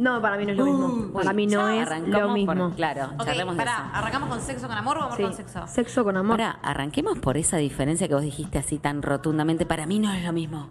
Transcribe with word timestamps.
No, 0.00 0.20
para 0.22 0.36
mí 0.38 0.46
no 0.46 0.52
es 0.52 0.56
lo 0.58 0.64
mismo. 0.64 1.12
Para 1.12 1.32
mí 1.34 1.46
no 1.46 1.68
es 1.68 1.88
lo 2.08 2.20
por- 2.20 2.32
mismo. 2.32 2.70
claro, 2.74 3.10
Ok, 3.18 3.24
charlemos 3.26 3.54
de 3.54 3.58
pará, 3.64 3.72
eso. 3.72 3.96
¿arrancamos 3.98 4.28
con 4.30 4.40
sexo 4.40 4.66
con 4.66 4.76
amor 4.78 4.96
o 4.98 5.02
amor 5.02 5.16
Sí. 5.16 5.22
con 5.22 5.34
sexo? 5.34 5.66
Sexo 5.66 6.04
con 6.04 6.16
amor. 6.16 6.40
Ahora, 6.40 6.58
arranquemos 6.62 7.18
por 7.18 7.36
esa 7.36 7.58
diferencia 7.58 8.08
que 8.08 8.14
vos 8.14 8.22
dijiste 8.22 8.58
así 8.58 8.78
tan 8.78 9.02
rotundamente. 9.02 9.66
Para 9.66 9.84
mí 9.86 9.98
no 9.98 10.10
es 10.12 10.24
lo 10.24 10.32
mismo. 10.32 10.68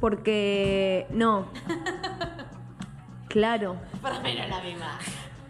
Porque. 0.00 1.06
No. 1.10 1.46
Claro. 3.28 3.76
Para 4.02 4.20
mí 4.20 4.34
no 4.36 4.42
es 4.44 4.50
la 4.50 4.60
misma. 4.60 4.98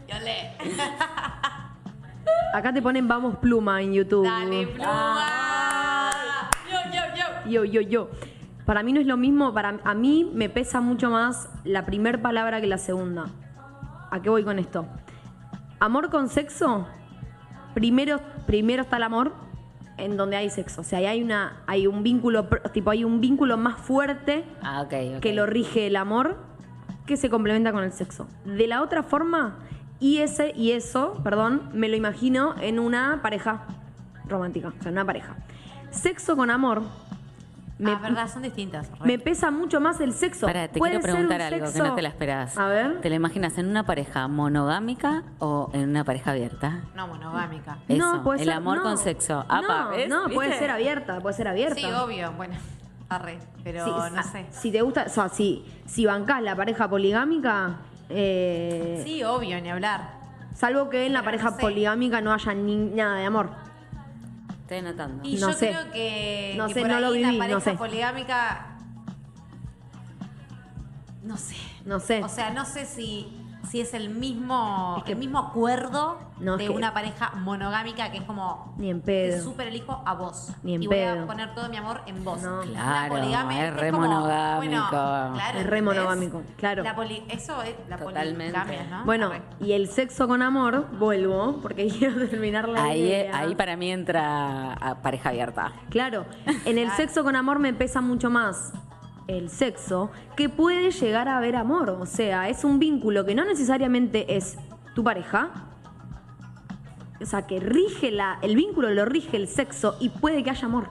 Yo 0.09 0.19
le. 0.21 0.53
Acá 2.55 2.73
te 2.73 2.81
ponen 2.83 3.09
vamos 3.09 3.37
pluma 3.37 3.83
en 3.83 3.93
YouTube. 3.95 4.25
Dale, 4.25 4.67
pluma. 4.69 6.11
Yo, 6.71 6.79
yo, 6.93 7.01
yo. 7.17 7.51
Yo, 7.51 7.65
yo, 7.65 7.81
yo. 7.81 8.11
Para 8.69 8.83
mí 8.83 8.93
no 8.93 9.01
es 9.01 9.07
lo 9.07 9.17
mismo, 9.17 9.55
para 9.55 9.81
a 9.83 9.95
mí 9.95 10.31
me 10.35 10.51
pesa 10.51 10.83
mucho 10.83 11.09
más 11.09 11.49
la 11.65 11.87
primera 11.87 12.21
palabra 12.21 12.61
que 12.61 12.67
la 12.67 12.77
segunda. 12.77 13.31
¿A 14.11 14.21
qué 14.21 14.29
voy 14.29 14.45
con 14.45 14.59
esto? 14.59 14.85
Amor 15.81 16.11
con 16.11 16.29
sexo, 16.29 16.87
primero, 17.73 18.21
primero 18.47 18.83
está 18.83 18.99
el 18.99 19.05
amor 19.05 19.33
en 19.97 20.19
donde 20.19 20.37
hay 20.37 20.51
sexo. 20.51 20.83
O 20.83 20.85
sea, 20.85 20.99
ahí 20.99 21.07
hay 21.07 21.23
una, 21.23 21.63
hay 21.67 21.87
un 21.87 22.03
vínculo, 22.03 22.47
tipo, 22.75 22.91
hay 22.91 23.05
un 23.05 23.23
vínculo 23.23 23.57
más 23.57 23.79
fuerte 23.79 24.45
Ah, 24.61 24.87
que 24.87 25.33
lo 25.33 25.47
rige 25.47 25.87
el 25.87 25.97
amor 25.97 26.37
que 27.07 27.17
se 27.17 27.31
complementa 27.31 27.73
con 27.73 27.85
el 27.85 27.93
sexo. 27.93 28.29
De 28.45 28.67
la 28.67 28.83
otra 28.83 29.03
forma, 29.03 29.61
y 29.99 30.19
ese 30.19 30.53
y 30.55 30.73
eso, 30.73 31.19
perdón, 31.25 31.71
me 31.73 31.89
lo 31.89 31.97
imagino 31.97 32.55
en 32.61 32.81
una 32.81 33.21
pareja 33.23 33.65
romántica, 34.29 34.69
o 34.69 34.83
sea, 34.83 34.91
en 34.91 34.93
una 34.93 35.07
pareja. 35.07 35.37
Sexo 35.91 36.37
con 36.37 36.51
amor. 36.51 36.83
Me, 37.79 37.93
ah, 37.93 37.99
verdad, 38.03 38.29
son 38.29 38.43
distintas. 38.43 38.91
re. 38.99 39.07
me 39.07 39.19
pesa 39.21 39.51
mucho 39.53 39.81
más 39.81 40.01
el 40.01 40.13
sexo. 40.13 40.47
Pará, 40.47 40.67
te 40.69 40.79
Puede 40.81 40.95
quiero 40.95 41.07
ser 41.07 41.11
un 41.15 41.29
preguntar 41.29 41.43
algo 41.53 41.67
que 41.67 41.73
sexo- 41.73 41.87
no 41.87 41.95
te 41.95 42.03
la 42.03 42.09
esperabas. 42.09 42.59
A 42.59 42.67
ver. 42.67 43.01
¿Te 43.01 43.09
la 43.09 43.15
imaginas 43.17 43.57
en 43.59 43.69
una 43.69 43.85
pareja 43.85 44.27
monogámica 44.29 45.23
o 45.39 45.71
en 45.73 45.89
una 45.91 46.03
pareja 46.05 46.33
abierta? 46.33 46.81
No, 46.97 47.07
monogámica. 47.07 47.79
Eso, 47.89 48.17
no, 48.17 48.25
puede 48.25 48.41
el 48.41 48.47
ser, 48.49 48.55
amor 48.57 48.79
no. 48.79 48.83
con 48.83 48.99
sexo. 48.99 49.45
Apa, 49.49 49.83
no, 49.85 49.91
¿ves? 49.91 50.09
no, 50.09 50.29
puede 50.29 50.59
ser 50.59 50.71
abierta, 50.71 51.21
puede 51.21 51.37
ser 51.37 51.47
abierta. 51.49 51.77
Sí, 51.77 51.85
obvio. 51.87 52.33
Bueno, 52.33 52.55
arre. 53.09 53.39
Pero 53.63 53.85
Sí, 53.85 53.91
no 53.91 54.21
ah, 54.21 54.23
sé. 54.25 54.47
Si 54.51 54.73
te 54.73 54.83
gusta, 54.83 55.05
o 55.07 55.09
sea, 55.11 55.29
si, 55.29 55.65
si 55.87 56.05
bancás 56.05 56.43
la 56.43 56.57
pareja 56.57 56.89
poligámica, 56.91 57.77
eh, 58.09 59.03
Sí, 59.05 59.23
obvio, 59.23 59.61
ni 59.61 59.71
hablar. 59.71 60.19
salvo 60.55 60.89
que 60.91 61.07
en 61.07 61.13
la 61.13 61.23
pareja 61.23 61.51
no 61.51 61.57
sé. 61.57 61.61
poligámica 61.61 62.21
no 62.21 62.33
haya 62.33 62.55
ni 62.55 62.75
nada 62.77 63.17
de 63.19 63.25
amor. 63.27 63.51
Estoy 64.69 64.79
anotando. 64.87 65.27
Y 65.27 65.37
No 65.37 65.49
yo 65.51 65.53
sé. 65.55 65.71
creo 65.71 65.91
que, 65.93 66.55
No 66.59 66.67
que 66.67 66.75
sé, 66.75 66.81
por 66.81 66.89
no 66.91 66.97
ahí 66.97 67.01
lo 67.03 67.11
viví, 67.13 67.25
la 67.25 67.33
no 67.33 67.39
pareja 67.39 67.61
sé. 67.63 67.73
poligámica. 67.73 68.67
No 71.23 71.39
sé. 71.39 71.57
No 71.87 71.99
sé. 72.01 72.23
O 72.23 72.29
sea, 72.29 72.51
no 72.51 72.67
sé 72.67 72.85
si, 72.85 73.29
si 73.71 73.81
es 73.81 73.95
el 73.95 74.11
mismo, 74.11 74.95
Es 74.99 75.05
que- 75.05 75.13
el 75.13 75.19
mismo 75.19 75.39
acuerdo 75.39 76.19
No, 76.41 76.53
es 76.55 76.59
de 76.59 76.65
que- 76.67 76.71
una 76.71 76.93
pareja 76.95 77.33
monogámica 77.37 78.11
que 78.11 78.19
es 78.19 78.25
como. 78.25 78.75
Ni 78.79 78.91
en 78.91 79.01
Te 79.03 79.31
pedo. 79.31 79.43
súper 79.45 79.69
elijo 79.69 80.03
a 80.07 80.15
vos. 80.15 80.53
Ni 80.63 80.75
en 80.75 80.83
y 80.83 80.87
voy 80.87 80.97
pedo. 80.97 81.25
a 81.25 81.27
poner 81.27 81.55
todo 81.55 81.69
mi 81.69 81.77
amor 81.77 82.01
en 82.07 82.25
vos. 82.25 82.41
No. 82.43 82.61
Claro, 82.63 83.17
es 83.17 83.57
es 83.59 83.75
re 83.75 83.91
como, 83.91 84.07
monogámico. 84.07 84.57
Bueno, 84.59 84.87
claro, 84.91 85.59
Es 85.59 85.67
re 85.67 85.83
monogámico, 85.83 86.43
claro. 86.57 86.83
La 86.83 86.95
poli- 86.95 87.25
eso 87.29 87.63
es 87.63 87.75
la 87.89 87.97
Totalmente. 87.97 88.59
poligamia, 88.59 88.87
¿no? 88.99 89.05
Bueno, 89.05 89.31
y 89.61 89.73
el 89.73 89.89
sexo 89.89 90.29
con 90.29 90.43
amor, 90.43 90.87
vuelvo, 90.99 91.59
porque 91.63 91.89
quiero 92.13 92.29
terminar 92.29 92.69
la 92.69 92.85
Ahí, 92.85 93.01
idea. 93.03 93.39
ahí 93.39 93.55
para 93.55 93.77
mí 93.77 93.91
entra 93.91 94.73
a 94.75 95.03
pareja 95.03 95.31
abierta. 95.31 95.73
Claro, 95.91 96.25
en 96.65 96.79
el 96.79 96.85
Claro. 96.87 96.97
sexo 96.97 97.25
con 97.25 97.37
amor 97.37 97.59
me 97.59 97.73
pesa 97.75 98.01
mucho 98.01 98.31
más 98.31 98.73
el 99.29 99.51
sexo 99.51 100.11
que 100.37 100.49
puede 100.49 100.91
llegar 100.91 101.29
a 101.29 101.37
haber 101.37 101.55
amor. 101.55 101.91
O 101.91 102.07
sea, 102.07 102.49
es 102.49 102.65
un 102.65 102.79
vínculo 102.79 103.25
que 103.25 103.35
no 103.35 103.45
necesariamente 103.45 104.37
es 104.37 104.59
tu 104.95 105.05
pareja. 105.05 105.51
O 107.21 107.27
sea, 107.27 107.47
que 107.47 107.61
rige 107.61 108.11
la, 108.11 108.39
el 108.43 108.57
vínculo 108.57 108.91
lo 108.91 109.05
rige 109.05 109.37
el 109.37 109.47
sexo 109.49 109.97
y 110.01 110.09
puede 110.09 110.43
que 110.43 110.51
haya 110.51 110.67
amor. 110.67 110.89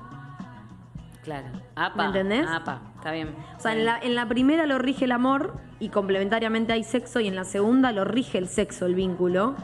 Claro. 1.24 1.48
Apa, 1.76 1.98
¿Me 1.98 2.06
entendés? 2.06 2.48
Apa, 2.48 2.82
está 2.96 3.12
bien. 3.12 3.36
O 3.58 3.60
sea, 3.60 3.74
en 3.74 3.86
la, 3.86 4.00
en 4.00 4.16
la 4.16 4.28
primera 4.28 4.66
lo 4.66 4.78
rige 4.78 5.06
el 5.06 5.12
amor 5.12 5.58
y 5.80 5.90
complementariamente 5.90 6.74
hay 6.74 6.84
sexo 6.84 7.20
y 7.20 7.28
en 7.28 7.36
la 7.36 7.44
segunda 7.44 7.92
lo 7.92 8.06
rige 8.06 8.38
el 8.38 8.48
sexo, 8.48 8.86
el 8.86 8.96
vínculo. 8.96 9.56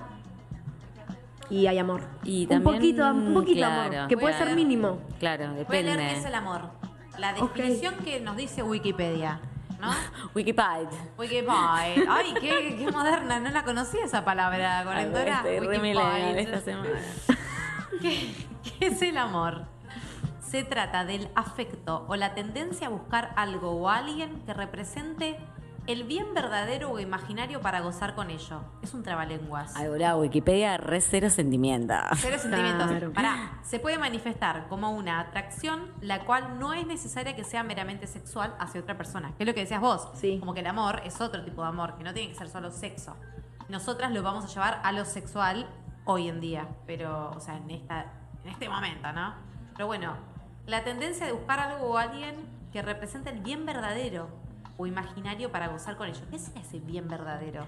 Y 1.49 1.67
hay 1.67 1.77
amor. 1.77 2.01
Y 2.23 2.47
un 2.51 2.63
poquito, 2.63 3.09
un 3.11 3.33
poquito 3.33 3.59
claro. 3.59 3.97
amor, 3.97 4.07
que 4.07 4.17
puede 4.17 4.37
ser 4.37 4.55
mínimo. 4.55 4.99
Claro, 5.19 5.49
Voy 5.49 5.53
a 5.53 5.53
leer 5.53 5.67
depende. 5.67 5.97
qué 5.97 6.17
es 6.17 6.25
el 6.25 6.35
amor. 6.35 6.82
La 7.17 7.33
definición 7.33 7.95
que 8.03 8.19
nos 8.19 8.35
dice 8.35 8.63
Wikipedia, 8.63 9.39
¿no? 9.79 9.91
Wikipedia. 10.35 10.89
Wikipedia. 11.17 12.05
Ay, 12.09 12.33
qué, 12.39 12.75
qué 12.77 12.91
moderna. 12.91 13.39
No 13.39 13.51
la 13.51 13.63
conocía 13.63 14.05
esa 14.05 14.25
palabra, 14.25 14.83
Corendora. 14.83 15.41
Re 15.43 15.79
millennial 15.79 16.37
esta 16.37 16.61
semana. 16.61 16.99
¿Qué, 18.01 18.33
qué 18.79 18.87
es 18.87 19.01
el 19.01 19.17
amor? 19.17 19.65
Se 20.41 20.63
trata 20.63 21.05
del 21.05 21.29
afecto 21.35 22.05
o 22.07 22.15
la 22.15 22.33
tendencia 22.33 22.87
a 22.87 22.89
buscar 22.89 23.33
algo 23.35 23.71
o 23.71 23.89
alguien 23.89 24.41
que 24.45 24.53
represente 24.53 25.37
el 25.85 26.03
bien 26.03 26.33
verdadero 26.33 26.91
o 26.91 26.99
imaginario 26.99 27.59
para 27.61 27.81
gozar 27.81 28.15
con 28.15 28.29
ello. 28.29 28.61
Es 28.81 28.93
un 28.93 29.03
trabalenguas. 29.03 29.75
Ay, 29.75 29.89
boludo, 29.89 30.17
Wikipedia 30.19 30.77
re 30.77 31.01
cero 31.01 31.29
sentimientos. 31.29 31.97
Cero 32.17 32.37
sentimientos. 32.39 32.87
Claro. 32.87 33.13
Pará, 33.13 33.59
se 33.63 33.79
puede 33.79 33.97
manifestar 33.97 34.67
como 34.69 34.91
una 34.91 35.19
atracción 35.19 35.91
la 36.01 36.25
cual 36.25 36.59
no 36.59 36.73
es 36.73 36.87
necesaria 36.87 37.35
que 37.35 37.43
sea 37.43 37.63
meramente 37.63 38.07
sexual 38.07 38.55
hacia 38.59 38.81
otra 38.81 38.97
persona. 38.97 39.33
Que 39.37 39.43
es 39.43 39.47
lo 39.47 39.53
que 39.53 39.61
decías 39.61 39.81
vos. 39.81 40.09
Sí. 40.13 40.37
Como 40.39 40.53
que 40.53 40.61
el 40.61 40.67
amor 40.67 41.01
es 41.05 41.19
otro 41.19 41.43
tipo 41.43 41.61
de 41.61 41.67
amor, 41.67 41.97
que 41.97 42.03
no 42.03 42.13
tiene 42.13 42.29
que 42.29 42.35
ser 42.35 42.49
solo 42.49 42.71
sexo. 42.71 43.15
Nosotras 43.69 44.11
lo 44.11 44.23
vamos 44.23 44.45
a 44.45 44.47
llevar 44.47 44.81
a 44.83 44.91
lo 44.91 45.05
sexual 45.05 45.67
hoy 46.05 46.27
en 46.27 46.39
día, 46.39 46.67
pero, 46.85 47.31
o 47.31 47.39
sea, 47.39 47.57
en, 47.57 47.69
esta, 47.71 48.05
en 48.43 48.49
este 48.49 48.69
momento, 48.69 49.11
¿no? 49.13 49.33
Pero 49.73 49.87
bueno, 49.87 50.15
la 50.65 50.83
tendencia 50.83 51.25
de 51.25 51.31
buscar 51.31 51.59
algo 51.59 51.87
o 51.87 51.97
alguien 51.97 52.35
que 52.71 52.81
represente 52.81 53.29
el 53.29 53.39
bien 53.39 53.65
verdadero 53.65 54.42
o 54.77 54.85
imaginario 54.87 55.51
para 55.51 55.67
gozar 55.67 55.95
con 55.97 56.07
ello. 56.07 56.21
¿Qué 56.29 56.35
es 56.37 56.51
ese 56.55 56.79
bien 56.79 57.07
verdadero? 57.07 57.65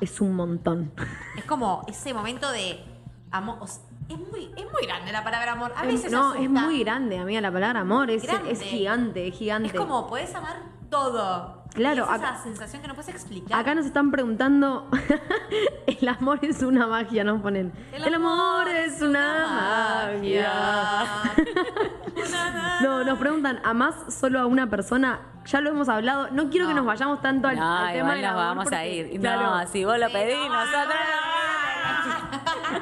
Es 0.00 0.20
un 0.20 0.34
montón. 0.36 0.92
Es 1.36 1.44
como 1.44 1.84
ese 1.88 2.14
momento 2.14 2.50
de 2.52 2.84
amor. 3.30 3.58
o 3.60 3.66
sea, 3.66 3.82
es 4.08 4.18
muy, 4.18 4.44
es 4.56 4.64
muy 4.72 4.86
grande 4.86 5.12
la 5.12 5.22
palabra 5.24 5.52
amor. 5.52 5.72
A 5.76 5.82
Es- 5.82 5.88
veces 5.94 6.12
no, 6.12 6.28
asusta. 6.30 6.42
es 6.42 6.48
muy 6.50 6.78
grande, 6.84 7.18
amiga, 7.18 7.40
la 7.40 7.52
palabra 7.52 7.80
amor. 7.80 8.10
Es, 8.10 8.24
es 8.24 8.62
gigante, 8.62 9.26
es 9.28 9.34
gigante. 9.36 9.68
Es 9.68 9.74
como, 9.74 10.06
podés 10.06 10.34
amar 10.34 10.56
todo. 10.88 11.58
Claro, 11.74 12.04
es 12.04 12.10
esa 12.10 12.14
acá- 12.30 12.42
sensación 12.42 12.80
que 12.80 12.88
no 12.88 12.94
puedes 12.94 13.10
explicar. 13.14 13.60
Acá 13.60 13.74
nos 13.74 13.84
están 13.84 14.10
preguntando, 14.10 14.88
el 15.86 16.08
amor 16.08 16.38
es 16.42 16.62
una 16.62 16.86
magia, 16.86 17.24
nos 17.24 17.42
ponen. 17.42 17.72
El, 17.92 18.14
amor 18.14 18.68
es 18.68 19.02
una 19.02 20.08
magia. 20.14 20.52
No, 22.82 23.04
nos 23.04 23.18
preguntan, 23.18 23.60
¿amás 23.64 23.94
solo 24.08 24.40
a 24.40 24.46
una 24.46 24.68
persona? 24.70 25.20
Ya 25.46 25.60
lo 25.60 25.70
hemos 25.70 25.88
hablado. 25.88 26.28
No 26.30 26.50
quiero 26.50 26.66
que 26.66 26.74
No. 26.74 26.80
nos 26.80 26.86
vayamos 26.86 27.20
tanto 27.22 27.48
al, 27.48 27.56
No, 27.56 27.76
al 27.78 27.86
tema 27.92 27.98
igual 27.98 28.14
del 28.16 28.22
nos 28.22 28.30
amor 28.32 28.44
vamos 28.44 28.66
a 28.66 28.70
porque, 28.70 28.94
ir. 29.14 29.20
claro, 29.20 29.42
No, 29.42 29.66
si 29.66 29.84
vos 29.84 29.98
lo 29.98 30.06
pedís, 30.10 30.36
no, 30.48 30.54
nosotros. 30.64 30.96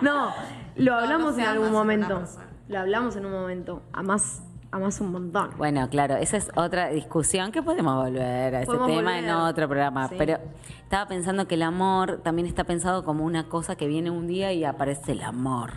No, 0.02 0.32
lo 0.76 0.94
hablamos 0.94 1.38
en 1.38 1.44
algún 1.46 1.72
momento. 1.72 2.22
Lo 2.68 2.78
hablamos 2.80 3.16
en 3.16 3.26
un 3.26 3.32
momento. 3.32 3.82
Amás, 3.92 4.42
amás 4.72 5.00
un 5.00 5.12
montón. 5.12 5.50
Bueno, 5.56 5.88
claro, 5.88 6.16
esa 6.16 6.36
es 6.36 6.50
otra 6.56 6.88
discusión 6.88 7.52
que 7.52 7.62
podemos 7.62 7.94
volver 7.94 8.54
a 8.56 8.58
ese 8.62 8.66
Podemos 8.66 8.88
tema 8.88 9.18
en 9.18 9.30
otro 9.30 9.68
programa. 9.68 10.08
Sí. 10.08 10.16
Pero 10.18 10.38
estaba 10.82 11.06
pensando 11.06 11.46
que 11.46 11.54
el 11.54 11.62
amor 11.62 12.20
también 12.24 12.46
está 12.48 12.64
pensado 12.64 13.04
como 13.04 13.24
una 13.24 13.48
cosa 13.48 13.76
que 13.76 13.86
viene 13.86 14.10
un 14.10 14.26
día 14.26 14.52
y 14.52 14.64
aparece 14.64 15.12
el 15.12 15.22
amor. 15.22 15.72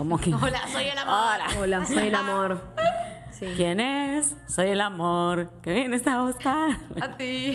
Como 0.00 0.16
que. 0.16 0.32
Hola, 0.34 0.66
soy 0.66 0.84
el 0.84 0.96
amor. 0.96 1.40
Hola, 1.60 1.84
soy 1.84 2.06
el 2.08 2.14
amor. 2.14 2.58
Sí. 3.32 3.44
¿Quién 3.54 3.80
es? 3.80 4.34
Soy 4.46 4.68
el 4.68 4.80
amor 4.80 5.50
que 5.60 5.74
vienes 5.74 6.06
a 6.06 6.22
buscar. 6.22 6.78
A 7.02 7.18
ti. 7.18 7.54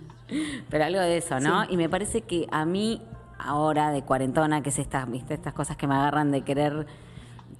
Pero 0.70 0.84
algo 0.84 1.00
de 1.00 1.18
eso, 1.18 1.38
¿no? 1.38 1.64
Y 1.68 1.76
me 1.76 1.90
parece 1.90 2.22
que 2.22 2.46
a 2.50 2.64
mí, 2.64 3.02
ahora 3.38 3.90
de 3.90 4.00
cuarentona, 4.00 4.62
que 4.62 4.70
es 4.70 4.78
estas, 4.78 5.10
¿viste? 5.10 5.34
estas 5.34 5.52
cosas 5.52 5.76
que 5.76 5.86
me 5.86 5.94
agarran 5.94 6.30
de 6.30 6.44
querer 6.44 6.86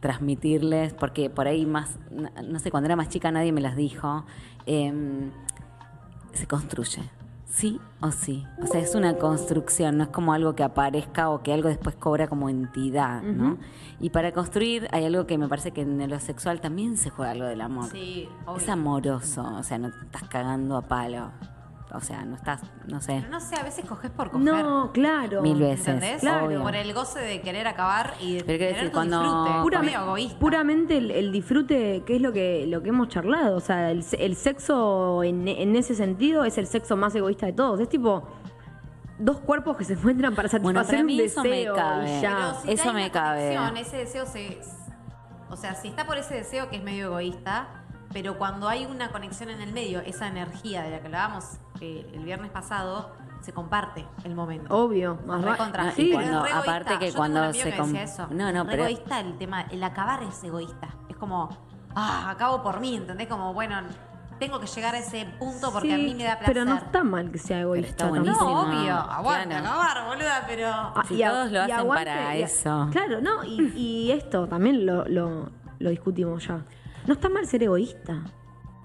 transmitirles, 0.00 0.94
porque 0.94 1.28
por 1.28 1.46
ahí 1.46 1.66
más, 1.66 1.98
no, 2.10 2.30
no 2.42 2.58
sé, 2.58 2.70
cuando 2.70 2.86
era 2.86 2.96
más 2.96 3.10
chica 3.10 3.30
nadie 3.30 3.52
me 3.52 3.60
las 3.60 3.76
dijo, 3.76 4.24
em, 4.64 5.30
se 6.32 6.46
construye. 6.46 7.02
Sí 7.48 7.80
o 8.00 8.10
sí. 8.10 8.46
O 8.62 8.66
sea, 8.66 8.80
es 8.80 8.94
una 8.94 9.16
construcción, 9.16 9.96
no 9.96 10.04
es 10.04 10.10
como 10.10 10.32
algo 10.32 10.54
que 10.54 10.62
aparezca 10.62 11.30
o 11.30 11.42
que 11.42 11.52
algo 11.52 11.68
después 11.68 11.94
cobra 11.96 12.28
como 12.28 12.48
entidad, 12.48 13.22
¿no? 13.22 13.56
Y 13.98 14.10
para 14.10 14.32
construir 14.32 14.88
hay 14.92 15.04
algo 15.04 15.26
que 15.26 15.38
me 15.38 15.48
parece 15.48 15.70
que 15.70 15.80
en 15.80 16.10
lo 16.10 16.20
sexual 16.20 16.60
también 16.60 16.96
se 16.96 17.08
juega 17.10 17.32
algo 17.32 17.46
del 17.46 17.60
amor. 17.60 17.86
Sí, 17.90 18.28
obvio. 18.44 18.58
Es 18.58 18.68
amoroso, 18.68 19.42
o 19.58 19.62
sea, 19.62 19.78
no 19.78 19.90
te 19.90 19.98
estás 20.04 20.24
cagando 20.28 20.76
a 20.76 20.82
palo. 20.82 21.30
O 21.94 22.00
sea, 22.00 22.24
no 22.24 22.34
estás, 22.34 22.60
no 22.88 23.00
sé. 23.00 23.18
Pero 23.20 23.28
no 23.30 23.40
sé, 23.40 23.54
a 23.54 23.62
veces 23.62 23.84
coges 23.84 24.10
por 24.10 24.30
coger. 24.30 24.44
No, 24.44 24.90
claro. 24.92 25.40
Mil 25.40 25.58
veces. 25.58 25.86
¿Entendés? 25.86 26.20
Claro. 26.20 26.60
Por 26.62 26.74
el 26.74 26.92
goce 26.92 27.20
de 27.20 27.40
querer 27.40 27.68
acabar 27.68 28.14
y 28.20 28.34
de 28.38 28.44
Pero 28.44 28.58
tener 28.58 28.74
decir, 28.74 28.88
tu 28.88 28.94
cuando- 28.94 29.20
disfrute. 29.22 29.50
Purame- 29.62 29.84
medio 29.86 30.00
egoísta. 30.02 30.38
puramente 30.40 30.98
el, 30.98 31.10
el 31.12 31.30
disfrute, 31.32 32.02
que 32.04 32.16
es 32.16 32.20
lo 32.22 32.32
que, 32.32 32.66
lo 32.66 32.82
que 32.82 32.88
hemos 32.88 33.08
charlado. 33.08 33.56
O 33.56 33.60
sea, 33.60 33.92
el, 33.92 34.02
se- 34.02 34.22
el 34.24 34.34
sexo 34.34 35.22
en, 35.22 35.46
en 35.46 35.76
ese 35.76 35.94
sentido 35.94 36.44
es 36.44 36.58
el 36.58 36.66
sexo 36.66 36.96
más 36.96 37.14
egoísta 37.14 37.46
de 37.46 37.52
todos. 37.52 37.78
Es 37.78 37.88
tipo, 37.88 38.28
dos 39.18 39.38
cuerpos 39.40 39.76
que 39.76 39.84
se 39.84 39.92
encuentran 39.94 40.34
para 40.34 40.48
Bueno, 40.58 40.80
satisfacer 40.80 40.96
para 40.96 41.04
mí 41.06 41.20
un 41.20 41.26
eso 41.26 41.42
me 41.42 41.48
deseo 41.50 41.74
cabe. 41.76 42.20
ya. 42.20 42.54
Si 42.62 42.70
Eso 42.72 42.92
me 42.92 43.10
cabe. 43.12 43.54
Ese 43.80 43.96
deseo 43.98 44.26
se. 44.26 44.60
O 45.48 45.56
sea, 45.56 45.76
si 45.76 45.86
está 45.88 46.04
por 46.04 46.18
ese 46.18 46.34
deseo 46.34 46.68
que 46.68 46.76
es 46.76 46.82
medio 46.82 47.06
egoísta, 47.06 47.68
pero 48.12 48.38
cuando 48.38 48.68
hay 48.68 48.86
una 48.86 49.10
conexión 49.10 49.50
en 49.50 49.60
el 49.60 49.72
medio, 49.72 50.00
esa 50.00 50.28
energía 50.28 50.82
de 50.82 50.90
la 50.90 51.00
que 51.00 51.06
hablábamos 51.06 51.44
eh, 51.80 52.10
el 52.14 52.24
viernes 52.24 52.50
pasado, 52.50 53.10
se 53.40 53.52
comparte 53.52 54.06
el 54.24 54.34
momento. 54.34 54.74
Obvio, 54.74 55.18
más. 55.26 55.40
No, 55.40 55.50
y 55.50 55.90
Sí, 55.92 56.10
Pero 56.10 56.12
cuando- 56.14 56.38
es 56.38 56.42
re 56.42 56.50
egoísta. 56.50 56.58
aparte 56.58 56.88
que 56.88 56.94
Yo 56.94 57.00
tengo 57.12 57.16
cuando 57.16 57.46
un 57.48 57.54
se 57.54 57.70
que 57.70 57.76
com- 57.76 57.86
decía 57.92 58.02
eso. 58.02 58.26
No, 58.30 58.52
no, 58.52 58.64
Re 58.64 58.70
pero- 58.70 58.82
egoísta 58.84 59.20
el 59.20 59.38
tema, 59.38 59.62
el 59.70 59.84
acabar 59.84 60.22
es 60.22 60.42
egoísta. 60.42 60.88
Es 61.08 61.16
como, 61.16 61.48
ah, 61.94 62.30
acabo 62.30 62.62
por 62.62 62.80
mí, 62.80 62.96
¿entendés? 62.96 63.28
Como, 63.28 63.52
bueno, 63.54 63.76
tengo 64.40 64.58
que 64.58 64.66
llegar 64.66 64.94
a 64.94 64.98
ese 64.98 65.26
punto 65.38 65.72
porque 65.72 65.94
a 65.94 65.96
mí 65.98 66.14
me 66.14 66.24
da 66.24 66.36
placer. 66.38 66.54
Pero 66.54 66.64
no 66.64 66.74
está 66.76 67.04
mal 67.04 67.30
que 67.30 67.38
sea 67.38 67.60
egoísta. 67.60 68.06
está. 68.06 68.10
No, 68.10 68.62
obvio, 68.62 68.94
aguante, 68.94 69.48
Claro. 69.48 69.66
acabar, 69.68 70.06
boluda, 70.08 70.44
pero... 70.46 70.68
Ah, 70.68 71.04
Si 71.06 71.22
a- 71.22 71.30
todos 71.30 71.52
lo 71.52 71.62
hacen 71.62 71.74
aguante, 71.76 72.04
para 72.06 72.36
y 72.36 72.42
a- 72.42 72.44
eso. 72.46 72.88
Claro, 72.90 73.20
no, 73.20 73.44
y, 73.44 73.60
y 73.76 74.10
esto 74.12 74.46
también 74.48 74.84
lo, 74.86 75.04
lo, 75.06 75.50
lo 75.78 75.90
discutimos 75.90 76.46
ya. 76.48 76.62
No 77.06 77.14
está 77.14 77.28
mal 77.28 77.46
ser 77.46 77.62
egoísta. 77.62 78.14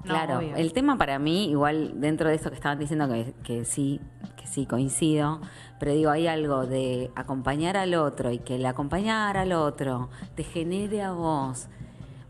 No, 0.03 0.13
Claro, 0.15 0.39
obvio. 0.39 0.55
el 0.55 0.73
tema 0.73 0.97
para 0.97 1.19
mí, 1.19 1.49
igual 1.51 1.93
dentro 2.01 2.27
de 2.29 2.35
esto 2.35 2.49
que 2.49 2.55
estaban 2.55 2.79
diciendo, 2.79 3.07
que, 3.07 3.33
que 3.43 3.65
sí, 3.65 4.01
que 4.35 4.47
sí 4.47 4.65
coincido, 4.65 5.41
pero 5.79 5.91
digo, 5.93 6.09
hay 6.09 6.25
algo 6.25 6.65
de 6.65 7.11
acompañar 7.15 7.77
al 7.77 7.93
otro 7.93 8.31
y 8.31 8.39
que 8.39 8.55
el 8.55 8.65
acompañar 8.65 9.37
al 9.37 9.53
otro 9.53 10.09
te 10.35 10.43
genere 10.43 11.03
a 11.03 11.11
vos 11.11 11.67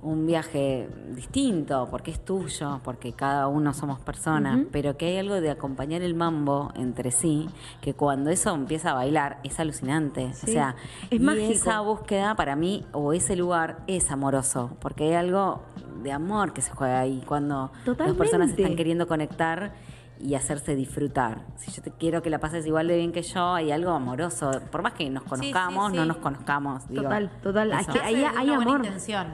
un 0.04 0.26
viaje 0.26 0.90
distinto, 1.16 1.88
porque 1.92 2.12
es 2.12 2.26
tuyo, 2.26 2.80
porque 2.84 3.14
cada 3.14 3.48
uno 3.48 3.74
somos 3.74 4.00
personas, 4.00 4.62
pero 4.72 4.98
que 4.98 5.06
hay 5.08 5.18
algo 5.18 5.40
de 5.40 5.52
acompañar 5.52 6.02
el 6.02 6.16
mambo 6.16 6.72
entre 6.76 7.12
sí, 7.12 7.48
que 7.82 7.94
cuando 7.94 8.30
eso 8.32 8.54
empieza 8.56 8.92
a 8.92 8.94
bailar 8.96 9.40
es 9.44 9.60
alucinante. 9.60 10.34
Sí, 10.34 10.50
o 10.50 10.54
sea, 10.54 10.76
es 11.12 11.20
y 11.20 11.24
mágico. 11.24 11.52
esa 11.52 11.82
búsqueda 11.82 12.36
para 12.36 12.56
mí, 12.56 12.84
o 12.94 13.14
ese 13.14 13.36
lugar, 13.36 13.84
es 13.88 14.10
amoroso, 14.10 14.76
porque 14.80 15.04
hay 15.10 15.14
algo 15.14 15.62
de 16.04 16.12
amor 16.12 16.54
que 16.54 16.62
se 16.62 16.72
juega 16.72 17.00
ahí 17.00 17.22
cuando 17.28 17.72
las 17.86 17.96
personas 17.96 18.16
Totalmente. 18.18 18.62
están 18.64 18.76
queriendo 18.76 19.08
conectar 19.08 19.74
y 20.20 20.34
hacerse 20.36 20.76
disfrutar. 20.76 21.46
Si 21.58 21.72
yo 21.72 21.82
te 21.84 21.92
quiero 21.92 22.22
que 22.24 22.30
la 22.32 22.40
pases 22.40 22.66
igual 22.66 22.88
de 22.88 22.96
bien 22.98 23.12
que 23.12 23.22
yo, 23.22 23.54
hay 23.54 23.72
algo 23.72 23.92
amoroso. 23.92 24.52
Por 24.72 24.82
más 24.82 24.94
que 24.94 25.10
nos 25.10 25.24
sí, 25.24 25.30
conozcamos, 25.30 25.92
sí. 25.92 25.98
no 25.98 26.06
nos 26.06 26.18
conozcamos. 26.18 26.88
digo, 26.88 27.04
Total, 27.04 27.32
total. 27.42 27.72
Eso. 27.72 27.92
hay 28.04 28.16
una 28.16 28.32
buena 28.42 28.54
amor. 28.72 28.86
intención. 28.86 29.28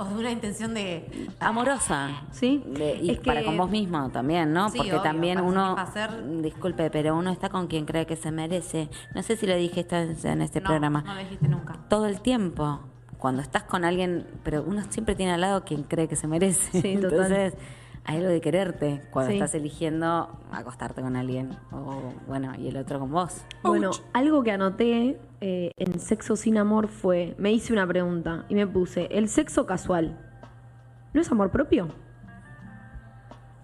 O 0.00 0.04
de 0.04 0.14
una 0.14 0.30
intención 0.30 0.74
de... 0.74 1.28
Amorosa. 1.40 2.22
Sí, 2.30 2.62
De- 2.66 2.96
y 3.02 3.10
es 3.10 3.18
para 3.18 3.42
con 3.42 3.56
vos 3.56 3.68
mismo 3.68 4.08
también, 4.10 4.52
¿no? 4.52 4.68
Sí, 4.70 4.78
Porque 4.78 4.92
obvio, 4.92 5.02
también 5.02 5.40
uno, 5.40 5.76
disculpe, 6.40 6.88
pero 6.90 7.16
uno 7.16 7.30
está 7.30 7.48
con 7.48 7.66
quien 7.66 7.84
cree 7.84 8.06
que 8.06 8.14
se 8.16 8.30
merece. 8.30 8.88
No 9.14 9.22
sé 9.24 9.36
si 9.36 9.46
lo 9.46 9.56
dije 9.56 9.80
esto 9.80 9.96
en 9.96 10.40
este 10.42 10.60
no, 10.60 10.66
programa. 10.68 11.02
no 11.02 11.14
lo 11.14 11.20
dijiste 11.20 11.48
nunca. 11.48 11.76
Todo 11.88 12.06
el 12.06 12.20
tiempo. 12.20 12.80
Cuando 13.18 13.42
estás 13.42 13.64
con 13.64 13.84
alguien, 13.84 14.24
pero 14.44 14.62
uno 14.64 14.82
siempre 14.88 15.16
tiene 15.16 15.32
al 15.32 15.40
lado 15.40 15.64
quien 15.64 15.82
cree 15.82 16.06
que 16.06 16.14
se 16.14 16.28
merece. 16.28 16.80
Sí, 16.80 16.96
total. 17.00 17.54
Hay 18.04 18.16
algo 18.18 18.28
de 18.28 18.40
quererte 18.40 19.02
cuando 19.10 19.30
Sí. 19.30 19.36
estás 19.36 19.54
eligiendo 19.54 20.30
acostarte 20.50 21.02
con 21.02 21.14
alguien. 21.16 21.50
O 21.72 22.12
bueno, 22.26 22.52
y 22.58 22.68
el 22.68 22.76
otro 22.78 22.98
con 23.00 23.10
vos. 23.12 23.44
Bueno, 23.62 23.90
algo 24.14 24.42
que 24.42 24.50
anoté 24.52 25.20
eh, 25.40 25.70
en 25.76 26.00
Sexo 26.00 26.36
sin 26.36 26.56
Amor 26.58 26.88
fue, 26.88 27.34
me 27.38 27.52
hice 27.52 27.72
una 27.72 27.86
pregunta 27.86 28.44
y 28.48 28.54
me 28.54 28.66
puse, 28.66 29.08
¿el 29.10 29.28
sexo 29.28 29.66
casual 29.66 30.18
no 31.12 31.20
es 31.20 31.30
amor 31.30 31.50
propio? 31.50 31.88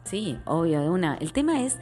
Sí, 0.05 0.39
obvio, 0.45 0.81
de 0.83 0.91
una. 0.91 1.15
El 1.17 1.33
tema 1.33 1.63
es, 1.63 1.79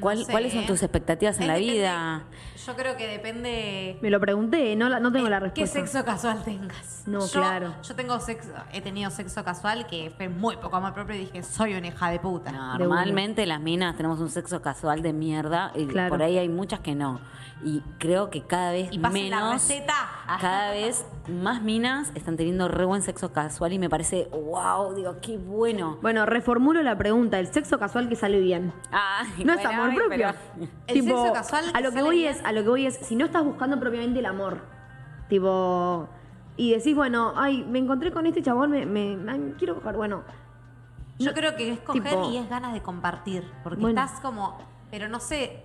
¿cuál- 0.00 0.18
No 0.20 0.24
sé, 0.24 0.32
¿cuáles 0.32 0.52
son 0.52 0.62
¿eh? 0.64 0.66
tus 0.66 0.82
expectativas 0.82 1.38
en 1.40 1.46
la 1.46 1.54
depende- 1.54 1.72
vida? 1.74 2.22
Yo 2.66 2.76
creo 2.76 2.96
que 2.96 3.06
depende... 3.08 3.98
Me 4.02 4.10
lo 4.10 4.20
pregunté, 4.20 4.76
no, 4.76 4.88
no 5.00 5.12
tengo 5.12 5.28
la 5.28 5.38
Eh, 5.38 5.40
¿Qué 5.54 5.62
respuesta. 5.62 5.80
sexo 5.80 6.04
casual 6.04 6.44
tengas? 6.44 7.04
No, 7.06 7.20
Yo- 7.20 7.40
claro. 7.40 7.74
Yo 7.82 7.94
tengo 7.94 8.20
sexo, 8.20 8.50
he 8.72 8.80
tenido 8.82 9.10
sexo 9.10 9.42
casual 9.44 9.86
que 9.86 10.12
fue 10.16 10.28
muy 10.28 10.56
poco 10.58 10.76
amor 10.76 10.92
propio 10.92 11.14
y 11.16 11.20
dije, 11.20 11.42
soy 11.42 11.74
una 11.74 11.86
hija 11.88 12.10
de 12.10 12.18
puta. 12.18 12.50
De 12.52 12.58
Normalmente 12.84 13.46
las 13.46 13.60
minas 13.60 13.96
tenemos 13.96 14.20
un 14.20 14.28
sexo 14.30 14.60
casual 14.60 15.00
de 15.02 15.12
mierda 15.12 15.72
y 15.74 15.86
Claro. 15.86 16.10
por 16.10 16.22
ahí 16.22 16.36
hay 16.38 16.48
muchas 16.48 16.80
que 16.80 16.94
no. 16.94 17.20
Y 17.62 17.80
creo 17.98 18.30
que 18.30 18.42
cada 18.42 18.72
vez 18.72 18.88
Y 18.90 18.98
pasen 18.98 19.28
la 19.30 19.36
menos, 19.36 19.52
receta. 19.68 19.94
cada 20.40 20.70
vez 20.70 21.04
más 21.28 21.60
minas 21.60 22.10
están 22.14 22.38
teniendo 22.38 22.68
re 22.68 22.86
buen 22.86 23.02
sexo 23.02 23.32
casual 23.34 23.74
y 23.74 23.78
me 23.78 23.90
parece, 23.90 24.28
wow, 24.32 24.94
digo, 24.94 25.16
qué 25.20 25.36
bueno. 25.36 25.98
Bueno, 26.00 26.24
reformulo 26.24 26.82
la 26.82 26.96
pregunta, 26.96 27.38
¿el 27.38 27.52
sexo 27.52 27.78
casual 27.78 28.08
que 28.08 28.16
sale 28.16 28.40
bien? 28.40 28.72
Ay, 28.90 29.44
No 29.44 29.52
es 29.52 29.62
bueno, 29.62 29.68
amor 29.90 30.08
propio. 30.08 30.26
pero- 30.56 30.68
El 30.86 31.02
sexo 31.04 31.32
casual 31.32 31.64
a 31.74 31.80
lo 31.80 31.92
que 31.92 32.02
voy 32.02 32.16
bien. 32.18 32.32
es, 32.34 32.44
a 32.44 32.52
lo 32.52 32.62
que 32.62 32.68
voy 32.68 32.86
es, 32.86 32.96
si 32.96 33.16
no 33.16 33.24
estás 33.26 33.44
buscando 33.44 33.78
propiamente 33.78 34.18
el 34.20 34.26
amor, 34.26 34.60
tipo, 35.28 36.08
y 36.56 36.72
decís, 36.74 36.94
bueno, 36.94 37.32
ay, 37.36 37.64
me 37.64 37.78
encontré 37.78 38.12
con 38.12 38.26
este 38.26 38.42
chabón, 38.42 38.70
me, 38.70 39.54
quiero 39.58 39.76
coger, 39.76 39.96
bueno, 39.96 40.24
Yo 41.18 41.32
creo 41.34 41.54
que 41.56 41.72
es 41.72 41.80
coger 41.80 42.02
tipo- 42.02 42.30
y 42.30 42.38
es 42.38 42.48
ganas 42.48 42.72
de 42.72 42.82
compartir. 42.82 43.50
Porque 43.62 43.80
Bueno. 43.80 44.00
estás 44.02 44.20
como. 44.20 44.56
Pero 44.90 45.06
no 45.08 45.20
sé. 45.20 45.62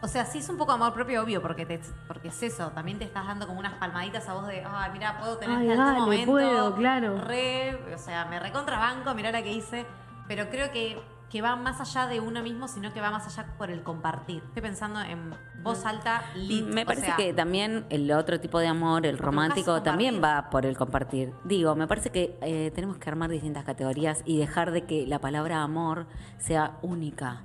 O 0.00 0.06
sea, 0.06 0.26
sí 0.26 0.38
es 0.38 0.48
un 0.48 0.58
poco 0.58 0.70
amor 0.72 0.92
propio, 0.92 1.22
obvio, 1.24 1.40
porque 1.42 1.66
te, 1.66 1.80
porque 2.06 2.28
es 2.28 2.42
eso. 2.42 2.68
También 2.70 2.98
te 2.98 3.04
estás 3.04 3.26
dando 3.26 3.46
como 3.48 3.58
unas 3.58 3.72
palmaditas 3.74 4.28
a 4.28 4.34
vos 4.34 4.46
de, 4.46 4.62
ay, 4.64 4.90
mira, 4.92 5.18
puedo 5.18 5.38
tener 5.38 5.58
Ay, 5.58 5.70
en 5.70 5.80
algún 5.80 6.04
momento. 6.04 6.30
puedo, 6.30 6.74
claro. 6.76 7.20
Re, 7.22 7.74
o 7.94 7.98
sea, 7.98 8.26
me 8.26 8.38
recontrabanco, 8.38 9.12
mirá 9.14 9.32
la 9.32 9.42
que 9.42 9.52
hice. 9.52 9.86
Pero 10.28 10.48
creo 10.50 10.70
que, 10.70 11.00
que 11.30 11.42
va 11.42 11.56
más 11.56 11.80
allá 11.80 12.06
de 12.06 12.20
uno 12.20 12.42
mismo, 12.42 12.68
sino 12.68 12.92
que 12.92 13.00
va 13.00 13.10
más 13.10 13.26
allá 13.26 13.54
por 13.58 13.70
el 13.70 13.82
compartir. 13.82 14.42
Estoy 14.46 14.62
pensando 14.62 15.00
en 15.00 15.34
voz 15.62 15.84
alta, 15.84 16.22
lit. 16.36 16.64
Me 16.64 16.82
o 16.82 16.86
parece 16.86 17.06
sea, 17.06 17.16
que 17.16 17.32
también 17.32 17.86
el 17.90 18.10
otro 18.12 18.38
tipo 18.40 18.58
de 18.60 18.68
amor, 18.68 19.04
el 19.06 19.18
romántico, 19.18 19.82
también 19.82 20.20
va 20.22 20.50
por 20.50 20.64
el 20.66 20.76
compartir. 20.76 21.32
Digo, 21.44 21.74
me 21.74 21.88
parece 21.88 22.10
que 22.10 22.38
eh, 22.42 22.70
tenemos 22.74 22.98
que 22.98 23.10
armar 23.10 23.30
distintas 23.30 23.64
categorías 23.64 24.22
y 24.24 24.38
dejar 24.38 24.70
de 24.70 24.84
que 24.84 25.06
la 25.06 25.18
palabra 25.18 25.62
amor 25.62 26.06
sea 26.38 26.78
única. 26.82 27.42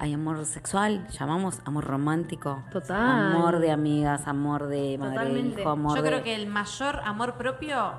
Hay 0.00 0.14
amor 0.14 0.44
sexual, 0.46 1.06
llamamos 1.08 1.60
amor 1.64 1.84
romántico, 1.84 2.62
Total. 2.70 3.34
amor 3.34 3.58
de 3.58 3.72
amigas, 3.72 4.28
amor 4.28 4.68
de 4.68 4.96
madre 4.96 5.14
e 5.14 5.18
Totalmente. 5.18 5.60
hijo, 5.60 5.70
amor 5.70 5.96
Yo 5.96 6.02
de... 6.02 6.08
creo 6.08 6.22
que 6.22 6.34
el 6.36 6.46
mayor 6.46 7.00
amor 7.04 7.34
propio 7.34 7.92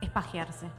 es 0.00 0.08
pajearse. 0.10 0.70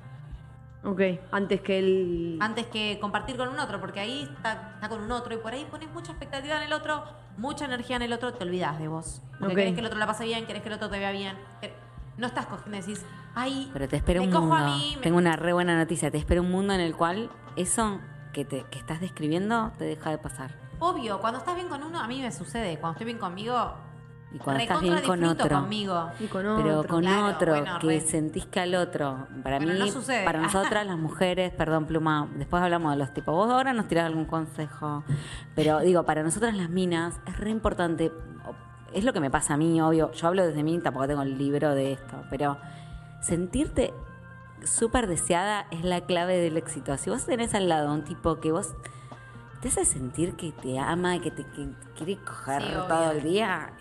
Ok, 0.84 1.02
antes 1.32 1.62
que 1.62 1.80
el... 1.80 2.38
antes 2.42 2.66
que 2.68 2.98
compartir 3.00 3.36
con 3.38 3.50
un 3.50 3.60
otro, 3.60 3.80
porque 3.80 4.00
ahí 4.00 4.24
está, 4.36 4.72
está 4.76 4.90
con 4.90 5.02
un 5.02 5.12
otro 5.12 5.34
y 5.34 5.38
por 5.38 5.54
ahí 5.54 5.66
pones 5.70 5.90
mucha 5.92 6.12
expectativa 6.12 6.58
en 6.58 6.64
el 6.64 6.74
otro, 6.74 7.04
mucha 7.38 7.66
energía 7.66 7.96
en 7.98 8.02
el 8.04 8.14
otro, 8.14 8.34
te 8.34 8.44
olvidas 8.44 8.80
de 8.80 8.88
vos. 8.88 9.22
Porque 9.40 9.54
Ok. 9.54 9.58
querés 9.60 9.74
que 9.74 9.80
el 9.82 9.86
otro 9.86 10.00
la 10.00 10.08
pase 10.08 10.24
bien, 10.26 10.46
querés 10.46 10.62
que 10.62 10.70
el 10.70 10.76
otro 10.76 10.90
te 10.90 11.00
vea 11.00 11.12
bien. 11.12 11.38
No 12.18 12.28
estás 12.28 12.48
cogiendo 12.48 12.78
y 12.78 12.82
decís, 12.82 13.06
ay, 13.36 13.70
Pero 13.72 13.88
te 13.88 13.96
espera 13.96 14.20
me 14.20 14.28
un 14.28 14.34
cojo 14.34 14.46
mundo. 14.48 14.56
a 14.58 14.66
mí. 14.76 14.94
me- 14.98 15.02
Tengo 15.04 15.18
una 15.18 15.36
re 15.38 15.54
buena 15.54 15.78
noticia. 15.78 16.12
Te 16.12 16.18
espera 16.18 16.42
un 16.42 16.52
mundo 16.52 16.74
en 16.74 16.82
el 16.82 16.94
cual 16.96 17.30
eso 17.56 18.02
que, 18.34 18.44
te, 18.44 18.66
que 18.70 18.78
estás 18.78 19.00
describiendo 19.00 19.72
te 19.78 19.86
deja 19.86 20.10
de 20.10 20.18
pasar. 20.18 20.52
Obvio, 20.80 21.20
cuando 21.22 21.40
estás 21.40 21.56
bien 21.56 21.70
con 21.70 21.82
uno, 21.82 21.98
a 22.00 22.08
mí 22.08 22.22
me 22.22 22.32
sucede. 22.34 22.78
Cuando 22.78 22.92
estoy 22.98 23.06
bien 23.06 23.18
conmigo, 23.20 23.74
Y 24.32 24.38
cuando 24.38 24.62
estás 24.62 24.82
bien 24.82 25.02
con 25.02 25.24
otro. 25.24 25.50
conmigo. 25.62 26.12
Y 26.20 26.28
con 26.28 26.42
Pero 26.44 26.80
otro. 26.80 26.90
con 26.90 27.02
claro, 27.02 27.26
otro, 27.36 27.52
bueno, 27.54 27.80
que 27.80 27.88
re. 27.88 28.02
sentís 28.02 28.46
que 28.46 28.60
al 28.60 28.76
otro, 28.76 29.28
para 29.44 29.58
Bueno, 29.58 29.74
mí, 29.74 29.80
no 29.80 29.88
sucede. 29.88 30.24
para 30.24 30.40
nosotras 30.42 30.86
las 30.86 30.98
mujeres, 31.00 31.52
perdón 31.54 31.86
Pluma, 31.86 32.28
después 32.36 32.62
hablamos 32.62 32.92
de 32.92 32.98
los 32.98 33.12
tipos, 33.14 33.34
vos 33.34 33.50
ahora 33.52 33.74
nos 33.74 33.88
tirás 33.88 34.06
algún 34.06 34.26
consejo, 34.26 35.04
pero 35.56 35.80
digo, 35.80 36.04
para 36.04 36.22
nosotras 36.22 36.56
las 36.56 36.70
minas 36.70 37.20
es 37.26 37.38
re 37.40 37.50
importante, 37.50 38.12
es 38.94 39.04
lo 39.04 39.14
que 39.14 39.20
me 39.20 39.32
pasa 39.32 39.56
a 39.56 39.58
mí, 39.58 39.82
obvio, 39.82 40.12
yo 40.12 40.28
hablo 40.28 40.46
desde 40.46 40.62
mí, 40.64 40.78
tampoco 40.80 41.08
tengo 41.08 41.24
el 41.24 41.38
libro 41.38 41.74
de 41.74 41.94
esto, 41.94 42.22
pero 42.30 42.58
sentirte 43.22 43.94
súper 44.64 45.08
deseada 45.08 45.66
es 45.72 45.84
la 45.84 46.02
clave 46.02 46.38
del 46.38 46.58
éxito. 46.58 46.98
Si 46.98 47.10
vos 47.10 47.26
tenés 47.26 47.54
al 47.56 47.70
lado 47.70 47.90
a 47.90 47.94
un 47.94 48.04
tipo 48.04 48.40
que 48.40 48.52
vos 48.52 48.74
te 49.62 49.68
hace 49.70 49.86
sentir 49.86 50.36
que 50.36 50.52
te 50.52 50.80
ama, 50.80 51.20
que 51.20 51.32
te 51.32 51.44
que 51.46 51.70
quiere 51.98 52.18
coger 52.24 52.62
Sí, 52.62 52.68
obvio. 52.70 52.84
todo 52.86 53.12
el 53.12 53.24
día, 53.24 53.72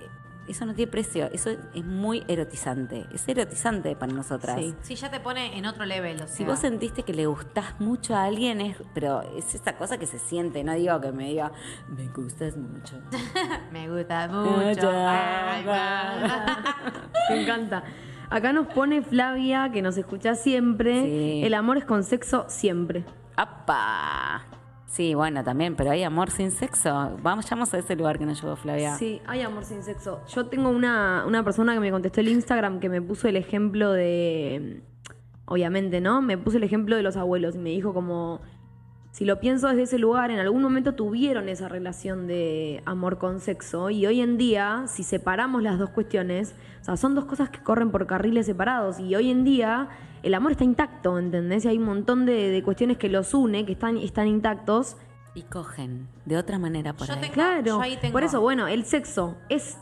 eso 0.48 0.66
no 0.66 0.74
tiene 0.74 0.90
precio. 0.90 1.28
Eso 1.32 1.50
es 1.50 1.84
muy 1.84 2.24
erotizante. 2.28 3.06
Es 3.12 3.28
erotizante 3.28 3.94
para 3.96 4.12
nosotras. 4.12 4.56
Sí. 4.58 4.74
Sí, 4.82 4.94
ya 4.94 5.10
te 5.10 5.20
pone 5.20 5.56
en 5.56 5.66
otro 5.66 5.84
level. 5.84 6.16
O 6.16 6.18
sea, 6.26 6.28
Si 6.28 6.44
vos 6.44 6.58
sentiste 6.58 7.02
que 7.02 7.12
le 7.14 7.26
gustás 7.26 7.78
mucho 7.80 8.14
a 8.14 8.24
alguien, 8.24 8.60
es, 8.60 8.76
pero 8.94 9.22
es 9.36 9.54
esa 9.54 9.76
cosa 9.76 9.98
que 9.98 10.06
se 10.06 10.18
siente. 10.18 10.64
No 10.64 10.72
digo 10.74 11.00
que 11.00 11.12
me 11.12 11.28
diga, 11.28 11.52
me 11.88 12.06
gustas 12.08 12.56
mucho. 12.56 13.00
me 13.72 13.88
gusta 13.88 14.28
mucho. 14.28 14.90
Ay. 14.92 15.64
Me 17.30 17.42
encanta. 17.42 17.84
Acá 18.30 18.52
nos 18.52 18.66
pone 18.68 19.02
Flavia, 19.02 19.70
que 19.72 19.82
nos 19.82 19.96
escucha 19.96 20.34
siempre. 20.34 21.02
Sí. 21.02 21.40
El 21.44 21.54
amor 21.54 21.78
es 21.78 21.84
con 21.84 22.04
sexo 22.04 22.46
siempre. 22.48 23.04
¡Apa! 23.36 24.47
Sí, 24.88 25.14
bueno, 25.14 25.44
también, 25.44 25.76
pero 25.76 25.90
hay 25.90 26.02
amor 26.02 26.30
sin 26.30 26.50
sexo. 26.50 27.18
Vamos, 27.22 27.52
a 27.52 27.78
ese 27.78 27.94
lugar 27.94 28.18
que 28.18 28.24
nos 28.24 28.40
llevó 28.40 28.56
Flavia. 28.56 28.96
Sí, 28.96 29.20
hay 29.26 29.42
amor 29.42 29.64
sin 29.64 29.82
sexo. 29.82 30.22
Yo 30.28 30.46
tengo 30.46 30.70
una, 30.70 31.24
una 31.26 31.44
persona 31.44 31.74
que 31.74 31.80
me 31.80 31.90
contestó 31.90 32.20
el 32.20 32.28
Instagram 32.28 32.80
que 32.80 32.88
me 32.88 33.02
puso 33.02 33.28
el 33.28 33.36
ejemplo 33.36 33.92
de. 33.92 34.82
Obviamente, 35.44 36.00
¿no? 36.00 36.22
Me 36.22 36.38
puso 36.38 36.56
el 36.56 36.64
ejemplo 36.64 36.96
de 36.96 37.02
los 37.02 37.16
abuelos 37.16 37.54
y 37.54 37.58
me 37.58 37.68
dijo 37.70 37.92
como. 37.92 38.40
si 39.10 39.26
lo 39.26 39.40
pienso 39.40 39.68
desde 39.68 39.82
ese 39.82 39.98
lugar, 39.98 40.30
en 40.30 40.38
algún 40.38 40.62
momento 40.62 40.94
tuvieron 40.94 41.50
esa 41.50 41.68
relación 41.68 42.26
de 42.26 42.82
amor 42.86 43.18
con 43.18 43.40
sexo 43.40 43.90
y 43.90 44.06
hoy 44.06 44.22
en 44.22 44.38
día, 44.38 44.84
si 44.86 45.02
separamos 45.02 45.62
las 45.62 45.78
dos 45.78 45.90
cuestiones, 45.90 46.54
o 46.80 46.84
sea, 46.84 46.96
son 46.96 47.14
dos 47.14 47.26
cosas 47.26 47.50
que 47.50 47.62
corren 47.62 47.90
por 47.90 48.06
carriles 48.06 48.46
separados 48.46 48.98
y 49.00 49.14
hoy 49.14 49.30
en 49.30 49.44
día 49.44 49.90
el 50.22 50.34
amor 50.34 50.52
está 50.52 50.64
intacto, 50.64 51.18
¿entendés? 51.18 51.64
Y 51.64 51.68
hay 51.68 51.78
un 51.78 51.84
montón 51.84 52.26
de, 52.26 52.50
de 52.50 52.62
cuestiones 52.62 52.96
que 52.98 53.08
los 53.08 53.34
une, 53.34 53.64
que 53.66 53.72
están, 53.72 53.96
están 53.98 54.26
intactos. 54.26 54.96
Y 55.34 55.42
cogen 55.42 56.08
de 56.24 56.36
otra 56.36 56.58
manera 56.58 56.92
por 56.94 57.06
Yo 57.06 57.14
ahí. 57.14 57.20
tengo- 57.20 57.34
Claro, 57.34 57.62
yo 57.64 57.80
ahí 57.80 57.96
tengo- 58.00 58.12
por 58.12 58.24
eso, 58.24 58.40
bueno, 58.40 58.66
el 58.66 58.84
sexo 58.84 59.36
es... 59.48 59.78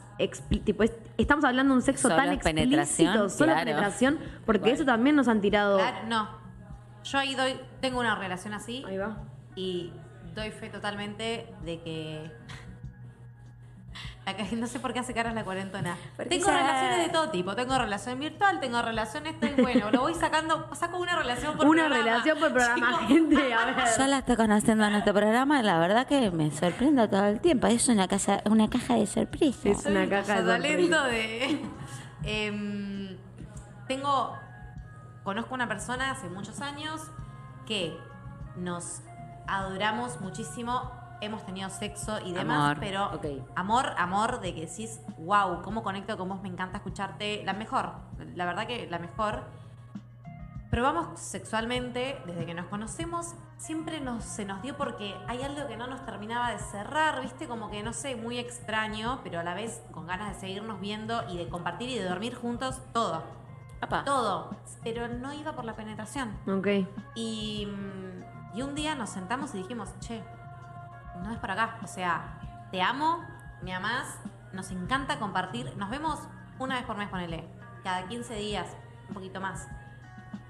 tipo, 0.64 0.82
es- 0.82 0.92
estamos 1.16 1.44
hablando 1.44 1.72
de 1.72 1.76
un 1.78 1.82
sexo 1.82 2.08
Solo 2.08 2.16
tan 2.16 2.38
penetración, 2.38 2.80
explícito, 2.80 3.28
solo 3.30 3.52
claro. 3.52 3.64
penetración, 3.66 4.18
porque 4.44 4.68
Igual. 4.68 4.74
eso 4.74 4.84
también 4.84 5.16
nos 5.16 5.28
han 5.28 5.40
tirado... 5.40 5.78
Claro, 5.78 5.98
no. 6.08 6.28
Yo 7.04 7.18
ahí 7.18 7.34
doy, 7.34 7.54
tengo 7.80 8.00
una 8.00 8.16
relación 8.16 8.52
así 8.52 8.84
Ahí 8.86 8.98
va. 8.98 9.22
y 9.54 9.92
doy 10.34 10.50
fe 10.50 10.68
totalmente 10.68 11.46
de 11.64 11.80
que. 11.80 12.30
Acá, 14.26 14.44
no 14.56 14.66
sé 14.66 14.80
por 14.80 14.92
qué 14.92 14.98
hace 14.98 15.14
caras 15.14 15.34
la 15.34 15.44
cuarentona. 15.44 15.96
Porque 16.16 16.30
Tengo 16.30 16.46
ya- 16.48 16.56
relaciones 16.58 17.06
de 17.06 17.12
todo 17.12 17.30
tipo. 17.30 17.54
Tengo 17.54 17.78
relación 17.78 18.18
virtual, 18.18 18.58
tengo 18.60 18.82
relaciones, 18.82 19.34
estoy 19.34 19.50
bueno. 19.62 19.90
Lo 19.92 20.00
voy 20.00 20.14
sacando, 20.14 20.68
saco 20.74 20.98
una 20.98 21.16
relación 21.16 21.56
por 21.56 21.66
Una 21.66 21.84
programa. 21.86 22.04
relación 22.10 22.38
por 22.38 22.52
programa, 22.52 22.98
gente, 23.08 23.54
a 23.54 23.64
ver. 23.66 23.76
Yo 23.98 24.06
la 24.08 24.18
estoy 24.18 24.36
conociendo 24.36 24.84
en 24.84 24.94
este 24.96 25.12
programa, 25.12 25.62
la 25.62 25.78
verdad 25.78 26.06
que 26.06 26.30
me 26.32 26.50
sorprende 26.50 27.06
todo 27.08 27.24
el 27.26 27.40
tiempo. 27.40 27.68
Es 27.68 27.88
una 27.88 28.08
casa, 28.08 28.42
una 28.50 28.68
caja 28.68 28.94
de 28.96 29.06
sorpresas. 29.06 29.64
Es 29.80 29.86
una 29.86 30.00
un 30.02 30.10
caja 30.10 30.42
de 30.42 30.46
talento 30.46 31.04
de. 31.04 31.60
Em, 32.24 33.16
tengo. 33.86 34.36
Conozco 35.22 35.54
una 35.54 35.66
persona 35.68 36.10
hace 36.12 36.28
muchos 36.28 36.60
años 36.60 37.00
que 37.66 37.96
nos 38.56 39.00
adoramos 39.48 40.20
muchísimo. 40.20 40.90
Hemos 41.20 41.44
tenido 41.46 41.70
sexo 41.70 42.18
y 42.24 42.32
demás, 42.32 42.72
Amor, 42.72 42.76
pero 42.80 43.06
ok. 43.14 43.26
amor, 43.54 43.92
amor 43.96 44.40
de 44.40 44.54
que 44.54 44.66
decís, 44.66 45.00
wow, 45.18 45.62
cómo 45.62 45.82
conecto 45.82 46.16
con 46.18 46.28
vos, 46.28 46.42
me 46.42 46.48
encanta 46.48 46.78
escucharte. 46.78 47.42
La 47.44 47.52
mejor, 47.54 47.92
la 48.34 48.44
verdad 48.44 48.66
que 48.66 48.86
la 48.90 48.98
mejor. 48.98 49.44
Probamos 50.70 51.18
sexualmente, 51.20 52.20
desde 52.26 52.44
que 52.44 52.52
nos 52.52 52.66
conocemos, 52.66 53.34
siempre 53.56 54.00
nos, 54.00 54.24
se 54.24 54.44
nos 54.44 54.60
dio 54.62 54.76
porque 54.76 55.14
hay 55.28 55.40
algo 55.42 55.68
que 55.68 55.76
no 55.76 55.86
nos 55.86 56.04
terminaba 56.04 56.50
de 56.50 56.58
cerrar, 56.58 57.22
¿viste? 57.22 57.46
Como 57.46 57.70
que, 57.70 57.82
no 57.84 57.92
sé, 57.92 58.16
muy 58.16 58.36
extraño, 58.38 59.20
pero 59.22 59.38
a 59.38 59.44
la 59.44 59.54
vez 59.54 59.80
con 59.92 60.06
ganas 60.06 60.34
de 60.34 60.40
seguirnos 60.40 60.80
viendo 60.80 61.22
y 61.30 61.38
de 61.38 61.48
compartir 61.48 61.88
y 61.88 61.98
de 61.98 62.04
dormir 62.04 62.34
juntos, 62.34 62.82
todo. 62.92 63.22
Apa. 63.80 64.04
Todo. 64.04 64.50
Pero 64.82 65.06
no 65.06 65.32
iba 65.32 65.52
por 65.52 65.64
la 65.64 65.76
penetración. 65.76 66.36
Ok. 66.48 66.66
Y, 67.14 67.66
mm, 67.66 68.56
y 68.58 68.62
un 68.62 68.74
día 68.74 68.96
nos 68.96 69.10
sentamos 69.10 69.54
y 69.54 69.58
dijimos, 69.58 69.88
che, 70.00 70.22
no 71.22 71.32
es 71.32 71.38
por 71.38 71.50
acá. 71.50 71.78
O 71.82 71.86
sea, 71.86 72.38
te 72.70 72.82
amo, 72.82 73.24
me 73.62 73.74
amás, 73.74 74.18
nos 74.52 74.70
encanta 74.70 75.18
compartir. 75.18 75.76
Nos 75.76 75.90
vemos 75.90 76.18
una 76.58 76.76
vez 76.76 76.84
por 76.84 76.96
mes, 76.96 77.08
ponele. 77.08 77.48
Cada 77.82 78.06
15 78.08 78.34
días, 78.34 78.76
un 79.08 79.14
poquito 79.14 79.40
más. 79.40 79.68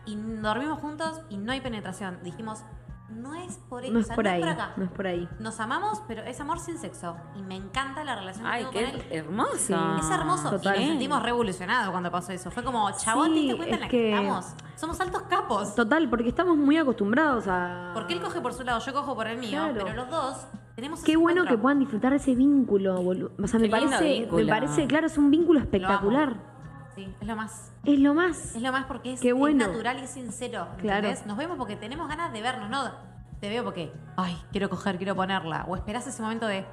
Y 0.04 0.16
dormimos 0.16 0.80
juntos 0.80 1.22
y 1.28 1.36
no 1.36 1.52
hay 1.52 1.60
penetración. 1.60 2.22
Dijimos, 2.22 2.62
no 3.08 3.34
es 3.34 3.58
por 3.68 3.88
No 3.88 3.98
o 3.98 4.00
es 4.00 4.06
sea, 4.08 4.16
por 4.16 4.26
ahí, 4.28 4.42
acá. 4.42 4.72
no 4.76 4.84
es 4.84 4.90
por 4.90 5.06
ahí. 5.06 5.28
Nos 5.38 5.60
amamos, 5.60 6.02
pero 6.08 6.22
es 6.24 6.40
amor 6.40 6.58
sin 6.58 6.78
sexo. 6.78 7.16
Y 7.36 7.42
me 7.42 7.54
encanta 7.56 8.02
la 8.04 8.16
relación 8.16 8.44
que 8.44 8.50
Ay, 8.50 8.60
tengo 8.64 8.72
qué 8.72 8.84
con 8.84 8.94
él. 9.00 9.06
hermoso. 9.10 9.56
Sí. 9.58 9.74
Es 10.00 10.10
hermoso. 10.10 10.50
Total. 10.50 10.76
Y 10.76 10.80
nos 10.80 10.88
sentimos 10.90 11.22
revolucionados 11.22 11.90
cuando 11.90 12.10
pasó 12.10 12.32
eso. 12.32 12.50
Fue 12.50 12.64
como, 12.64 12.90
chabón, 12.98 13.28
Sí, 13.28 13.34
¿te 13.34 13.40
diste 13.40 13.56
cuenta 13.56 13.68
en 13.68 13.74
es 13.74 13.80
la 13.80 13.88
que 13.88 13.96
que- 13.98 14.10
estamos? 14.14 14.46
Somos 14.76 15.00
altos 15.00 15.22
capos. 15.22 15.74
Total, 15.74 16.08
porque 16.10 16.28
estamos 16.28 16.56
muy 16.56 16.76
acostumbrados 16.76 17.46
a... 17.48 17.92
Porque 17.94 18.12
él 18.14 18.20
coge 18.20 18.40
por 18.40 18.52
su 18.52 18.62
lado, 18.64 18.80
yo 18.84 18.92
cojo 18.92 19.14
por 19.14 19.26
el 19.26 19.38
mío, 19.38 19.50
Claro. 19.72 19.74
pero 19.84 19.94
los 19.94 20.10
dos 20.10 20.46
tenemos 20.74 21.02
Qué 21.02 21.16
bueno 21.16 21.44
que 21.46 21.56
puedan 21.56 21.78
disfrutar 21.78 22.10
de 22.10 22.16
ese 22.18 22.34
vínculo, 22.34 23.00
boludo. 23.00 23.30
O 23.42 23.46
sea, 23.46 23.58
me 23.58 23.66
Qué 23.66 23.70
parece, 23.70 24.28
me 24.30 24.46
parece, 24.46 24.86
claro, 24.86 25.06
es 25.06 25.16
un 25.16 25.30
vínculo 25.30 25.60
espectacular. 25.60 26.55
Sí, 26.96 27.14
es 27.20 27.26
lo 27.28 27.36
más. 27.36 27.72
Es 27.84 27.98
lo 28.00 28.14
más. 28.14 28.56
Es 28.56 28.62
lo 28.62 28.72
más 28.72 28.86
porque 28.86 29.12
es, 29.12 29.20
Qué 29.20 29.28
es 29.28 29.34
bueno. 29.34 29.66
natural 29.68 30.02
y 30.02 30.06
sincero. 30.08 30.66
Claro. 30.78 31.08
Nos 31.26 31.36
vemos 31.36 31.56
porque 31.58 31.76
tenemos 31.76 32.08
ganas 32.08 32.32
de 32.32 32.40
vernos, 32.42 32.68
no 32.70 32.90
te 33.38 33.48
veo 33.50 33.62
porque, 33.62 33.92
ay, 34.16 34.36
quiero 34.50 34.68
coger, 34.70 34.96
quiero 34.96 35.14
ponerla. 35.14 35.64
O 35.68 35.76
esperás 35.76 36.06
ese 36.06 36.22
momento 36.22 36.46
de, 36.46 36.60
"Eh, 36.60 36.66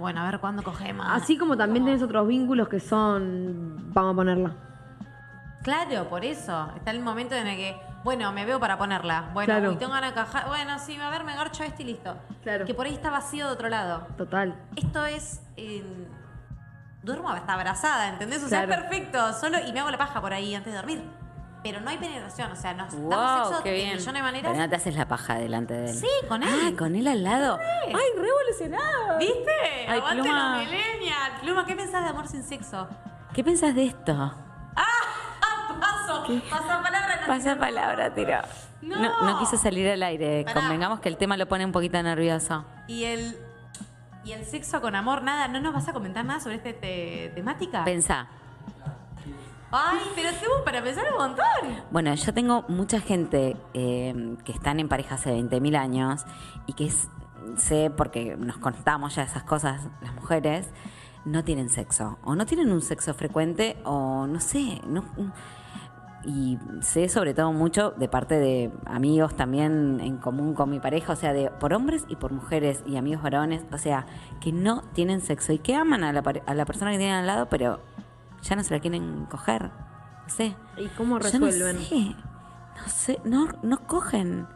bueno, 0.00 0.20
a 0.22 0.26
ver 0.30 0.40
cuándo 0.40 0.62
cogemos. 0.64 1.06
Así 1.08 1.38
como 1.38 1.56
también 1.56 1.84
tenés 1.84 2.02
otros 2.02 2.26
vínculos 2.26 2.68
que 2.68 2.80
son, 2.80 3.92
vamos 3.94 4.12
a 4.12 4.16
ponerla. 4.16 4.56
Claro, 5.62 6.08
por 6.10 6.24
eso. 6.24 6.68
Está 6.76 6.90
el 6.90 7.00
momento 7.00 7.34
en 7.36 7.46
el 7.46 7.56
que, 7.56 7.76
bueno, 8.02 8.32
me 8.32 8.44
veo 8.44 8.58
para 8.60 8.76
ponerla. 8.76 9.30
Bueno, 9.32 9.46
Claro. 9.54 9.70
uy, 9.70 9.76
tengo 9.76 9.92
ganas 9.92 10.10
de 10.10 10.14
cajar. 10.16 10.46
Bueno, 10.48 10.78
sí, 10.78 10.96
a 11.00 11.08
ver, 11.10 11.24
me 11.24 11.34
garcho 11.36 11.62
este 11.62 11.84
y 11.84 11.86
listo. 11.86 12.16
Claro. 12.42 12.66
Que 12.66 12.74
por 12.74 12.84
ahí 12.86 12.92
está 12.94 13.10
vacío 13.10 13.46
de 13.46 13.52
otro 13.52 13.68
lado. 13.68 14.06
Total. 14.18 14.54
Esto 14.76 15.06
es. 15.06 15.40
eh, 15.56 15.82
duermo 17.04 17.28
hasta 17.30 17.52
abrazada, 17.54 18.08
¿entendés? 18.08 18.42
O 18.42 18.48
sea, 18.48 18.64
Claro. 18.64 18.82
es 18.82 18.88
perfecto. 18.88 19.32
Solo 19.34 19.58
y 19.66 19.72
me 19.72 19.80
hago 19.80 19.90
la 19.90 19.98
paja 19.98 20.20
por 20.20 20.32
ahí 20.32 20.54
antes 20.54 20.72
de 20.72 20.76
dormir. 20.78 21.02
Pero 21.62 21.80
no 21.80 21.88
hay 21.88 21.96
penetración, 21.96 22.52
o 22.52 22.56
sea, 22.56 22.74
nos 22.74 22.92
damos 22.92 23.14
Wow, 23.16 23.46
sexo 23.48 23.62
qué 23.62 23.70
de 23.70 23.74
bien. 23.76 23.88
millones 23.96 24.14
de 24.14 24.22
maneras. 24.22 24.52
Pero 24.52 24.62
no 24.64 24.68
te 24.68 24.76
haces 24.76 24.94
la 24.96 25.08
paja 25.08 25.36
delante 25.36 25.72
de 25.72 25.90
él. 25.90 25.96
Sí, 25.96 26.08
con 26.28 26.42
él. 26.42 26.48
Ah, 26.52 26.70
con 26.78 26.94
él 26.94 27.06
al 27.08 27.24
lado. 27.24 27.58
Ay, 27.86 27.94
revolucionado. 28.16 29.18
¿Viste? 29.18 29.50
Ay, 29.88 29.98
Aguante 29.98 30.22
Pluma. 30.24 30.56
los 30.58 30.64
millennials. 30.70 31.40
Pluma, 31.40 31.64
¿qué 31.66 31.74
pensás 31.74 32.04
de 32.04 32.10
amor 32.10 32.28
sin 32.28 32.42
sexo? 32.42 32.86
¿Qué 33.32 33.42
pensás 33.42 33.74
de 33.74 33.86
esto? 33.86 34.12
¡Ah! 34.76 34.84
Paso. 35.80 36.24
Pasa 36.50 36.82
palabra. 36.82 37.20
no 37.22 37.26
Pasa 37.26 37.56
palabra, 37.56 38.14
tiro. 38.14 38.38
No. 38.82 38.96
No, 39.00 39.22
no 39.22 39.38
quiso 39.38 39.56
salir 39.56 39.88
al 39.88 40.02
aire. 40.02 40.44
Pará. 40.44 40.60
Convengamos 40.60 41.00
que 41.00 41.08
el 41.08 41.16
tema 41.16 41.36
lo 41.38 41.46
pone 41.46 41.64
un 41.64 41.72
poquito 41.72 42.02
nervioso. 42.02 42.64
Y 42.86 43.04
el. 43.04 43.38
Y 44.24 44.32
el 44.32 44.44
sexo 44.46 44.80
con 44.80 44.94
amor, 44.94 45.22
nada, 45.22 45.48
¿no 45.48 45.60
nos 45.60 45.74
vas 45.74 45.86
a 45.88 45.92
comentar 45.92 46.24
nada 46.24 46.40
sobre 46.40 46.56
esta 46.56 46.70
temática? 47.34 47.84
Pensá. 47.84 48.26
Ay, 49.70 49.98
pero 50.14 50.30
tengo 50.40 50.64
para 50.64 50.82
pensar 50.82 51.04
un 51.10 51.18
montón. 51.18 51.44
Bueno, 51.90 52.14
yo 52.14 52.32
tengo 52.32 52.64
mucha 52.68 53.00
gente 53.00 53.56
eh, 53.74 54.36
que 54.44 54.52
están 54.52 54.78
en 54.80 54.88
pareja 54.88 55.16
hace 55.16 55.30
20.000 55.32 55.76
años 55.76 56.24
y 56.66 56.72
que 56.74 56.86
es- 56.86 57.08
sé, 57.56 57.90
porque 57.94 58.36
nos 58.36 58.56
contamos 58.58 59.16
ya 59.16 59.24
esas 59.24 59.42
cosas, 59.42 59.82
las 60.00 60.14
mujeres, 60.14 60.68
no 61.24 61.42
tienen 61.44 61.68
sexo. 61.68 62.18
O 62.22 62.34
no 62.36 62.46
tienen 62.46 62.70
un 62.72 62.80
sexo 62.82 63.12
frecuente 63.14 63.76
o 63.84 64.26
no 64.26 64.40
sé. 64.40 64.80
No, 64.86 65.04
y 66.26 66.58
sé 66.80 67.08
sobre 67.08 67.34
todo 67.34 67.52
mucho 67.52 67.90
de 67.92 68.08
parte 68.08 68.36
de 68.38 68.72
amigos 68.86 69.34
también 69.36 70.00
en 70.00 70.16
común 70.18 70.54
con 70.54 70.70
mi 70.70 70.80
pareja, 70.80 71.12
o 71.12 71.16
sea, 71.16 71.32
de 71.32 71.50
por 71.50 71.72
hombres 71.74 72.04
y 72.08 72.16
por 72.16 72.32
mujeres 72.32 72.82
y 72.86 72.96
amigos 72.96 73.22
varones, 73.22 73.64
o 73.72 73.78
sea, 73.78 74.06
que 74.40 74.52
no 74.52 74.82
tienen 74.94 75.20
sexo 75.20 75.52
y 75.52 75.58
que 75.58 75.74
aman 75.76 76.04
a 76.04 76.12
la, 76.12 76.22
a 76.46 76.54
la 76.54 76.64
persona 76.64 76.90
que 76.92 76.98
tienen 76.98 77.16
al 77.16 77.26
lado, 77.26 77.48
pero 77.48 77.80
ya 78.42 78.56
no 78.56 78.62
se 78.64 78.74
la 78.74 78.80
quieren 78.80 79.26
coger. 79.30 79.64
No 79.64 80.28
sé. 80.28 80.54
¿Y 80.78 80.86
cómo 80.96 81.18
Yo 81.20 81.38
no 81.38 81.46
resuelven? 81.46 81.78
sé, 81.78 82.16
no 82.76 82.88
sé, 82.88 83.20
no, 83.24 83.48
no 83.62 83.78
cogen. 83.86 84.46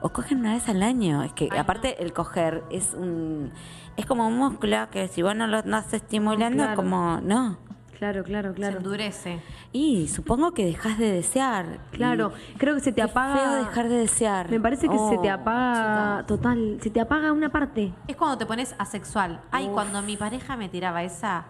O 0.00 0.10
cogen 0.10 0.38
una 0.40 0.54
vez 0.54 0.68
al 0.68 0.82
año. 0.82 1.22
Es 1.22 1.32
que 1.32 1.48
Ay, 1.50 1.58
aparte 1.58 2.02
el 2.02 2.12
coger 2.12 2.64
es 2.70 2.94
un 2.94 3.52
es 3.96 4.06
como 4.06 4.26
un 4.26 4.36
músculo 4.36 4.88
que 4.90 5.08
si 5.08 5.22
vos 5.22 5.34
no 5.34 5.46
lo 5.46 5.58
estás 5.58 5.92
estimulando, 5.94 6.62
Claro. 6.64 6.76
como 6.76 7.20
no. 7.22 7.56
Claro, 7.98 8.22
claro, 8.22 8.50
Se 8.50 8.54
claro. 8.54 8.76
endurece. 8.78 9.42
Y 9.72 10.06
supongo 10.08 10.52
que 10.52 10.64
dejas 10.64 10.98
de 10.98 11.10
desear. 11.10 11.78
Claro, 11.90 12.32
Y 12.54 12.58
creo 12.58 12.74
que 12.76 12.80
se 12.80 12.92
te 12.92 13.02
apaga. 13.02 13.34
feo 13.34 13.54
dejar 13.64 13.88
de 13.88 13.96
desear. 13.98 14.48
Me 14.50 14.60
parece 14.60 14.88
que 14.88 14.96
se 14.96 15.18
te 15.18 15.30
Oh, 15.30 15.34
apaga. 15.34 16.24
Total, 16.26 16.78
se 16.80 16.90
te 16.90 17.00
apaga 17.00 17.32
una 17.32 17.48
parte. 17.50 17.92
Es 18.06 18.14
cuando 18.14 18.38
te 18.38 18.46
pones 18.46 18.74
asexual. 18.78 19.40
Ay, 19.50 19.66
Uf. 19.66 19.72
cuando 19.72 20.00
mi 20.02 20.16
pareja 20.16 20.56
me 20.56 20.68
tiraba 20.68 21.02
esa. 21.02 21.46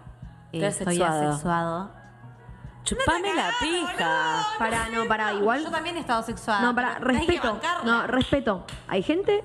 eh, 0.52 0.66
Estoy 0.66 0.94
asexuado. 1.02 1.28
asexuado. 1.30 1.90
Chupame 2.84 3.34
la 3.34 3.50
pija. 3.60 4.46
Para, 4.58 4.88
no, 4.88 5.04
para, 5.06 5.34
igual. 5.34 5.62
Yo 5.62 5.70
también 5.70 5.96
he 5.98 6.00
estado 6.00 6.22
sexuada. 6.22 6.62
No, 6.62 6.74
para, 6.74 6.98
respeto. 6.98 7.60
No, 7.84 8.06
respeto. 8.06 8.64
Hay 8.86 9.02
gente 9.02 9.44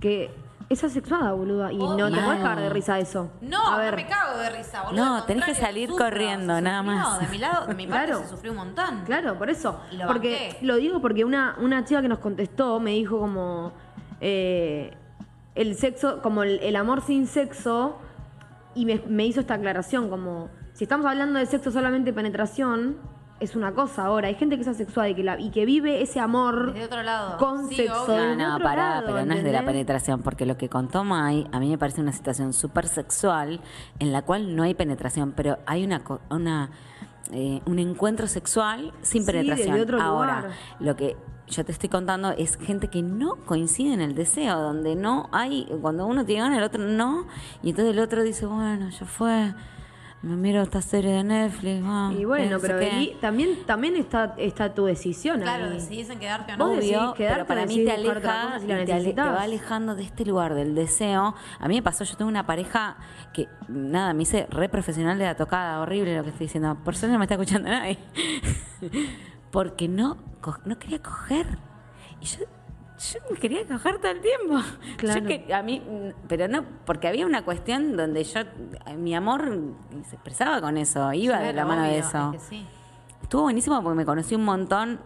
que 0.00 0.30
es 0.72 0.84
asexuada, 0.84 1.32
boluda. 1.32 1.72
Y 1.72 1.78
no 1.78 1.96
te 1.96 2.02
Obvio. 2.04 2.24
puedes 2.24 2.40
cagar 2.42 2.60
de 2.60 2.68
risa 2.70 2.94
de 2.96 3.02
eso. 3.02 3.30
No, 3.40 3.66
a 3.66 3.78
ver, 3.78 3.90
no 3.92 3.96
me 3.96 4.06
cago 4.06 4.38
de 4.38 4.50
risa, 4.50 4.82
boludo. 4.82 5.04
No, 5.04 5.14
al 5.16 5.26
tenés 5.26 5.44
que 5.44 5.50
contrario, 5.52 5.66
salir 5.74 5.88
sufro, 5.90 6.04
corriendo, 6.04 6.54
se 6.56 6.62
nada 6.62 6.78
sufrió. 6.82 6.96
más. 6.98 7.20
De 7.20 7.26
mi 7.28 7.38
lado, 7.38 7.66
de 7.66 7.74
mi 7.74 7.86
parte 7.86 8.06
Claro. 8.06 8.22
se 8.22 8.28
sufrió 8.28 8.52
un 8.52 8.58
montón. 8.58 9.02
Claro, 9.06 9.38
por 9.38 9.50
eso. 9.50 9.80
Y 9.90 9.96
lo 9.96 10.06
porque 10.06 10.48
banqué. 10.50 10.66
lo 10.66 10.76
digo 10.76 11.00
porque 11.00 11.24
una, 11.24 11.56
una 11.60 11.84
chica 11.84 12.02
que 12.02 12.08
nos 12.08 12.18
contestó 12.18 12.80
me 12.80 12.92
dijo 12.92 13.18
como 13.18 13.72
eh, 14.20 14.96
el 15.54 15.74
sexo, 15.76 16.22
como 16.22 16.42
el, 16.42 16.58
el 16.60 16.76
amor 16.76 17.02
sin 17.02 17.26
sexo, 17.26 17.98
y 18.74 18.86
me, 18.86 19.02
me 19.06 19.26
hizo 19.26 19.40
esta 19.40 19.54
aclaración, 19.54 20.08
como 20.08 20.48
si 20.72 20.84
estamos 20.84 21.04
hablando 21.06 21.38
de 21.38 21.46
sexo 21.46 21.70
solamente 21.70 22.12
penetración, 22.12 22.96
es 23.42 23.56
una 23.56 23.72
cosa 23.72 24.04
ahora. 24.06 24.28
Hay 24.28 24.34
gente 24.36 24.56
que 24.56 24.62
es 24.62 24.68
asexuada 24.68 25.08
y 25.08 25.14
que, 25.14 25.22
la, 25.22 25.38
y 25.40 25.50
que 25.50 25.64
vive 25.66 26.00
ese 26.02 26.20
amor 26.20 26.72
Desde 26.72 26.86
otro 26.86 27.02
lado. 27.02 27.36
con 27.38 27.68
Sí, 27.68 27.76
sexo. 27.76 28.06
No, 28.08 28.34
no, 28.36 28.54
otro 28.54 28.64
pará, 28.64 28.90
lado, 28.90 29.06
pero 29.06 29.26
no 29.26 29.34
es 29.34 29.44
de 29.44 29.52
la 29.52 29.64
penetración, 29.64 30.22
porque 30.22 30.46
lo 30.46 30.56
que 30.56 30.68
contó 30.68 31.04
Mai, 31.04 31.46
a 31.52 31.60
mí 31.60 31.68
me 31.68 31.78
parece 31.78 32.00
una 32.00 32.12
situación 32.12 32.52
súper 32.52 32.86
sexual 32.86 33.60
en 33.98 34.12
la 34.12 34.22
cual 34.22 34.54
no 34.56 34.62
hay 34.62 34.74
penetración, 34.74 35.32
pero 35.32 35.58
hay 35.66 35.84
una, 35.84 36.02
co- 36.04 36.20
una 36.30 36.70
eh, 37.32 37.60
un 37.66 37.78
encuentro 37.78 38.26
sexual 38.26 38.92
sin 39.02 39.22
Sí, 39.22 39.26
penetración. 39.32 39.80
otro 39.80 40.00
Ahora, 40.00 40.36
lugar. 40.42 40.52
lo 40.80 40.96
que 40.96 41.16
yo 41.48 41.64
te 41.64 41.72
estoy 41.72 41.88
contando 41.88 42.30
es 42.30 42.56
gente 42.58 42.88
que 42.88 43.02
no 43.02 43.36
coincide 43.46 43.92
en 43.94 44.00
el 44.00 44.14
deseo, 44.14 44.58
donde 44.60 44.96
no 44.96 45.28
hay, 45.32 45.66
cuando 45.80 46.06
uno 46.06 46.24
tiene 46.24 46.42
ganas, 46.42 46.58
el 46.58 46.64
otro 46.64 46.82
no, 46.82 47.26
y 47.62 47.70
entonces 47.70 47.94
el 47.94 48.00
otro 48.00 48.22
dice, 48.22 48.46
bueno, 48.46 48.88
ya 48.90 49.06
fue, 49.06 49.54
me 50.22 50.36
miro 50.36 50.62
esta 50.62 50.80
serie 50.80 51.10
de 51.10 51.24
Netflix. 51.24 51.82
ah, 51.84 52.12
Y 52.16 52.24
bueno, 52.24 52.58
pero 52.60 52.78
qué". 52.78 52.90
vení- 52.90 53.20
también, 53.20 53.64
también 53.66 53.96
está, 53.96 54.34
está 54.38 54.72
tu 54.72 54.84
decisión. 54.84 55.40
Claro, 55.40 55.64
ahí. 55.64 55.72
decidís 55.74 56.10
en 56.10 56.20
quedarte 56.20 56.52
o 56.54 56.56
no. 56.56 56.72
Obvio, 56.72 57.14
quedarte 57.14 57.34
pero 57.34 57.46
para 57.46 57.66
mí 57.66 57.84
te 57.84 57.90
aleja 57.92 58.60
si 58.60 58.66
te, 58.66 58.72
ale- 58.72 58.84
te 58.86 58.92
necesitas. 58.94 59.26
va 59.34 59.42
alejando 59.42 59.94
de 59.96 60.04
este 60.04 60.24
lugar 60.24 60.54
del 60.54 60.74
deseo. 60.76 61.34
A 61.58 61.68
mí 61.68 61.74
me 61.74 61.82
pasó, 61.82 62.04
yo 62.04 62.16
tengo 62.16 62.28
una 62.28 62.46
pareja 62.46 62.96
que, 63.32 63.48
nada, 63.68 64.14
me 64.14 64.22
hice 64.22 64.46
re 64.50 64.68
profesional 64.68 65.18
de 65.18 65.24
la 65.24 65.34
tocada, 65.34 65.80
horrible 65.80 66.16
lo 66.16 66.22
que 66.22 66.30
estoy 66.30 66.46
diciendo. 66.46 66.76
Por 66.84 66.94
suerte 66.94 67.12
no 67.14 67.18
me 67.18 67.24
está 67.24 67.34
escuchando 67.34 67.68
nadie. 67.68 67.98
Porque 69.50 69.88
no, 69.88 70.16
no 70.64 70.78
quería 70.78 71.02
coger. 71.02 71.46
Y 72.20 72.26
yo, 72.26 72.38
yo 73.12 73.18
me 73.30 73.36
quería 73.38 73.66
coger 73.66 73.98
todo 73.98 74.12
el 74.12 74.20
tiempo. 74.20 74.60
Claro. 74.96 75.20
Yo 75.20 75.26
que, 75.26 75.52
a 75.52 75.62
mí, 75.62 75.80
mm, 75.80 76.26
pero 76.28 76.48
no, 76.48 76.64
porque 76.84 77.08
había 77.08 77.26
una 77.26 77.44
cuestión 77.44 77.96
donde 77.96 78.22
yo, 78.24 78.40
mi 78.96 79.14
amor 79.14 79.50
se 80.08 80.14
expresaba 80.16 80.60
con 80.60 80.76
eso, 80.76 81.12
iba 81.12 81.38
de 81.40 81.52
la 81.52 81.64
mano 81.64 81.82
de 81.82 81.98
eso. 81.98 82.32
es 82.34 82.42
que 82.42 82.48
sí. 82.48 82.66
Estuvo 83.22 83.42
buenísimo 83.42 83.82
porque 83.82 83.96
me 83.96 84.04
conocí 84.04 84.34
un 84.34 84.44
montón. 84.44 85.00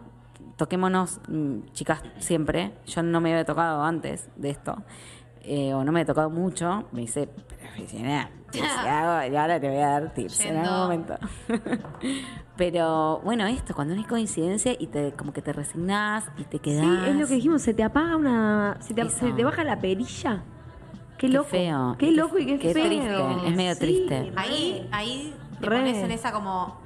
Toquémonos, 0.57 1.19
mm, 1.27 1.71
chicas, 1.73 2.01
siempre. 2.19 2.73
Yo 2.85 3.03
no 3.03 3.21
me 3.21 3.31
había 3.31 3.45
tocado 3.45 3.83
antes 3.83 4.29
de 4.35 4.49
esto. 4.49 4.83
eh, 5.49 5.73
o 5.73 5.83
no 5.85 5.91
me 5.93 6.01
había 6.01 6.07
tocado 6.07 6.29
mucho. 6.29 6.85
Me 6.91 7.03
hice 7.03 7.27
profesional. 7.27 8.29
Y 8.57 8.87
hago- 8.87 9.33
y 9.33 9.35
ahora 9.35 9.59
te 9.59 9.69
voy 9.69 9.77
a 9.79 9.87
dar 9.89 10.13
tips 10.13 10.39
en 10.41 10.57
algún 10.57 10.77
momento. 10.77 11.15
Pero 12.57 13.19
bueno, 13.23 13.45
esto, 13.45 13.75
cuando 13.75 13.93
no 13.93 14.01
hay 14.01 14.07
coincidencia 14.07 14.75
y 14.77 14.87
te 14.87 15.11
como 15.13 15.31
que 15.31 15.41
te 15.41 15.53
resignás 15.53 16.25
y 16.37 16.43
te 16.43 16.59
quedás. 16.59 16.85
Sí, 16.85 17.09
es 17.09 17.15
lo 17.15 17.27
que 17.27 17.35
dijimos, 17.35 17.61
se 17.61 17.73
te 17.73 17.83
apaga 17.83 18.15
una. 18.17 18.77
Se 18.79 18.93
te, 18.93 19.01
Eso. 19.01 19.17
se 19.17 19.31
te 19.31 19.43
baja 19.43 19.63
la 19.63 19.79
perilla. 19.79 20.41
Qué 21.17 21.27
Qué 21.27 21.33
loco. 21.33 21.49
feo. 21.49 21.95
Qué 21.99 22.07
Qué- 22.07 22.11
loco 22.13 22.37
y 22.39 22.45
qué, 22.45 22.59
qué 22.59 22.73
feo. 22.73 22.85
triste, 22.87 23.47
es 23.47 23.55
medio 23.55 23.73
Sí, 23.73 23.79
triste. 23.79 24.33
Ahí, 24.35 24.87
ahí 24.91 25.35
te 25.59 25.65
Re. 25.67 25.77
pones 25.77 25.97
en 25.97 26.11
esa 26.11 26.31
como, 26.31 26.77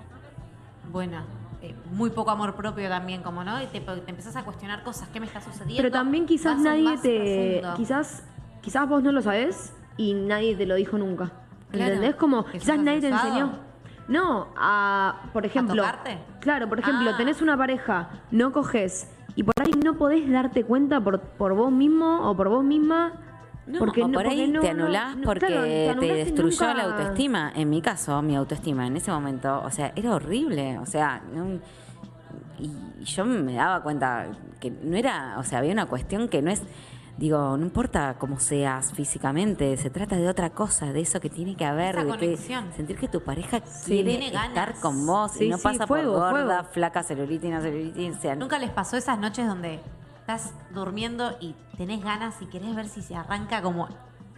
bueno, 0.92 1.22
eh, 1.62 1.76
muy 1.92 2.10
poco 2.10 2.32
amor 2.32 2.56
propio 2.56 2.88
también, 2.90 3.24
como, 3.24 3.44
¿no? 3.44 3.62
Y 3.62 3.68
te, 3.68 3.80
te 3.80 4.10
empezás 4.10 4.36
a 4.36 4.44
cuestionar 4.44 4.84
cosas, 4.84 5.08
¿qué 5.10 5.20
me 5.20 5.26
está 5.26 5.40
sucediendo? 5.42 5.76
Pero 5.78 5.92
también 5.92 6.26
quizás 6.26 6.58
nadie 6.60 6.84
más 6.84 7.02
te. 7.02 7.60
profundo. 7.62 7.78
Quizás, 7.78 8.24
quizás 8.62 8.88
vos 8.90 9.04
no 9.04 9.12
lo 9.14 9.22
sabés 9.22 9.74
y 9.98 10.14
nadie 10.14 10.56
te 10.56 10.66
lo 10.66 10.76
dijo 10.76 10.98
nunca. 10.98 11.32
Claro. 11.72 11.94
¿Entendés? 11.94 12.16
Como 12.16 12.46
¿Que 12.46 12.60
quizás 12.60 12.76
sos 12.76 12.84
nadie 12.84 13.02
te 13.02 13.10
enseñó. 13.10 13.52
No, 14.08 14.48
a, 14.58 15.22
por 15.32 15.46
ejemplo. 15.46 15.76
tocarte? 15.76 16.18
Claro, 16.42 16.68
por 16.68 16.80
ejemplo, 16.80 17.12
Ah. 17.14 17.18
tenés 17.18 17.42
una 17.42 17.56
pareja, 17.58 18.10
no 18.32 18.52
coges 18.52 19.10
y 19.36 19.44
por 19.44 19.54
ahí 19.64 19.72
no 19.84 19.96
podés 19.96 20.30
darte 20.30 20.64
cuenta 20.66 21.00
por, 21.00 21.20
por 21.22 21.54
vos 21.56 21.72
mismo 21.72 22.30
o 22.30 22.36
por 22.36 22.50
vos 22.50 22.64
misma. 22.64 23.14
No, 23.68 23.80
porque 23.80 24.04
o 24.04 24.08
no- 24.08 24.16
por 24.16 24.24
porque 24.26 24.42
ahí 24.42 24.48
no- 24.52 24.60
te 24.60 24.70
anulás 24.70 25.16
porque 25.24 25.46
claro, 25.46 25.62
te, 25.64 26.14
destruyó 26.14 26.66
nunca- 26.68 26.74
la 26.74 26.84
autoestima. 26.84 27.52
En 27.56 27.70
mi 27.70 27.82
caso, 27.82 28.22
mi 28.22 28.36
autoestima 28.36 28.86
en 28.88 28.98
ese 28.98 29.12
momento, 29.12 29.62
o 29.64 29.70
sea, 29.70 29.94
era 29.96 30.14
horrible. 30.16 30.78
O 30.80 30.86
sea, 30.86 31.22
no- 31.34 31.60
y 32.60 33.04
yo 33.06 33.24
me 33.26 33.54
daba 33.54 33.82
cuenta 33.82 34.28
que 34.60 34.72
no 34.72 34.98
era, 34.98 35.36
o 35.38 35.44
sea, 35.44 35.60
había 35.60 35.72
una 35.72 35.86
cuestión 35.86 36.28
que 36.28 36.42
no 36.42 36.52
es, 36.52 36.64
digo, 37.18 37.56
no 37.58 37.64
importa 37.66 38.16
cómo 38.18 38.40
seas 38.40 38.94
físicamente, 38.94 39.78
se 39.78 39.90
trata 39.90 40.16
de 40.16 40.28
otra 40.28 40.50
cosa, 40.52 40.92
de 40.94 41.02
eso 41.02 41.20
que 41.20 41.30
tiene 41.30 41.56
que 41.56 41.66
haber, 41.66 41.96
Esa 41.96 42.04
de 42.06 42.12
que 42.14 42.18
conexión. 42.20 42.74
sentir 42.76 42.98
que 42.98 43.08
tu 43.08 43.22
pareja 43.24 43.62
quiere 43.86 44.10
tiene 44.12 44.30
ganas. 44.32 44.50
estar 44.50 44.76
con 44.82 45.06
vos 45.06 45.32
Sí, 45.34 45.46
y 45.46 45.50
no 45.50 45.58
sí, 45.58 45.64
pasa 45.64 45.86
fuego, 45.88 46.14
por 46.14 46.32
gorda, 46.34 46.58
fuego. 46.60 46.74
flaca, 46.74 47.04
celulitis, 47.04 47.52
no 47.52 47.62
celulitis, 47.62 48.18
o 48.18 48.22
sea, 48.22 48.36
¿Nunca 48.36 48.58
les 48.60 48.70
pasó 48.72 48.98
esas 48.98 49.20
noches 49.20 49.48
donde 49.48 49.80
estás 50.20 50.54
durmiendo 50.72 51.36
y 51.40 51.56
tenés 51.78 52.04
ganas 52.04 52.42
y 52.42 52.46
querés 52.48 52.74
ver 52.76 52.88
si 52.88 53.02
se 53.02 53.16
arranca 53.16 53.62
como 53.62 53.88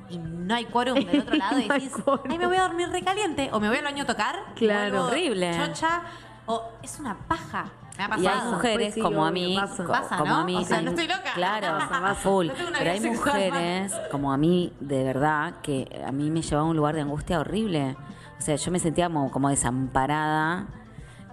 y 0.09 0.17
no 0.17 0.53
hay 0.53 0.65
quórum 0.65 0.95
del 0.95 1.19
otro 1.21 1.35
lado 1.35 1.59
y 1.59 1.67
decís, 1.69 1.91
ay, 2.29 2.37
me 2.37 2.45
voy 2.47 2.57
a 2.57 2.63
dormir 2.63 2.89
recaliente 2.89 3.49
o 3.53 3.59
me 3.59 3.69
voy 3.69 3.77
al 3.77 3.83
baño 3.85 4.03
a 4.03 4.07
tocar? 4.07 4.35
Claro. 4.55 5.05
Horrible. 5.05 5.51
Chocha 5.57 6.01
o 6.45 6.61
es 6.83 6.99
una 6.99 7.17
paja. 7.27 7.65
Me 7.97 8.03
ha 8.05 8.09
pasado. 8.09 8.23
Y 8.23 8.27
hay 8.27 8.51
mujeres 8.51 8.77
Pues 8.87 8.93
sí, 8.95 9.01
como 9.01 9.25
a 9.25 9.31
mí, 9.31 9.55
pasa. 9.59 9.83
co- 9.83 9.91
Pasa, 9.91 10.17
como 10.17 10.31
¿no? 10.31 10.37
a 10.39 10.43
mí, 10.45 10.55
O 10.55 10.63
sea, 10.63 10.77
hay- 10.77 10.83
no 10.85 10.89
estoy 10.91 11.07
loca. 11.07 11.33
claro, 11.35 11.67
Pasa, 11.89 12.15
full. 12.15 12.47
No 12.47 12.53
Pero 12.77 12.91
hay 12.91 12.99
mujeres 13.01 13.93
como 14.11 14.33
a 14.33 14.37
mí, 14.37 14.73
de 14.79 15.03
verdad, 15.03 15.55
que 15.61 16.03
a 16.05 16.11
mí 16.11 16.29
me 16.31 16.41
llevaba 16.41 16.67
a 16.67 16.69
un 16.71 16.75
lugar 16.77 16.95
de 16.95 17.01
angustia 17.01 17.39
horrible. 17.39 17.95
O 18.39 18.41
sea, 18.41 18.55
yo 18.55 18.71
me 18.71 18.79
sentía 18.79 19.07
como, 19.07 19.29
como 19.31 19.49
desamparada. 19.49 20.65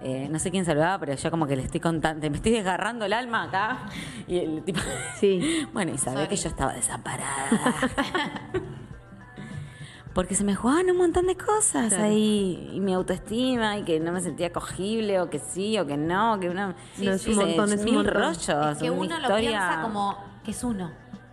Eh, 0.02 0.28
no 0.30 0.38
sé 0.38 0.50
quién 0.50 0.64
saludaba, 0.64 0.98
pero 0.98 1.14
yo 1.14 1.30
como 1.30 1.46
que 1.46 1.56
le 1.56 1.62
estoy 1.62 1.80
contando, 1.80 2.28
me 2.30 2.36
estoy 2.36 2.52
desgarrando 2.52 3.04
el 3.04 3.12
alma 3.12 3.42
acá. 3.44 3.78
Y 4.26 4.38
el 4.38 4.62
tipo, 4.62 4.80
Sí. 5.18 5.66
bueno, 5.72 5.92
y 5.92 5.98
sabía 5.98 6.20
Sorry. 6.20 6.28
que 6.28 6.36
yo 6.36 6.48
estaba 6.48 6.72
desamparada. 6.72 7.48
Porque 10.14 10.34
se 10.34 10.42
me 10.44 10.54
jugaban 10.56 10.90
un 10.90 10.96
montón 10.96 11.26
de 11.28 11.36
cosas 11.36 11.88
Claro. 11.90 12.04
ahí. 12.04 12.70
Y 12.74 12.80
mi 12.80 12.92
autoestima, 12.94 13.78
y 13.78 13.84
que 13.84 14.00
no 14.00 14.10
me 14.12 14.20
sentía 14.20 14.52
cogible, 14.52 15.20
o 15.20 15.30
que 15.30 15.38
sí, 15.38 15.78
o 15.78 15.86
que 15.86 15.96
no, 15.96 16.38
que 16.40 16.48
una. 16.50 16.74
Sí, 16.96 17.06
No, 17.06 17.12
es 17.12 17.26
un 17.28 17.36
montón, 17.36 17.72
es 17.72 17.78
un 17.78 17.84
mil 17.84 17.94
montón. 17.94 18.14
rollos. 18.14 18.48
Es 18.48 18.78
que 18.78 18.90
una 18.90 19.00
uno 19.00 19.14
lo 19.16 19.20
historia. 19.22 19.50
piensa 19.50 19.82
como 19.82 20.18
que 20.44 20.50
es 20.50 20.64
uno. 20.64 20.90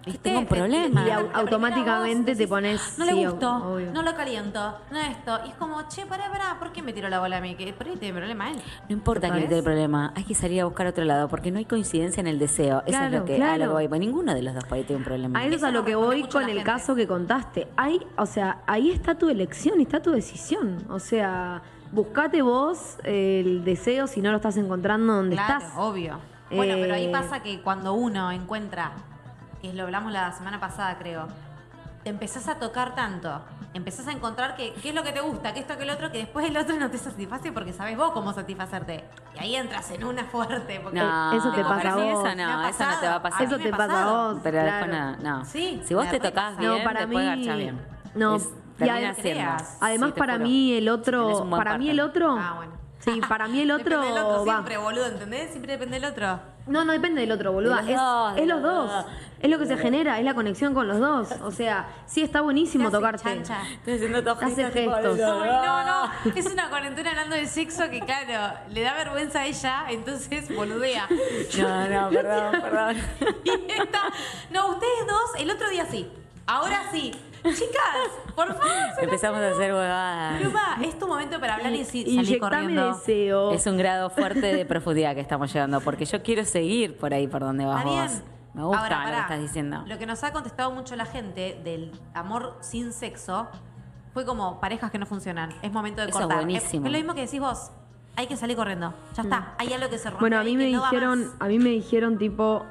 ¿Viste? 0.08 0.30
tengo 0.30 0.40
un 0.40 0.46
problema. 0.48 1.06
Y 1.08 1.10
au- 1.12 1.30
automáticamente 1.34 2.36
te 2.36 2.48
pones- 2.48 2.98
No 2.98 3.06
le 3.06 3.12
sí, 3.14 3.26
gustó, 3.26 3.56
obvio. 3.74 3.92
no 3.92 4.02
lo 4.02 4.16
caliento, 4.16 4.78
no 4.92 5.00
esto. 5.00 5.40
Y 5.46 5.50
es 5.50 5.56
como, 5.56 5.88
che, 5.88 6.06
pará, 6.06 6.30
pará, 6.32 6.58
¿por 6.60 6.72
qué 6.72 6.82
me 6.82 6.94
tiró 6.94 7.10
la 7.10 7.20
bola 7.20 7.38
a 7.38 7.42
mí? 7.42 7.56
Que 7.56 7.74
por 7.74 7.88
ahí 7.88 7.96
tiene 7.98 8.18
problema 8.18 8.50
él. 8.52 8.58
No 8.90 8.94
importa 8.96 9.32
que 9.32 9.48
dé 9.48 9.58
el 9.60 9.64
problema, 9.64 10.14
hay 10.16 10.24
que 10.24 10.34
salir 10.36 10.62
a 10.62 10.66
buscar 10.66 10.88
otro 10.88 11.04
lado, 11.06 11.28
porque 11.28 11.52
no 11.52 11.58
hay 11.60 11.66
coincidencia 11.66 12.22
en 12.22 12.28
el 12.28 12.40
deseo. 12.40 12.84
Eso 12.86 13.02
es 13.04 13.12
lo 13.12 13.26
que 13.26 13.42
a 13.44 13.58
lo 13.58 13.66
que 13.66 13.74
voy. 13.74 13.88
Pues 13.88 14.00
ninguno 14.00 14.34
de 14.34 14.42
los 14.42 14.54
dos 14.54 14.64
por 14.66 14.78
ahí 14.78 14.84
tiene 14.84 14.98
un 15.00 15.06
problema. 15.06 15.40
A 15.40 15.46
eso 15.46 15.56
es 15.56 15.64
a 15.64 15.72
lo 15.72 15.84
que 15.86 15.96
voy 15.96 16.24
con 16.24 16.44
el 16.44 16.50
gente. 16.50 16.64
caso 16.64 16.96
que 16.96 17.08
contaste. 17.08 17.68
Hay, 17.78 18.00
o 18.18 18.26
sea, 18.26 18.62
ahí 18.68 18.92
está 18.92 19.16
tu 19.16 19.30
elección, 19.30 19.80
está 19.82 20.02
tu 20.02 20.12
decisión. 20.12 20.84
O 20.90 21.00
sea, 21.00 21.62
buscate 21.92 22.42
vos 22.42 22.98
el 23.04 23.64
deseo 23.64 24.08
si 24.08 24.22
no 24.22 24.32
lo 24.32 24.38
estás 24.38 24.58
encontrando 24.58 25.14
donde 25.14 25.36
Claro, 25.36 25.60
estás. 25.60 25.74
obvio. 25.78 26.20
Bueno, 26.50 26.76
pero 26.80 26.94
ahí 26.96 27.08
Eh, 27.08 27.12
pasa 27.12 27.42
que 27.44 27.62
cuando 27.62 27.94
uno 27.94 28.32
encuentra, 28.32 28.92
que 29.62 29.74
lo 29.74 29.84
hablamos 29.84 30.12
la 30.12 30.32
semana 30.34 30.60
pasada, 30.60 30.98
creo, 30.98 31.28
te 32.04 32.10
empezás 32.10 32.48
a 32.48 32.56
tocar 32.60 32.96
tanto, 32.96 33.42
empezás 33.74 34.08
a 34.08 34.12
encontrar 34.12 34.56
que, 34.56 34.74
qué 34.76 34.90
es 34.90 34.96
lo 34.96 35.04
que 35.04 35.12
te 35.12 35.20
gusta, 35.20 35.54
que 35.54 35.60
esto, 35.60 35.78
que 35.78 35.84
el 35.84 35.90
otro, 35.90 36.12
que 36.12 36.20
después 36.20 36.48
el 36.48 36.56
otro 36.58 36.76
no 36.78 36.90
te 36.90 36.98
satisface 36.98 37.52
porque 37.52 37.74
sabes 37.74 37.98
vos 37.98 38.12
cómo 38.12 38.34
satisfacerte. 38.34 39.04
Y 39.36 39.40
ahí 39.40 39.56
entras 39.56 39.92
en 39.92 40.04
una 40.04 40.24
fuerte. 40.26 40.80
Porque 40.82 40.98
No, 41.00 41.34
eso 41.34 41.52
te 41.52 41.62
pasa 41.64 41.76
para 41.76 41.94
a 41.94 41.96
mí 41.98 42.12
vos. 42.12 42.26
Ha 42.26 42.36
no, 42.36 42.68
eso 42.68 42.86
no 42.86 43.00
te 43.00 43.08
va 43.08 43.16
a 43.16 43.22
pasar. 43.22 43.42
Eso 43.44 43.58
mí 43.58 43.64
te 43.64 43.70
pasa 43.72 44.04
a 44.04 44.12
vos. 44.12 44.40
Pero 44.44 44.62
claro. 44.62 44.88
después 44.88 45.22
no, 45.24 45.38
no. 45.40 45.46
Sí, 45.46 45.82
si 45.86 45.94
vos 45.94 46.06
te 46.06 46.12
re 46.14 46.20
tocas 46.20 46.34
pasa. 46.56 46.60
bien, 46.60 46.72
No, 46.78 46.84
para 46.84 47.00
te 47.02 47.08
puede 47.08 47.36
mí- 47.36 47.46
garchar 47.46 47.58
bien. 47.58 47.82
no, 48.16 48.36
Es- 48.36 48.50
y 48.80 48.90
además- 48.90 49.18
siendo. 49.18 49.52
Además, 49.82 50.10
Sí, 50.14 50.20
para 50.20 50.34
juro. 50.34 50.46
mí 50.46 50.74
el 50.74 50.90
otro, 50.90 51.28
para 51.28 51.38
mí 51.50 51.50
partner. 51.50 51.90
el 51.92 52.00
otro, 52.00 52.38
Ah, 52.40 52.54
bueno. 52.58 52.72
sí, 53.00 53.22
para 53.28 53.48
mí 53.48 53.60
el 53.62 53.72
otro, 53.72 53.84
Depende 54.02 54.08
del 54.20 54.24
otro 54.26 54.46
va. 54.46 54.54
siempre, 54.54 54.78
boludo, 54.78 55.06
¿entendés? 55.08 55.50
Siempre 55.52 55.72
depende 55.74 56.00
del 56.00 56.10
otro. 56.12 56.40
No, 56.68 56.86
no 56.86 56.94
depende 56.94 57.22
del 57.22 57.32
otro, 57.32 57.52
boluda. 57.52 57.78
De 57.78 57.82
los 57.82 57.90
es, 57.92 57.98
dos, 57.98 58.36
de 58.36 58.42
es 58.42 58.48
los 58.48 58.62
dos. 58.62 58.92
dos. 58.92 59.06
Es 59.40 59.50
lo 59.52 59.60
que 59.60 59.66
se 59.68 59.78
genera, 59.78 60.18
es 60.18 60.26
la 60.26 60.34
conexión 60.34 60.74
con 60.74 60.88
los 60.88 61.00
dos. 61.00 61.32
O 61.44 61.52
sea, 61.52 61.88
sí 62.08 62.24
está 62.24 62.42
buenísimo 62.42 62.86
¿Qué 62.86 62.88
hace, 62.88 62.98
tocarte. 62.98 63.24
chancha? 63.24 63.62
Estoy 63.72 63.94
haciendo 63.94 64.24
todo 64.24 64.38
Hace 64.42 64.72
gestos. 64.72 65.20
Ay, 65.20 65.52
no, 65.52 65.84
no. 65.84 66.12
Es 66.36 66.46
una 66.48 66.70
cuarentena 66.70 67.12
hablando 67.12 67.36
de 67.36 67.46
sexo 67.46 67.90
que, 67.90 68.00
claro, 68.00 68.58
le 68.72 68.82
da 68.82 68.94
vergüenza 68.96 69.42
a 69.42 69.46
ella, 69.46 69.86
entonces 69.90 70.54
boludea. 70.56 71.08
No, 71.60 71.88
no, 71.88 72.10
perdón, 72.12 72.62
perdón. 72.62 72.98
Y 73.44 73.72
esta, 73.72 74.02
no, 74.50 74.70
ustedes 74.72 75.08
dos, 75.08 75.40
el 75.42 75.52
otro 75.52 75.70
día 75.70 75.86
sí. 75.86 76.10
Ahora 76.48 76.82
sí. 76.92 77.12
Chicas, 77.44 78.34
por 78.36 78.48
favor. 78.48 78.68
Empezamos 79.02 79.40
a 79.40 79.50
hacer 79.50 79.74
huevadas. 79.74 80.42
Pluma, 80.42 80.78
es 80.84 81.00
tu 81.00 81.08
momento 81.08 81.40
para 81.40 81.56
hablar 81.56 81.74
y, 81.74 81.86
salir 81.86 82.08
Inyectame 82.08 82.40
corriendo. 82.40 82.94
deseo. 82.94 83.52
Es 83.52 83.66
un 83.68 83.78
grado 83.78 84.10
fuerte 84.10 84.54
de 84.56 84.66
profundidad 84.66 85.16
que 85.16 85.22
estamos 85.22 85.52
llegando, 85.54 85.82
porque 85.82 86.06
yo 86.06 86.22
quiero 86.24 86.46
seguir 86.46 86.98
por 86.98 87.14
ahí 87.14 87.28
por 87.28 87.42
donde 87.42 87.66
vas 87.66 87.86
Está 87.86 88.04
vos. 88.04 88.24
Me 88.54 88.64
gusta 88.64 88.82
Ahora, 88.82 89.06
lo 89.06 89.16
que 89.16 89.22
estás 89.22 89.40
diciendo. 89.40 89.84
Lo 89.86 89.98
que 90.00 90.06
nos 90.08 90.24
ha 90.24 90.34
contestado 90.34 90.72
mucho 90.72 90.96
la 90.96 91.06
gente 91.06 91.62
del 91.64 91.92
amor 92.16 92.58
sin 92.62 92.92
sexo 92.92 93.48
fue 94.14 94.26
como 94.26 94.60
parejas 94.60 94.90
que 94.90 94.98
no 94.98 95.06
funcionan. 95.06 95.54
Es 95.62 95.72
momento 95.72 96.02
de 96.02 96.10
Eso 96.10 96.18
es 96.18 96.26
cortar. 96.26 96.44
buenísimo. 96.44 96.86
Es, 96.88 96.92
lo 96.92 96.98
mismo 96.98 97.14
que 97.14 97.22
decís 97.22 97.40
vos. 97.40 97.70
Hay 98.16 98.26
que 98.26 98.36
salir 98.36 98.58
corriendo. 98.58 98.96
Ya 99.16 99.22
está. 99.22 99.54
Hay 99.60 99.72
algo 99.74 99.90
que 99.90 100.00
se 100.00 100.10
rompe. 100.10 100.18
Mm. 100.18 100.22
Bueno, 100.22 100.40
a 100.40 100.44
mí 100.44 100.52
que 100.54 100.58
me 100.58 100.72
no 100.72 100.84
dijeron, 100.84 101.32
a 101.40 101.48
mí 101.48 101.60
me 101.60 101.70
dijeron 101.70 102.18
tipo 102.18 102.66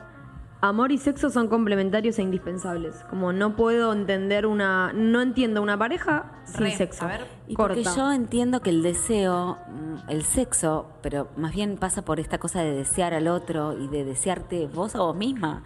amor 0.60 0.90
y 0.92 0.98
sexo 0.98 1.30
son 1.30 1.48
complementarios 1.48 2.18
e 2.18 2.22
indispensables. 2.22 3.04
Como 3.10 3.32
no 3.32 3.56
puedo 3.56 3.92
entender 3.92 4.46
una, 4.46 4.92
no 4.92 5.20
entiendo 5.22 5.62
una 5.62 5.78
pareja 5.78 6.32
sin 6.44 6.60
Re, 6.60 6.76
sexo. 6.76 7.04
a 7.04 7.08
ver. 7.08 7.26
Y 7.46 7.54
Corta. 7.54 7.74
porque 7.74 7.88
yo 7.96 8.12
entiendo 8.12 8.60
que 8.60 8.70
el 8.70 8.82
deseo, 8.82 9.58
mm, 9.68 10.10
el 10.10 10.22
sexo, 10.24 10.88
pero 11.02 11.28
más 11.36 11.54
bien 11.54 11.76
pasa 11.76 12.02
por 12.04 12.18
esta 12.20 12.38
cosa 12.38 12.62
de 12.62 12.72
desear 12.74 13.14
al 13.14 13.28
otro 13.28 13.78
y 13.78 13.86
de 13.88 14.04
desearte 14.04 14.66
vos 14.66 14.94
a 14.96 15.00
vos 15.00 15.14
misma. 15.14 15.62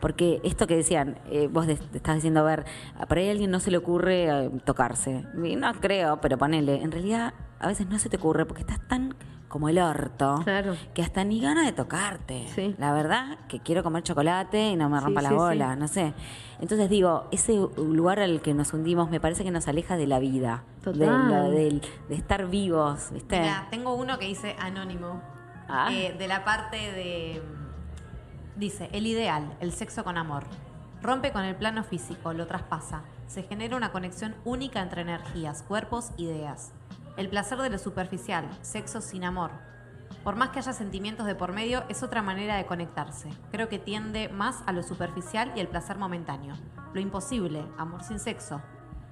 Porque 0.00 0.40
esto 0.44 0.66
que 0.66 0.76
decían, 0.76 1.18
eh, 1.30 1.48
vos 1.50 1.66
de- 1.66 1.76
te 1.76 1.96
estás 1.96 2.16
diciendo, 2.16 2.40
a 2.40 2.44
ver, 2.44 2.64
por 3.08 3.18
ahí 3.18 3.28
a 3.28 3.32
alguien 3.32 3.50
no 3.50 3.58
se 3.60 3.70
le 3.70 3.78
ocurre 3.78 4.26
eh, 4.46 4.50
tocarse. 4.64 5.24
Y 5.42 5.56
no 5.56 5.72
creo, 5.80 6.20
pero 6.20 6.36
ponele, 6.38 6.82
en 6.82 6.92
realidad 6.92 7.32
a 7.58 7.68
veces 7.68 7.88
no 7.88 7.98
se 7.98 8.08
te 8.10 8.18
ocurre 8.18 8.44
porque 8.44 8.60
estás 8.62 8.86
tan 8.86 9.14
como 9.54 9.68
el 9.68 9.78
orto, 9.78 10.40
Claro. 10.42 10.74
que 10.94 11.00
hasta 11.02 11.22
ni 11.22 11.40
gana 11.40 11.62
de 11.64 11.70
tocarte. 11.70 12.48
Sí. 12.56 12.74
La 12.76 12.92
verdad 12.92 13.38
que 13.46 13.60
quiero 13.60 13.84
comer 13.84 14.02
chocolate 14.02 14.70
y 14.70 14.74
no 14.76 14.88
me 14.88 14.98
Sí, 14.98 15.04
rompa 15.04 15.22
la 15.22 15.28
sí, 15.28 15.34
bola, 15.36 15.74
sí. 15.74 15.78
no 15.80 15.86
sé. 15.86 16.12
Entonces 16.58 16.90
digo, 16.90 17.28
ese 17.30 17.52
lugar 17.76 18.18
al 18.18 18.40
que 18.42 18.52
nos 18.52 18.72
hundimos 18.72 19.10
me 19.10 19.20
parece 19.20 19.44
que 19.44 19.52
nos 19.52 19.68
aleja 19.68 19.96
de 19.96 20.08
la 20.08 20.18
vida, 20.18 20.64
Total. 20.82 21.52
de, 21.52 21.70
lo- 21.70 21.80
de 22.08 22.14
estar 22.16 22.48
vivos, 22.48 23.10
¿viste? 23.12 23.38
Mira, 23.38 23.68
tengo 23.70 23.94
uno 23.94 24.18
que 24.18 24.26
dice 24.26 24.56
anónimo. 24.58 25.22
Ah. 25.68 25.88
Eh, 25.92 26.16
de 26.18 26.26
la 26.26 26.44
parte 26.44 26.76
de. 26.76 27.40
Dice: 28.56 28.88
el 28.92 29.06
ideal, 29.06 29.56
el 29.60 29.70
sexo 29.70 30.02
con 30.02 30.18
amor. 30.18 30.42
Rompe 31.00 31.30
con 31.30 31.44
el 31.44 31.54
plano 31.54 31.84
físico, 31.84 32.32
lo 32.32 32.48
traspasa. 32.48 33.02
Se 33.28 33.44
genera 33.44 33.76
una 33.76 33.92
conexión 33.92 34.34
única 34.44 34.82
entre 34.82 35.02
energías, 35.02 35.62
cuerpos, 35.62 36.10
ideas. 36.16 36.72
El 37.16 37.28
placer 37.28 37.58
de 37.58 37.70
lo 37.70 37.78
superficial, 37.78 38.48
sexo 38.62 39.00
sin 39.00 39.24
amor. 39.24 39.52
Por 40.24 40.34
más 40.34 40.50
que 40.50 40.58
haya 40.58 40.72
sentimientos 40.72 41.26
de 41.26 41.36
por 41.36 41.52
medio, 41.52 41.84
es 41.88 42.02
otra 42.02 42.22
manera 42.22 42.56
de 42.56 42.66
conectarse. 42.66 43.28
Creo 43.52 43.68
que 43.68 43.78
tiende 43.78 44.28
más 44.28 44.64
a 44.66 44.72
lo 44.72 44.82
superficial 44.82 45.52
y 45.54 45.60
el 45.60 45.68
placer 45.68 45.96
momentáneo. 45.96 46.54
Lo 46.92 47.00
imposible, 47.00 47.64
amor 47.78 48.02
sin 48.02 48.18
sexo. 48.18 48.60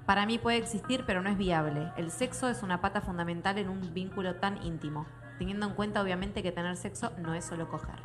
Para 0.05 0.27
mí 0.27 0.39
puede 0.39 0.57
existir, 0.57 1.05
pero 1.07 1.23
no 1.23 1.31
es 1.31 1.39
viable. 1.39 1.93
El 1.97 2.11
sexo 2.11 2.49
es 2.49 2.65
una 2.65 2.81
pata 2.81 3.03
fundamental 3.03 3.57
en 3.59 3.69
un 3.69 3.95
vínculo 3.95 4.35
tan 4.37 4.61
íntimo, 4.65 5.07
teniendo 5.39 5.67
en 5.67 5.75
cuenta 5.75 6.03
obviamente 6.03 6.43
que 6.43 6.51
tener 6.51 6.77
sexo 6.77 7.13
no 7.19 7.35
es 7.35 7.45
solo 7.45 7.69
coger. 7.69 8.03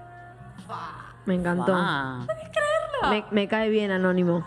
Me 1.25 1.33
encantó. 1.33 1.75
Me, 3.09 3.25
me 3.31 3.47
cae 3.47 3.69
bien 3.69 3.89
Anónimo. 3.89 4.45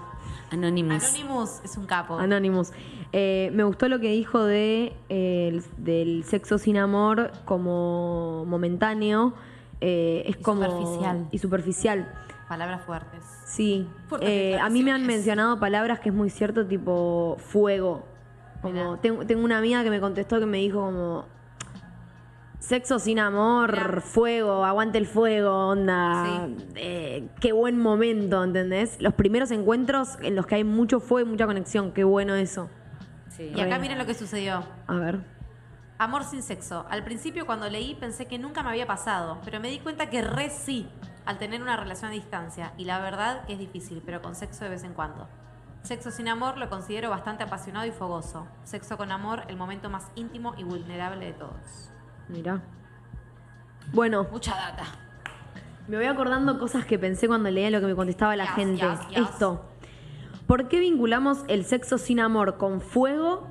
Anonymous. 0.53 1.05
Anonymous 1.05 1.61
es 1.65 1.77
un 1.77 1.87
capo. 1.87 2.19
Anonymous. 2.19 2.73
Eh, 3.13 3.51
me 3.55 3.65
gustó 3.65 3.89
lo 3.89 3.99
que 3.99 4.11
dijo 4.11 4.45
de, 4.45 4.93
eh, 5.09 5.49
el- 5.49 5.65
del 5.85 6.25
sexo 6.25 6.59
sin 6.59 6.77
amor 6.77 7.33
como 7.45 8.45
momentáneo. 8.47 9.35
eh, 9.83 10.25
es 10.27 10.37
Y 10.39 10.43
como. 10.43 10.63
superficial. 10.65 11.29
Y 11.31 11.39
superficial. 11.39 12.13
Palabras 12.49 12.85
fuertes. 12.85 13.25
Sí. 13.47 13.87
Fuertes 14.09 14.29
Eh, 14.29 14.59
a 14.61 14.69
mí 14.69 14.83
me 14.83 14.93
han 14.93 15.07
mencionado 15.07 15.59
palabras 15.59 16.01
que 16.01 16.11
es 16.11 16.15
muy 16.15 16.29
cierto, 16.29 16.67
tipo 16.67 17.37
fuego. 17.39 18.05
Como, 18.61 18.99
tengo, 18.99 19.25
tengo 19.25 19.43
una 19.43 19.57
amiga 19.57 19.83
que 19.83 19.89
me 19.89 19.99
contestó 20.01 20.39
que 20.39 20.45
me 20.47 20.59
dijo 20.59 20.81
como. 20.83 21.25
Sexo 22.59 22.99
sin 22.99 23.19
amor, 23.19 23.73
Mirá. 23.73 24.01
fuego, 24.03 24.65
aguante 24.67 24.99
el 24.99 25.07
fuego, 25.07 25.69
onda. 25.71 26.47
eh, 26.75 27.27
qué 27.41 27.53
buen 27.53 27.79
momento, 27.79 28.45
¿entendés? 28.45 29.01
Los 29.01 29.15
primeros 29.15 29.51
encuentros 29.51 30.19
en 30.23 30.37
los 30.37 30.47
que 30.47 30.57
hay 30.57 30.65
mucho 30.65 31.01
fuego 31.01 31.27
y 31.27 31.31
mucha 31.33 31.47
conexión, 31.47 31.93
qué 31.93 32.05
bueno 32.05 32.35
eso. 32.35 32.69
Sí. 33.41 33.53
Y 33.57 33.61
acá 33.61 33.77
Re. 33.77 33.81
miren 33.81 33.99
lo 33.99 34.07
que 34.07 34.15
sucedió. 34.15 34.65
A 34.87 34.95
ver. 34.95 35.21
Amor 35.99 36.25
sin 36.25 36.43
sexo. 36.43 36.87
Al 36.91 37.05
principio 37.05 37.47
cuando 37.47 37.69
leí 37.69 37.95
pensé 37.95 38.27
que 38.27 38.39
nunca 38.39 38.63
me 38.63 38.71
había 38.71 38.87
pasado, 38.87 39.39
pero 39.45 39.61
me 39.61 39.69
di 39.69 39.79
cuenta 39.81 40.09
que 40.11 40.23
re 40.23 40.51
sí 40.51 40.89
al 41.27 41.39
tener 41.39 41.61
una 41.63 41.77
relación 41.77 42.11
a 42.11 42.15
distancia. 42.15 42.73
Y 42.79 42.85
la 42.85 42.99
verdad 43.01 43.45
que 43.47 43.53
es 43.55 43.59
difícil, 43.59 44.03
pero 44.05 44.23
con 44.23 44.35
sexo 44.35 44.65
de 44.65 44.71
vez 44.71 44.85
en 44.85 44.95
cuando. 44.95 45.29
Sexo 45.83 46.11
sin 46.11 46.29
amor 46.29 46.59
lo 46.59 46.69
considero 46.69 47.09
bastante 47.11 47.43
apasionado 47.45 47.87
y 47.87 47.91
fogoso. 47.91 48.47
Sexo 48.65 48.97
con 48.99 49.11
amor, 49.13 49.45
el 49.49 49.57
momento 49.57 49.89
más 49.91 50.11
íntimo 50.15 50.55
y 50.59 50.65
vulnerable 50.65 51.25
de 51.27 51.33
todos. 51.33 51.91
Mirá. 52.29 52.61
Bueno, 53.93 54.27
Mucha 54.31 54.55
data. 54.55 54.85
me 55.89 55.97
voy 55.97 56.07
acordando 56.07 56.59
cosas 56.59 56.85
que 56.85 56.99
pensé 56.99 57.27
cuando 57.29 57.51
leía 57.51 57.71
lo 57.71 57.81
que 57.81 57.87
me 57.87 57.95
contestaba 57.95 58.37
la 58.37 58.45
Yes, 58.45 58.55
gente. 58.55 58.87
yes, 58.87 59.09
yes. 59.09 59.19
Esto. 59.31 59.70
¿Por 60.51 60.67
qué 60.67 60.81
vinculamos 60.81 61.45
el 61.47 61.65
sexo 61.65 61.97
sin 61.97 62.19
amor 62.19 62.57
con 62.57 62.81
fuego 62.81 63.47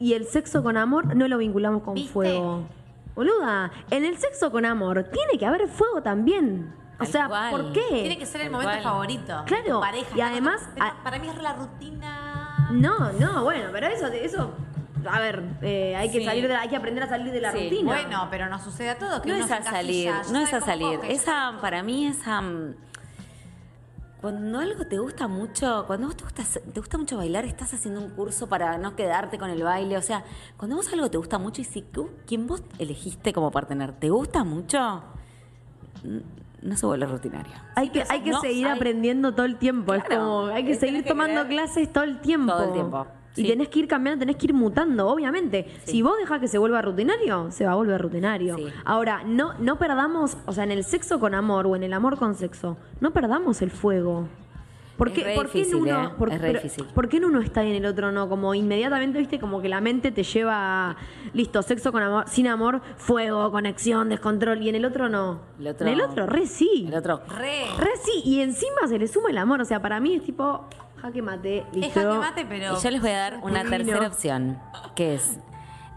y 0.00 0.14
el 0.14 0.26
sexo 0.26 0.64
con 0.64 0.76
amor 0.76 1.14
no 1.14 1.28
lo 1.28 1.38
vinculamos 1.38 1.84
con 1.84 1.94
¿Viste? 1.94 2.12
fuego? 2.12 2.66
Boluda, 3.14 3.70
en 3.92 4.04
el 4.04 4.18
sexo 4.18 4.50
con 4.50 4.64
amor 4.64 5.04
tiene 5.12 5.38
que 5.38 5.46
haber 5.46 5.68
fuego 5.68 6.02
también. 6.02 6.74
O 6.98 7.04
sea, 7.04 7.28
cual. 7.28 7.50
¿por 7.52 7.72
qué? 7.72 7.86
Tiene 7.90 8.18
que 8.18 8.26
ser 8.26 8.40
el 8.40 8.46
Tal 8.48 8.52
momento 8.54 8.72
cual. 8.72 8.82
favorito. 8.82 9.42
Claro, 9.46 9.78
pareja. 9.78 10.16
y 10.16 10.20
además, 10.20 10.68
para 11.04 11.20
mí 11.20 11.28
es 11.28 11.40
la 11.40 11.52
rutina. 11.52 12.68
No, 12.72 13.12
no, 13.12 13.44
bueno, 13.44 13.68
pero 13.70 13.86
eso, 13.86 14.08
eso 14.08 14.50
a 15.08 15.20
ver, 15.20 15.44
eh, 15.62 15.94
hay 15.94 16.10
que 16.10 16.18
Sí. 16.18 16.24
salir 16.24 16.48
de 16.48 16.54
la- 16.54 16.62
hay 16.62 16.68
que 16.70 16.76
aprender 16.76 17.04
a 17.04 17.08
salir 17.08 17.32
de 17.32 17.40
la 17.40 17.52
Sí, 17.52 17.70
rutina. 17.70 17.92
Bueno, 17.92 18.26
pero 18.32 18.48
nos 18.48 18.62
sucede 18.62 18.90
a 18.90 18.98
todos. 18.98 19.20
Que 19.20 19.28
No 19.28 19.36
es 19.36 19.48
a 19.48 19.62
salir, 19.62 20.12
no 20.32 20.40
es 20.40 20.52
a 20.52 20.60
salir. 20.60 20.98
Esa, 21.04 21.52
para 21.60 21.84
mí, 21.84 22.08
esa. 22.08 22.42
Cuando 24.24 24.58
algo 24.58 24.86
te 24.86 24.96
gusta 24.98 25.28
mucho, 25.28 25.84
cuando 25.86 26.06
vos 26.06 26.16
te 26.16 26.24
gusta, 26.24 26.42
te 26.72 26.80
gusta 26.80 26.96
mucho 26.96 27.18
bailar, 27.18 27.44
estás 27.44 27.74
haciendo 27.74 28.00
un 28.00 28.08
curso 28.08 28.48
para 28.48 28.78
no 28.78 28.96
quedarte 28.96 29.38
con 29.38 29.50
el 29.50 29.62
baile. 29.62 29.98
O 29.98 30.00
sea, 30.00 30.24
cuando 30.56 30.76
vos 30.76 30.90
algo 30.94 31.10
te 31.10 31.18
gusta 31.18 31.36
mucho 31.38 31.60
y 31.60 31.64
si 31.64 31.82
tú- 31.82 32.08
quien 32.26 32.46
vos 32.46 32.62
elegiste 32.78 33.34
como 33.34 33.50
partener 33.50 33.92
te 33.92 34.08
gusta 34.08 34.42
mucho, 34.42 35.02
no 36.62 36.74
se 36.76 36.86
vuelve 36.86 37.04
rutinario. 37.04 37.52
Hay 37.74 37.90
que, 37.90 38.02
hay 38.08 38.22
que 38.22 38.30
no, 38.30 38.40
seguir 38.40 38.66
hay- 38.66 38.72
aprendiendo 38.76 39.34
todo 39.34 39.44
el 39.44 39.58
tiempo. 39.58 39.92
es 39.92 40.04
como, 40.04 40.46
hay 40.46 40.64
que 40.64 40.72
es 40.72 40.80
seguir 40.80 41.02
que 41.02 41.10
tomando 41.10 41.46
clases 41.46 41.92
todo 41.92 42.04
el 42.04 42.20
tiempo. 42.22 42.50
todo 42.52 42.64
el 42.64 42.72
tiempo, 42.72 43.06
Y 43.36 43.48
tenés 43.48 43.68
que 43.68 43.80
ir 43.80 43.88
cambiando, 43.88 44.20
tenés 44.20 44.36
que 44.36 44.46
ir 44.46 44.54
mutando, 44.54 45.08
obviamente. 45.08 45.66
Sí. 45.84 45.92
Si 45.92 46.02
vos 46.02 46.16
dejás 46.18 46.40
que 46.40 46.48
se 46.48 46.58
vuelva 46.58 46.80
rutinario, 46.82 47.50
se 47.50 47.64
va 47.66 47.72
a 47.72 47.74
volver 47.74 48.00
rutinario. 48.00 48.56
Sí. 48.56 48.66
Ahora, 48.84 49.22
no, 49.24 49.54
no 49.58 49.76
perdamos, 49.78 50.36
o 50.46 50.52
sea, 50.52 50.64
en 50.64 50.70
el 50.70 50.84
sexo 50.84 51.18
con 51.18 51.34
amor 51.34 51.66
o 51.66 51.74
en 51.76 51.82
el 51.82 51.92
amor 51.92 52.16
con 52.16 52.34
sexo, 52.34 52.76
no 53.00 53.12
perdamos 53.12 53.60
el 53.62 53.70
fuego. 53.70 54.28
¿Por 54.96 55.10
qué, 55.10 55.24
re 55.24 55.34
por 55.34 55.50
qué 55.50 55.62
en 55.62 55.74
uno, 55.74 56.04
¿eh? 56.04 56.10
pero- 56.40 56.60
por 56.94 57.08
qué 57.08 57.16
en 57.16 57.24
uno 57.24 57.40
está 57.40 57.64
y 57.64 57.70
en 57.70 57.74
el 57.74 57.86
otro 57.86 58.12
no? 58.12 58.28
Como 58.28 58.54
inmediatamente, 58.54 59.18
viste, 59.18 59.40
como 59.40 59.60
que 59.60 59.68
la 59.68 59.80
mente 59.80 60.12
te 60.12 60.22
lleva, 60.22 60.90
a, 60.90 60.96
listo, 61.32 61.60
sexo 61.62 61.90
con 61.90 62.00
amor, 62.04 62.26
sin 62.28 62.46
amor, 62.46 62.80
fuego, 62.96 63.50
conexión, 63.50 64.08
descontrol, 64.08 64.62
y 64.62 64.68
en 64.68 64.76
el 64.76 64.84
otro 64.84 65.08
no. 65.08 65.40
El 65.58 65.66
otro- 65.66 65.88
en 65.88 65.94
el 65.94 66.00
otro, 66.00 66.26
re 66.26 66.46
sí. 66.46 66.84
El 66.86 66.94
otro. 66.94 67.22
Re. 67.26 67.64
Re 67.76 67.90
sí, 68.04 68.22
y 68.24 68.38
encima 68.38 68.86
se 68.86 68.96
le 69.00 69.08
suma 69.08 69.30
el 69.30 69.38
amor. 69.38 69.60
O 69.60 69.64
sea, 69.64 69.82
para 69.82 69.98
mí 69.98 70.14
es 70.14 70.22
tipo 70.22 70.68
jaque 71.04 71.22
mate, 71.22 71.66
listo. 71.72 72.00
Es 72.00 72.06
jaque 72.06 72.18
mate, 72.18 72.46
pero. 72.46 72.78
Y 72.78 72.82
yo 72.82 72.90
les 72.90 73.00
voy 73.00 73.10
a 73.10 73.18
dar 73.18 73.40
una 73.42 73.62
Divino. 73.62 73.70
tercera 73.70 74.06
opción, 74.06 74.58
que 74.94 75.14
es 75.14 75.38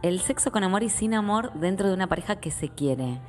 el 0.01 0.19
sexo 0.19 0.51
con 0.51 0.63
amor 0.63 0.83
y 0.83 0.89
sin 0.89 1.13
amor 1.13 1.53
dentro 1.53 1.87
de 1.87 1.93
una 1.93 2.07
pareja 2.07 2.35
que 2.35 2.51
se 2.51 2.69
quiere. 2.69 3.19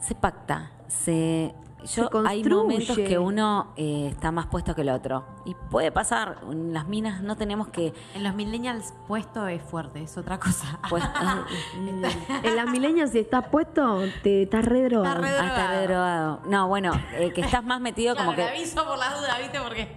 Se 0.00 0.14
pacta, 0.14 0.70
se... 0.86 1.54
Yo, 1.84 2.08
hay 2.26 2.42
momentos 2.44 2.96
que 2.96 3.18
uno 3.18 3.72
eh, 3.76 4.08
está 4.10 4.30
más 4.32 4.46
puesto 4.46 4.74
que 4.74 4.80
el 4.82 4.88
otro. 4.90 5.24
Y 5.44 5.54
puede 5.54 5.92
pasar, 5.92 6.38
en 6.50 6.72
las 6.72 6.86
minas 6.88 7.22
no 7.22 7.36
tenemos 7.36 7.68
que... 7.68 7.92
En 8.14 8.22
los 8.24 8.34
millennials 8.34 8.94
puesto 9.06 9.46
es 9.48 9.62
fuerte, 9.62 10.02
es 10.02 10.16
otra 10.16 10.38
cosa. 10.38 10.78
Pues, 10.88 11.02
En 12.42 12.56
las 12.56 12.66
milenias, 12.70 13.10
si 13.10 13.18
estás 13.18 13.46
puesto, 13.48 14.00
te 14.22 14.42
estás 14.42 14.64
re 14.64 14.84
drogado. 14.88 15.24
Estás 15.24 15.70
re- 15.70 15.86
drogado. 15.86 16.40
No, 16.46 16.68
bueno, 16.68 16.92
eh, 17.14 17.32
que 17.34 17.40
estás 17.42 17.64
más 17.64 17.80
metido 17.80 18.14
Claro, 18.14 18.26
como 18.30 18.36
que... 18.36 18.44
le 18.44 18.50
aviso 18.58 18.84
por 18.86 18.98
las 18.98 19.18
dudas, 19.18 19.38
¿viste? 19.38 19.60
Porque 19.60 19.96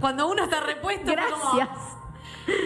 cuando 0.00 0.28
uno 0.30 0.44
está 0.44 0.60
repuesto, 0.60 1.04
fue 1.06 1.16
como- 1.30 1.56
Gracias. 1.56 1.68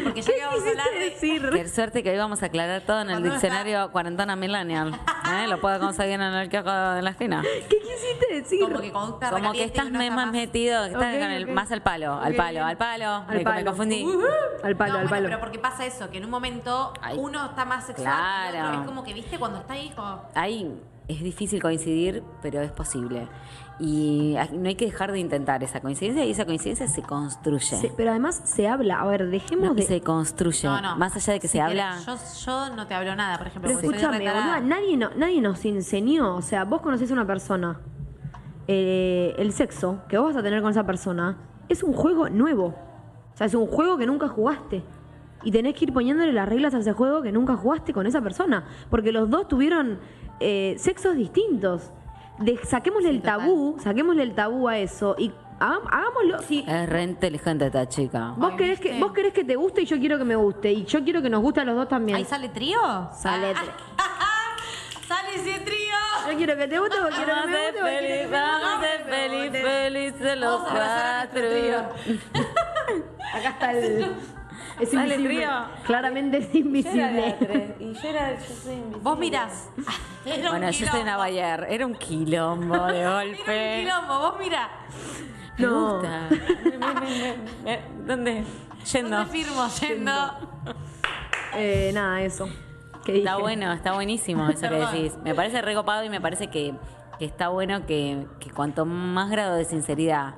Porque 0.04 0.22
ya 0.22 0.32
¿Qué 0.32 0.38
que 0.38 0.44
vamos 0.44 0.64
a 0.64 0.68
hablar 0.70 0.86
de. 0.92 0.98
decir? 0.98 1.50
Qué 1.52 1.68
suerte 1.68 2.02
que 2.02 2.10
hoy 2.10 2.18
vamos 2.18 2.42
a 2.42 2.46
aclarar 2.46 2.82
todo 2.82 3.00
en 3.00 3.08
el 3.10 3.14
Cuando 3.14 3.30
diccionario 3.30 3.90
cuarentona 3.90 4.36
millennial. 4.36 4.94
¿eh? 5.32 5.46
Lo 5.48 5.60
puedo 5.60 5.78
conseguir 5.80 6.14
en 6.14 6.22
el 6.22 6.48
kiosco 6.48 6.70
de 6.70 7.02
la 7.02 7.10
esquina. 7.10 7.42
¿Qué 7.42 7.78
quisiste 7.78 8.34
decir? 8.34 8.60
Como 8.60 8.80
que 8.80 8.86
está 8.88 9.30
Como 9.30 9.52
que 9.52 9.58
y 9.58 9.62
estás 9.62 9.86
está 9.86 10.10
más 10.10 10.32
metido, 10.32 10.82
que 10.84 10.92
estás 10.92 11.14
con 11.18 11.30
el, 11.30 11.46
más 11.48 11.72
al 11.72 11.82
palo, 11.82 12.14
al 12.14 12.34
palo, 12.34 12.64
al 12.64 12.76
palo. 12.76 13.06
Al 13.06 13.26
me, 13.28 13.34
me 13.36 13.44
palo. 13.44 13.64
confundí. 13.66 14.06
Al 14.62 14.76
palo, 14.76 14.92
no, 14.94 14.98
al 15.00 15.08
bueno, 15.08 15.10
palo. 15.10 15.28
pero 15.28 15.40
porque 15.40 15.58
pasa 15.58 15.84
eso, 15.84 16.10
que 16.10 16.18
en 16.18 16.24
un 16.24 16.30
momento 16.30 16.92
Ay. 17.00 17.16
uno 17.18 17.44
está 17.46 17.64
más 17.64 17.86
sexual 17.86 18.06
y 18.06 18.46
el 18.48 18.52
Claro. 18.52 18.68
otro 18.68 18.80
es 18.80 18.86
como 18.86 19.04
que, 19.04 19.12
¿viste? 19.14 19.38
Cuando 19.38 19.58
está 19.58 19.74
ahí, 19.74 19.90
como... 19.94 20.22
Ahí 20.34 20.80
es 21.08 21.22
difícil 21.22 21.60
coincidir, 21.60 22.22
pero 22.42 22.60
es 22.62 22.72
posible. 22.72 23.28
Y 23.80 24.36
no 24.52 24.68
hay 24.68 24.76
que 24.76 24.84
dejar 24.86 25.10
de 25.12 25.18
intentar 25.18 25.62
esa 25.64 25.80
coincidencia 25.80 26.24
y 26.24 26.30
esa 26.30 26.44
coincidencia 26.46 26.86
se 26.86 27.02
construye. 27.02 27.92
Pero 27.96 28.10
además 28.10 28.40
se 28.44 28.68
habla. 28.68 29.00
A 29.00 29.06
ver, 29.06 29.28
dejemos 29.28 29.66
No, 29.68 29.74
de. 29.74 29.82
se 29.82 30.00
construye. 30.00 30.68
No, 30.68 30.80
no. 30.80 30.96
Más 30.96 31.14
allá 31.16 31.32
de 31.34 31.40
que 31.40 31.48
Si 31.48 31.58
se 31.58 31.64
querés, 31.64 31.82
habla. 31.82 31.98
Yo, 32.06 32.16
yo 32.46 32.76
no 32.76 32.86
te 32.86 32.94
hablo 32.94 33.16
nada, 33.16 33.36
por 33.38 33.48
ejemplo. 33.48 33.70
Pero 33.74 33.80
escúchame, 33.80 34.18
boluda, 34.18 34.60
nadie, 34.60 34.96
no- 34.96 35.10
nadie 35.16 35.40
nos 35.40 35.64
enseñó. 35.64 36.36
O 36.36 36.42
sea, 36.42 36.64
vos 36.64 36.80
conocés 36.82 37.10
a 37.10 37.14
una 37.14 37.26
persona. 37.26 37.80
eh, 38.66 39.34
el 39.38 39.52
sexo 39.52 39.98
que 40.08 40.16
vos 40.16 40.28
vas 40.28 40.36
a 40.36 40.42
tener 40.42 40.62
con 40.62 40.70
esa 40.70 40.84
persona 40.86 41.36
es 41.68 41.82
un 41.82 41.92
juego 41.92 42.30
nuevo. 42.30 42.74
O 43.34 43.36
sea, 43.36 43.46
es 43.46 43.54
un 43.54 43.66
juego 43.66 43.98
que 43.98 44.06
nunca 44.06 44.28
jugaste. 44.28 44.82
Y 45.44 45.50
tenés 45.52 45.74
que 45.74 45.84
ir 45.84 45.92
poniéndole 45.92 46.32
las 46.32 46.48
reglas 46.48 46.74
a 46.74 46.78
ese 46.78 46.92
juego 46.92 47.22
que 47.22 47.30
nunca 47.32 47.56
jugaste 47.56 47.92
con 47.92 48.06
esa 48.06 48.20
persona. 48.22 48.64
Porque 48.90 49.12
los 49.12 49.28
dos 49.30 49.46
tuvieron 49.46 50.00
eh, 50.40 50.74
sexos 50.78 51.14
distintos. 51.16 51.92
De- 52.38 52.58
saquémosle 52.64 53.10
Sí, 53.10 53.14
el 53.16 53.20
total. 53.22 53.38
tabú, 53.40 53.76
saquémosle 53.78 54.22
el 54.24 54.34
tabú 54.34 54.66
a 54.68 54.78
eso 54.78 55.14
y 55.18 55.30
hagámoslo. 55.60 56.38
Es 56.50 56.88
re 56.88 57.02
inteligente 57.04 57.66
esta 57.66 57.88
chica. 57.88 58.34
vos 58.36 58.50
Ay, 58.52 58.56
querés, 58.56 58.80
que, 58.80 58.98
vos 58.98 59.12
querés 59.12 59.32
que 59.32 59.44
te 59.44 59.54
guste 59.54 59.82
y 59.82 59.84
yo 59.86 59.98
quiero 59.98 60.18
que 60.18 60.24
me 60.24 60.34
guste. 60.34 60.72
Y 60.72 60.84
yo 60.84 61.04
quiero 61.04 61.22
que 61.22 61.30
nos 61.30 61.42
guste 61.42 61.60
a 61.60 61.64
los 61.64 61.76
dos 61.76 61.88
también. 61.88 62.16
¿Ahí 62.16 62.24
sale 62.24 62.48
trío? 62.48 62.78
Sale 63.16 63.52
Ah, 63.54 63.54
tri- 63.54 65.06
¡Sale 65.06 65.34
ese 65.34 65.60
trío! 65.60 65.94
Yo 66.30 66.36
quiero 66.38 66.56
que 66.56 66.66
te 66.66 66.78
guste, 66.78 66.96
vos 66.98 67.10
quiero 67.14 67.34
que 67.42 67.46
me 67.48 67.56
guste, 67.66 67.80
vos 67.82 67.90
que 67.90 67.96
feliz, 67.98 68.30
me 68.30 68.36
vamos 68.36 68.64
a 68.64 68.76
guste. 68.76 68.86
ser 68.88 69.04
feliz, 69.04 69.62
felices 69.62 70.38
los 70.40 70.60
cuatro. 70.62 71.44
Acá 73.34 73.48
está 73.50 73.72
el. 73.72 74.06
Es 74.80 74.90
Dale, 74.92 75.14
invisible. 75.14 75.34
trío. 75.46 75.50
Claramente 75.86 76.36
es 76.38 76.44
Yo 76.52 76.58
era 76.58 76.58
invisible. 76.58 77.36
Y 77.80 77.92
yo 77.94 78.08
era, 78.08 78.32
yo 78.34 78.46
soy 78.54 78.72
invisible. 78.74 78.98
Vos 79.02 79.18
mirás. 79.18 79.70
Era 80.26 80.36
un 80.36 80.58
Bueno, 80.58 80.70
yo 80.70 80.86
soy. 80.86 81.02
Bayer. 81.16 81.66
Era 81.70 81.86
un 81.86 81.94
quilombo 81.94 82.86
de 82.86 83.00
Era 83.00 83.12
golpe. 83.14 83.74
un 83.78 83.84
quilombo, 83.84 84.18
vos 84.18 84.34
mirá. 84.40 84.68
Me 85.58 85.66
No. 85.66 85.94
gusta. 85.94 86.28
¿Dónde? 88.06 88.44
Yendo. 88.92 89.16
¿Dónde 89.16 89.32
firmo? 89.32 89.66
Yendo. 89.80 90.12
Eh, 91.56 91.90
nada, 91.94 92.20
eso. 92.22 92.48
¿Qué 93.04 93.18
Está 93.18 93.32
dije? 93.32 93.42
bueno, 93.42 93.72
está 93.72 93.92
buenísimo 93.92 94.48
eso 94.48 94.68
que 94.68 94.74
decís. 94.76 95.12
Me 95.22 95.34
parece 95.34 95.62
recopado 95.62 96.04
y 96.04 96.08
me 96.08 96.20
parece 96.20 96.48
que, 96.48 96.74
que 97.18 97.24
está 97.26 97.48
bueno 97.48 97.86
que, 97.86 98.26
que 98.40 98.50
cuanto 98.50 98.84
más 98.86 99.30
grado 99.30 99.54
de 99.56 99.64
sinceridad 99.64 100.34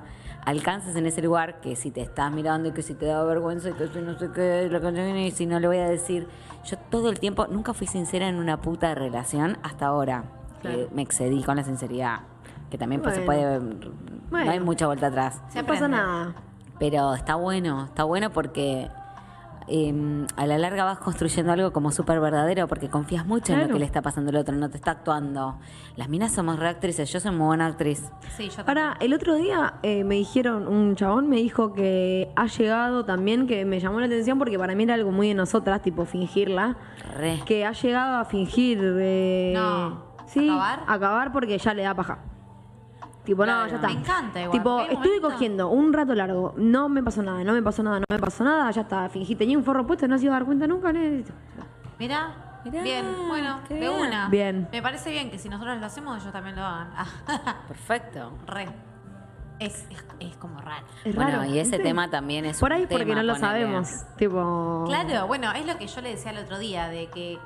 alcances 0.47 0.95
en 0.95 1.05
ese 1.05 1.21
lugar, 1.21 1.59
que 1.59 1.75
si 1.75 1.91
te 1.91 1.99
estás 1.99 2.31
mirando 2.31 2.69
y 2.69 2.71
que 2.71 2.81
si 2.81 2.93
te 2.93 3.05
da 3.05 3.21
vergüenza 3.25 3.69
y 3.69 3.73
que 3.73 3.89
si 3.89 3.99
no 3.99 4.17
sé 4.17 4.31
qué, 4.31 4.69
lo 4.71 4.79
que 4.79 5.19
y 5.27 5.31
si 5.31 5.45
no 5.45 5.59
le 5.59 5.67
voy 5.67 5.79
a 5.79 5.89
decir. 5.89 6.25
Yo 6.63 6.77
todo 6.89 7.09
el 7.09 7.19
tiempo 7.19 7.47
nunca 7.47 7.73
fui 7.73 7.85
sincera 7.85 8.29
en 8.29 8.37
una 8.37 8.61
puta 8.61 8.95
relación 8.95 9.57
hasta 9.61 9.87
ahora. 9.87 10.23
que 10.61 10.69
Claro. 10.69 10.87
me 10.93 11.01
excedí 11.01 11.43
con 11.43 11.57
la 11.57 11.65
sinceridad. 11.65 12.21
Que 12.71 12.77
también 12.77 13.01
pues, 13.01 13.15
se 13.15 13.21
puede. 13.23 13.59
Bueno. 13.59 14.45
No 14.45 14.51
hay 14.51 14.61
mucha 14.61 14.85
vuelta 14.85 15.07
atrás. 15.07 15.41
No 15.53 15.65
pasa 15.65 15.89
nada. 15.89 16.33
Pero 16.79 17.13
está 17.13 17.35
bueno, 17.35 17.83
está 17.83 18.05
bueno 18.05 18.29
porque 18.29 18.87
eh, 19.67 20.25
a 20.35 20.45
la 20.45 20.57
larga 20.57 20.83
vas 20.85 20.99
construyendo 20.99 21.51
algo 21.51 21.71
como 21.73 21.91
súper 21.91 22.19
verdadero 22.19 22.67
porque 22.67 22.89
confías 22.89 23.25
mucho 23.25 23.53
en 23.53 23.61
lo 23.61 23.67
que 23.67 23.79
le 23.79 23.85
está 23.85 24.01
pasando 24.01 24.29
al 24.29 24.37
otro, 24.37 24.55
no 24.55 24.69
te 24.69 24.77
está 24.77 24.91
actuando. 24.91 25.59
Las 25.95 26.09
minas 26.09 26.31
somos 26.31 26.57
reactrices, 26.59 27.11
yo 27.11 27.19
soy 27.19 27.31
muy 27.31 27.47
buena 27.47 27.65
actriz. 27.67 28.09
Sí, 28.35 28.49
yo. 28.49 28.63
Ahora, 28.65 28.95
el 28.99 29.13
otro 29.13 29.35
día 29.35 29.75
eh, 29.83 30.03
me 30.03 30.15
dijeron, 30.15 30.67
un 30.67 30.95
chabón 30.95 31.27
me 31.29 31.37
dijo 31.37 31.73
que 31.73 32.31
ha 32.35 32.45
llegado 32.47 33.05
también, 33.05 33.47
que 33.47 33.65
me 33.65 33.79
llamó 33.79 33.99
la 33.99 34.05
atención 34.05 34.37
porque 34.39 34.57
para 34.57 34.73
mí 34.75 34.83
era 34.83 34.93
algo 34.93 35.11
muy 35.11 35.27
de 35.29 35.33
nosotras, 35.33 35.81
tipo 35.81 36.05
fingirla, 36.05 36.77
Re. 37.15 37.41
que 37.45 37.65
ha 37.65 37.71
llegado 37.73 38.17
a 38.17 38.25
fingir. 38.25 38.79
eh, 38.99 39.53
No. 39.55 40.05
¿sí? 40.27 40.47
¿Acabar? 40.49 40.83
Acabar 40.87 41.31
porque 41.31 41.57
ya 41.57 41.73
le 41.73 41.83
da 41.83 41.93
paja. 41.93 42.19
Tipo, 43.27 43.45
no, 43.45 43.51
Claro. 43.51 43.67
ya 43.69 43.75
está. 43.75 43.87
Me 43.89 43.93
encanta 43.93 44.41
igual, 44.41 44.57
Tipo, 44.57 44.77
porque 44.77 44.93
estuve 44.93 45.19
cogiendo 45.21 45.67
un 45.67 45.91
rato 45.91 46.15
largo, 46.15 46.53
no 46.55 46.87
me 46.87 47.03
pasó 47.03 47.21
nada, 47.21 47.43
no 47.43 47.51
me 47.51 47.61
pasó 47.61 47.83
nada, 47.83 47.99
no 47.99 48.05
me 48.09 48.19
pasó 48.19 48.43
nada, 48.45 48.71
ya 48.71 48.81
está, 48.83 49.09
fingí, 49.09 49.35
tenía 49.35 49.57
un 49.57 49.65
forro 49.65 49.85
puesto, 49.85 50.07
no 50.07 50.17
se 50.17 50.23
iba 50.25 50.33
a 50.35 50.39
dar 50.39 50.45
cuenta 50.45 50.65
nunca. 50.65 50.93
¿no? 50.93 50.99
Mirá, 51.99 52.31
Mirá, 52.63 52.83
bien, 52.83 53.05
bueno, 53.27 53.59
de 53.67 53.79
bien. 53.79 53.91
una. 53.91 54.29
Bien. 54.29 54.69
Me 54.71 54.81
parece 54.81 55.11
bien 55.11 55.29
que 55.29 55.37
si 55.39 55.49
nosotros 55.49 55.77
lo 55.77 55.85
hacemos, 55.85 56.21
ellos 56.21 56.31
también 56.31 56.55
lo 56.55 56.63
hagan. 56.63 56.89
Perfecto. 57.67 58.31
Re. 58.47 58.69
Es, 59.59 59.85
es, 59.89 60.05
es 60.19 60.37
como 60.37 60.61
raro. 60.61 60.85
Es 61.03 61.13
bueno, 61.15 61.31
raro, 61.39 61.45
y 61.45 61.57
ese 61.59 61.71
¿viste? 61.71 61.83
tema 61.83 62.09
también 62.09 62.45
es 62.45 62.59
Por 62.59 62.71
un 62.71 62.77
ahí 62.77 62.87
porque 62.87 63.05
tema, 63.05 63.15
no 63.15 63.23
lo 63.23 63.33
ponele. 63.33 63.47
sabemos. 63.47 63.89
Tipo. 64.15 64.85
Claro, 64.87 65.27
bueno, 65.27 65.51
es 65.51 65.65
lo 65.65 65.77
que 65.77 65.87
yo 65.87 65.99
le 66.01 66.11
decía 66.11 66.31
el 66.31 66.37
otro 66.37 66.59
día, 66.59 66.87
de 66.87 67.07
que. 67.07 67.39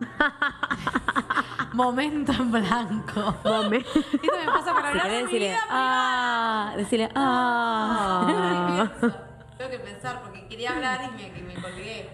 Momento 1.72 2.32
en 2.32 2.50
blanco. 2.50 3.34
Mome. 3.44 3.76
Esto 3.94 4.36
me 4.38 4.46
pasa 4.46 4.64
Si 4.64 4.70
hablar 4.70 5.08
de 5.08 5.16
mi 5.16 5.22
decirle, 5.24 5.48
vida 5.48 5.58
ah, 5.70 6.72
decirle, 6.76 7.08
ah. 7.14 8.88
Tengo 9.58 9.70
que 9.70 9.78
pensar 9.78 10.22
porque 10.22 10.46
quería 10.48 10.70
hablar 10.74 11.10
y 11.18 11.42
me, 11.42 11.54
colgué. 11.54 12.10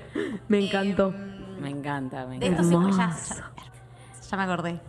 Me 0.48 0.66
encantó. 0.66 1.08
Em, 1.08 1.60
Me 1.60 1.70
encanta, 1.70 2.26
me 2.26 2.38
de 2.38 2.46
encanta. 2.46 2.62
estos 2.62 2.96
ya, 2.96 3.04
Hermoso. 3.04 3.34
ya, 3.34 4.28
ya 4.30 4.36
me 4.36 4.42
acordé. 4.42 4.80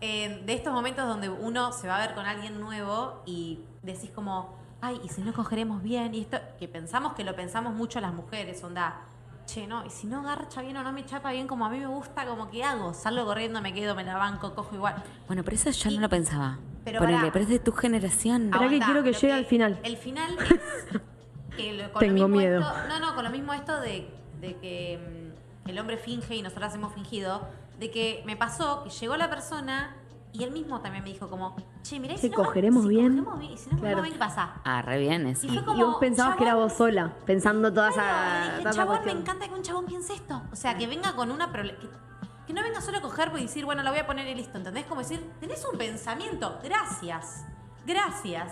Eh, 0.00 0.42
de 0.44 0.52
estos 0.52 0.72
momentos 0.72 1.08
donde 1.08 1.30
uno 1.30 1.72
se 1.72 1.88
va 1.88 1.96
a 1.96 2.06
ver 2.06 2.14
con 2.14 2.26
alguien 2.26 2.60
nuevo 2.60 3.22
y 3.24 3.60
decís 3.82 4.10
como, 4.14 4.54
ay, 4.82 5.00
¿y 5.02 5.08
si 5.08 5.22
no 5.22 5.32
cogeremos 5.32 5.82
bien? 5.82 6.14
Y 6.14 6.20
esto, 6.20 6.36
que 6.58 6.68
pensamos 6.68 7.14
que 7.14 7.24
lo 7.24 7.34
pensamos 7.34 7.72
mucho 7.74 8.00
las 8.00 8.12
mujeres, 8.12 8.62
onda, 8.62 9.00
che, 9.46 9.66
no, 9.66 9.84
y 9.84 9.90
si 9.90 10.06
no 10.06 10.22
garcha 10.22 10.62
bien 10.62 10.76
o 10.76 10.82
no 10.82 10.92
me 10.92 11.04
chapa 11.04 11.30
bien 11.32 11.46
como 11.46 11.66
a 11.66 11.68
mí 11.70 11.78
me 11.78 11.86
gusta, 11.86 12.26
como 12.26 12.50
que 12.50 12.64
hago, 12.64 12.94
salgo 12.94 13.24
corriendo, 13.24 13.60
me 13.60 13.72
quedo, 13.74 13.94
me 13.94 14.04
la 14.04 14.16
banco, 14.16 14.54
cojo 14.54 14.74
igual. 14.74 15.02
Bueno, 15.26 15.42
pero 15.44 15.56
eso 15.56 15.70
yo 15.70 15.90
Y- 15.90 15.94
no 15.96 16.00
lo 16.00 16.08
pensaba. 16.08 16.58
pero 16.84 16.98
Ponele, 17.00 17.18
pará. 17.18 17.32
pero 17.32 17.42
es 17.44 17.48
de 17.50 17.58
tu 17.58 17.72
generación. 17.72 18.50
Pará 18.50 18.68
que 18.68 18.78
quiero 18.78 19.02
que 19.02 19.12
llegue 19.12 19.32
al 19.32 19.44
final. 19.46 19.78
El 19.82 19.96
final 19.96 20.36
es 20.38 21.00
que 21.56 21.72
lo- 21.72 21.92
con 21.92 22.00
Tengo 22.00 22.14
lo 22.18 22.28
mismo 22.28 22.38
miedo. 22.40 22.60
esto- 22.60 22.88
no, 22.88 22.98
no, 23.00 23.14
con 23.14 23.24
lo 23.24 23.30
mismo 23.30 23.52
esto 23.54 23.80
de, 23.80 24.10
de 24.40 24.56
que 24.56 25.32
mm, 25.66 25.68
el 25.70 25.78
hombre 25.78 25.96
finge 25.98 26.34
y 26.36 26.42
nosotras 26.42 26.74
hemos 26.74 26.92
fingido, 26.94 27.46
de 27.78 27.90
que 27.90 28.22
me 28.26 28.36
pasó 28.36 28.84
que 28.84 28.90
llegó 28.90 29.16
la 29.16 29.28
persona 29.30 29.96
y 30.34 30.42
él 30.42 30.50
mismo 30.50 30.80
también 30.80 31.04
me 31.04 31.10
dijo 31.10 31.30
como, 31.30 31.54
che, 31.82 31.98
mirá, 32.00 32.16
si 32.18 32.28
no, 32.28 32.34
cogeremos 32.36 32.82
si 32.82 32.88
bien. 32.88 33.18
cogemos 33.24 33.38
bien, 33.38 33.52
y 33.52 33.56
si 33.56 33.70
no 33.70 33.78
Claro. 33.78 34.02
bien, 34.02 34.12
¿qué 34.14 34.18
pasa? 34.18 34.54
Ah, 34.64 34.82
re 34.82 34.98
bien 34.98 35.26
eso. 35.28 35.46
Y 35.46 35.50
fue 35.50 35.62
Y 35.62 35.64
como, 35.64 35.86
vos 35.86 35.96
pensabas 36.00 36.36
que 36.36 36.42
era 36.44 36.56
vos 36.56 36.72
sola, 36.72 37.14
pensando 37.24 37.72
toda 37.72 37.90
Claro, 37.92 38.08
esa. 38.12 38.42
dije, 38.50 38.58
toda 38.62 38.72
chabón, 38.74 38.98
me 39.06 39.12
encanta 39.12 39.48
que 39.48 39.54
un 39.54 39.62
chabón 39.62 39.86
piense 39.86 40.12
esto. 40.14 40.42
O 40.52 40.56
sea, 40.56 40.76
que 40.76 40.86
venga 40.88 41.14
con 41.14 41.30
una 41.30 41.50
que, 41.52 41.88
que 42.46 42.52
no 42.52 42.62
venga 42.62 42.80
solo 42.80 42.98
a 42.98 43.00
coger 43.00 43.30
y 43.38 43.42
decir, 43.42 43.64
bueno, 43.64 43.82
la 43.84 43.90
voy 43.90 44.00
a 44.00 44.06
poner 44.06 44.26
y 44.26 44.34
listo. 44.34 44.58
¿Entendés? 44.58 44.84
Como 44.86 45.00
decir, 45.00 45.24
tenés 45.40 45.64
un 45.70 45.78
pensamiento. 45.78 46.58
Gracias. 46.64 47.44
Gracias. 47.86 48.50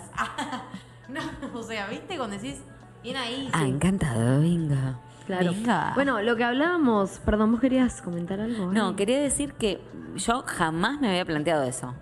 no, 1.09 1.19
o 1.59 1.63
sea, 1.63 1.87
¿viste? 1.87 2.17
Cuando 2.17 2.37
decís, 2.37 2.61
bien 3.03 3.17
ahí. 3.17 3.49
Ah, 3.51 3.59
sí. 3.63 3.69
encantado, 3.69 4.39
venga. 4.41 4.99
Claro. 5.25 5.51
Venga. 5.51 5.91
Bueno, 5.95 6.21
lo 6.21 6.35
que 6.35 6.43
hablábamos, 6.43 7.19
perdón, 7.19 7.51
vos 7.51 7.61
querías 7.61 8.01
comentar 8.01 8.39
algo. 8.41 8.71
No, 8.71 8.95
quería 8.95 9.19
decir 9.21 9.53
que 9.53 9.81
yo 10.15 10.43
jamás 10.45 10.99
me 10.99 11.09
había 11.09 11.25
planteado 11.25 11.63
eso. 11.63 11.93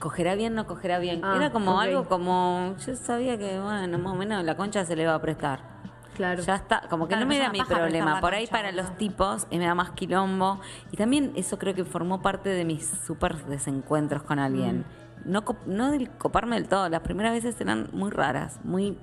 ¿Cogerá 0.00 0.34
bien 0.34 0.54
no 0.54 0.66
cogerá 0.66 0.98
bien? 0.98 1.20
Ah, 1.22 1.34
Era 1.36 1.50
como 1.50 1.80
algo 1.80 2.04
como. 2.06 2.74
Yo 2.84 2.96
sabía 2.96 3.38
que, 3.38 3.60
bueno, 3.60 3.98
más 3.98 4.12
o 4.12 4.16
menos 4.16 4.44
la 4.44 4.56
concha 4.56 4.84
se 4.84 4.96
le 4.96 5.06
va 5.06 5.14
a 5.14 5.20
prestar. 5.20 5.74
Claro. 6.14 6.42
Ya 6.42 6.54
está, 6.56 6.82
como 6.88 7.06
que 7.06 7.14
Claro, 7.14 7.26
no 7.26 7.28
me 7.28 7.40
una 7.40 7.50
mi 7.50 7.62
problema. 7.62 8.20
Por 8.20 8.34
ahí 8.34 8.46
concha, 8.46 8.56
para 8.56 8.72
los 8.72 8.96
tipos 8.96 9.46
eh, 9.50 9.58
me 9.58 9.66
da 9.66 9.74
más 9.74 9.90
quilombo. 9.90 10.60
Y 10.92 10.96
también 10.96 11.32
eso 11.36 11.58
creo 11.58 11.74
que 11.74 11.84
formó 11.84 12.22
parte 12.22 12.48
de 12.50 12.64
mis 12.64 12.86
súper 12.86 13.36
desencuentros 13.46 14.22
con 14.22 14.38
alguien. 14.38 14.80
Mm. 15.24 15.30
No, 15.30 15.44
no 15.66 15.90
del 15.90 16.10
coparme 16.10 16.56
del 16.56 16.68
todo. 16.68 16.88
Las 16.88 17.00
primeras 17.00 17.32
veces 17.32 17.60
eran 17.60 17.88
muy 17.92 18.10
raras, 18.10 18.60
muy 18.62 18.98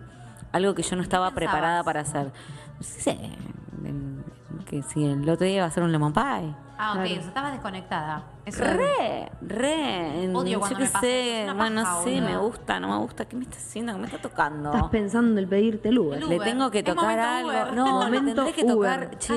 algo 0.52 0.76
que 0.76 0.84
yo 0.84 0.96
no 0.96 1.02
estaba 1.02 1.32
preparada 1.32 1.84
para 1.84 2.02
hacer. 2.02 2.32
No 2.78 2.84
sé, 2.84 3.18
que 4.72 4.82
si 4.82 5.06
el 5.06 5.30
otro 5.30 5.46
día 5.46 5.58
iba 5.58 5.66
a 5.66 5.72
ser 5.72 5.84
un 5.84 5.92
lemon 5.92 6.14
pie. 6.14 6.56
Ah, 6.84 6.94
ok, 6.94 6.96
Claro. 6.96 7.04
o 7.04 7.08
sea, 7.08 7.28
estabas 7.28 7.52
desconectada. 7.52 8.24
Eso 8.44 8.64
Re, 8.64 9.32
re. 9.42 10.30
Odio 10.34 10.54
yo 10.54 10.60
cuando 10.60 10.78
qué 10.80 10.84
me 10.86 10.90
pasa 10.90 11.06
sé, 11.06 11.44
bueno, 11.46 11.58
paja, 11.58 11.70
no 11.70 12.04
sé, 12.04 12.22
me 12.22 12.38
gusta, 12.38 12.80
no 12.80 12.88
me 12.88 12.98
gusta. 12.98 13.26
¿Qué 13.26 13.36
me 13.36 13.44
está 13.44 13.58
haciendo? 13.58 13.94
¿Qué 13.94 14.00
me 14.00 14.06
está 14.08 14.18
tocando? 14.18 14.74
Estás 14.74 14.90
pensando 14.90 15.40
en 15.40 15.48
pedirte 15.48 15.90
el 15.90 16.00
Uber. 16.00 16.24
El 16.24 16.28
Le 16.30 16.40
tengo 16.40 16.72
que 16.72 16.82
tocar 16.82 17.20
algo. 17.20 17.50
Uber. 17.50 17.74
No, 17.74 17.86
le 18.10 18.20
Momento 18.20 18.46
tendré 18.46 18.54
que 18.54 18.64
tocar. 18.64 19.00
Uber. 19.00 19.18
Che, 19.20 19.34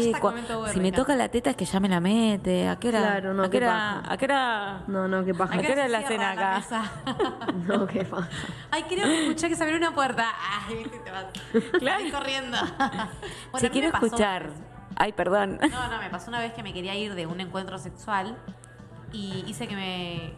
Uber, 0.57 0.73
si 0.73 0.81
me 0.81 0.90
toca 0.90 1.14
la 1.16 1.29
teta 1.29 1.51
es 1.51 1.57
que 1.57 1.66
ya 1.66 1.81
me 1.81 1.88
la 1.90 2.01
mete. 2.01 2.66
¿A 2.66 2.77
qué 2.77 2.88
hora? 2.88 3.01
Claro, 3.01 3.35
no, 3.35 3.42
¿A 3.42 3.51
qué 3.51 3.59
qué 3.59 3.66
hora? 3.66 3.66
paja. 4.01 4.03
¿A 4.12 4.16
qué 4.16 4.25
hora? 4.25 4.81
No, 4.87 5.09
no, 5.09 5.25
qué 5.27 5.35
paja. 5.35 5.55
¿A 5.55 5.59
qué 5.59 5.73
hora 5.73 5.88
la 5.88 6.03
cena 6.09 6.35
la 6.35 6.57
acá? 6.57 6.85
No, 7.68 7.87
qué 7.87 8.05
paja. 8.07 8.29
Ay, 8.70 8.85
creo 8.88 9.05
que 9.05 9.23
escuché 9.25 9.49
que 9.51 9.57
se 9.57 9.62
abrió 9.64 9.77
una 9.77 9.94
puerta. 9.94 10.25
Ay, 10.66 10.77
viste, 10.77 10.99
te 11.01 11.11
vas. 11.11 11.27
Claro. 11.79 12.05
Corriendo. 12.11 12.57
Si 12.57 12.73
Bueno, 13.53 13.62
mí 13.64 13.68
quiero 13.68 13.88
escuchar. 13.88 14.49
Ay, 14.96 15.12
perdón. 15.12 15.59
No, 15.61 15.88
no, 15.90 15.98
me 15.98 16.11
pasó 16.11 16.28
una 16.30 16.38
vez 16.40 16.52
que 16.52 16.62
me 16.62 16.72
quería 16.72 16.94
ir 16.94 17.14
de 17.14 17.26
un 17.26 17.40
encuentro 17.40 17.78
sexual 17.78 18.37
y 19.12 19.44
hice 19.46 19.66
que 19.66 19.74
me, 19.76 20.33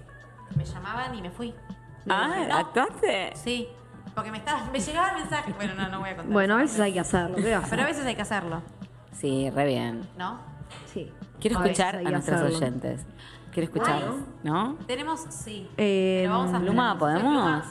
me 0.57 0.64
llamaban 0.64 1.14
y 1.14 1.23
me 1.23 1.31
fui. 1.31 1.55
Ah, 2.09 2.31
dije, 2.35 2.49
no. 2.49 2.57
¿actuaste? 2.57 3.33
Sí, 3.35 3.69
porque 4.14 4.31
me, 4.31 4.38
estaba, 4.38 4.64
me 4.73 4.79
llegaba 4.81 5.11
el 5.11 5.16
mensaje. 5.16 5.53
Bueno, 5.55 5.75
no, 5.75 5.88
no 5.88 6.01
voy 6.01 6.11
a 6.11 6.16
contar. 6.16 6.33
Bueno, 6.33 6.55
a 6.55 6.59
veces 6.59 6.81
hay 6.81 6.92
que 6.92 7.01
hacerlo. 7.01 7.37
¿qué 7.37 7.42
vas 7.42 7.51
a 7.53 7.61
parte. 7.61 7.71
Pero 7.71 7.83
a 7.83 7.87
veces 7.87 8.07
hay 8.07 8.14
que 8.14 8.23
hacerlo, 8.23 8.62
Sí, 9.12 9.51
re 9.51 9.66
bien. 9.66 10.07
¿no? 10.19 10.38
Sí. 10.92 11.11
Quiero 11.40 11.59
A 11.59 11.62
escuchar 11.64 11.97
a 11.97 12.03
nuestros 12.03 12.40
hacerlo. 12.40 12.57
oyentes. 12.57 13.07
Quiero 13.53 13.64
escuchar, 13.73 14.03
¿no? 14.42 14.75
Tenemos, 14.87 15.21
sí. 15.31 15.66
Eh, 15.79 16.25
pero 16.27 16.38
vamos 16.38 16.55
a 16.55 16.61
Pluma, 16.61 16.99
¿podemos? 16.99 17.64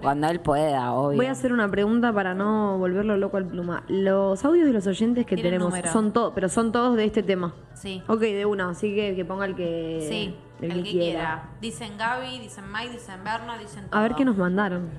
Cuando 0.00 0.28
él 0.28 0.40
pueda, 0.40 0.92
obvio. 0.92 1.16
Voy 1.16 1.26
a 1.26 1.32
hacer 1.32 1.52
una 1.52 1.68
pregunta 1.70 2.12
para 2.12 2.34
no 2.34 2.78
volverlo 2.78 3.16
loco 3.16 3.36
al 3.36 3.46
pluma. 3.46 3.82
Los 3.88 4.44
audios 4.44 4.66
de 4.66 4.72
los 4.72 4.86
oyentes 4.86 5.26
que 5.26 5.36
tenemos 5.36 5.70
número. 5.70 5.90
son 5.92 6.12
todos, 6.12 6.32
pero 6.34 6.48
son 6.48 6.72
todos 6.72 6.96
de 6.96 7.04
este 7.04 7.22
tema. 7.22 7.54
Sí. 7.74 8.02
Ok, 8.08 8.20
de 8.20 8.44
una, 8.46 8.70
así 8.70 8.94
que 8.94 9.14
que 9.16 9.24
ponga 9.24 9.44
el 9.44 9.54
que, 9.54 10.06
Sí, 10.08 10.36
el 10.60 10.72
el 10.72 10.78
que 10.78 10.82
que 10.84 10.90
quiera. 10.98 11.50
Dicen 11.60 11.96
Gaby, 11.96 12.38
dicen 12.40 12.64
Mike, 12.72 12.92
dicen 12.92 13.22
Berna, 13.24 13.56
dicen 13.58 13.88
todo. 13.88 13.98
A 14.00 14.02
ver 14.02 14.14
qué 14.16 14.24
nos 14.24 14.36
mandaron. 14.36 14.90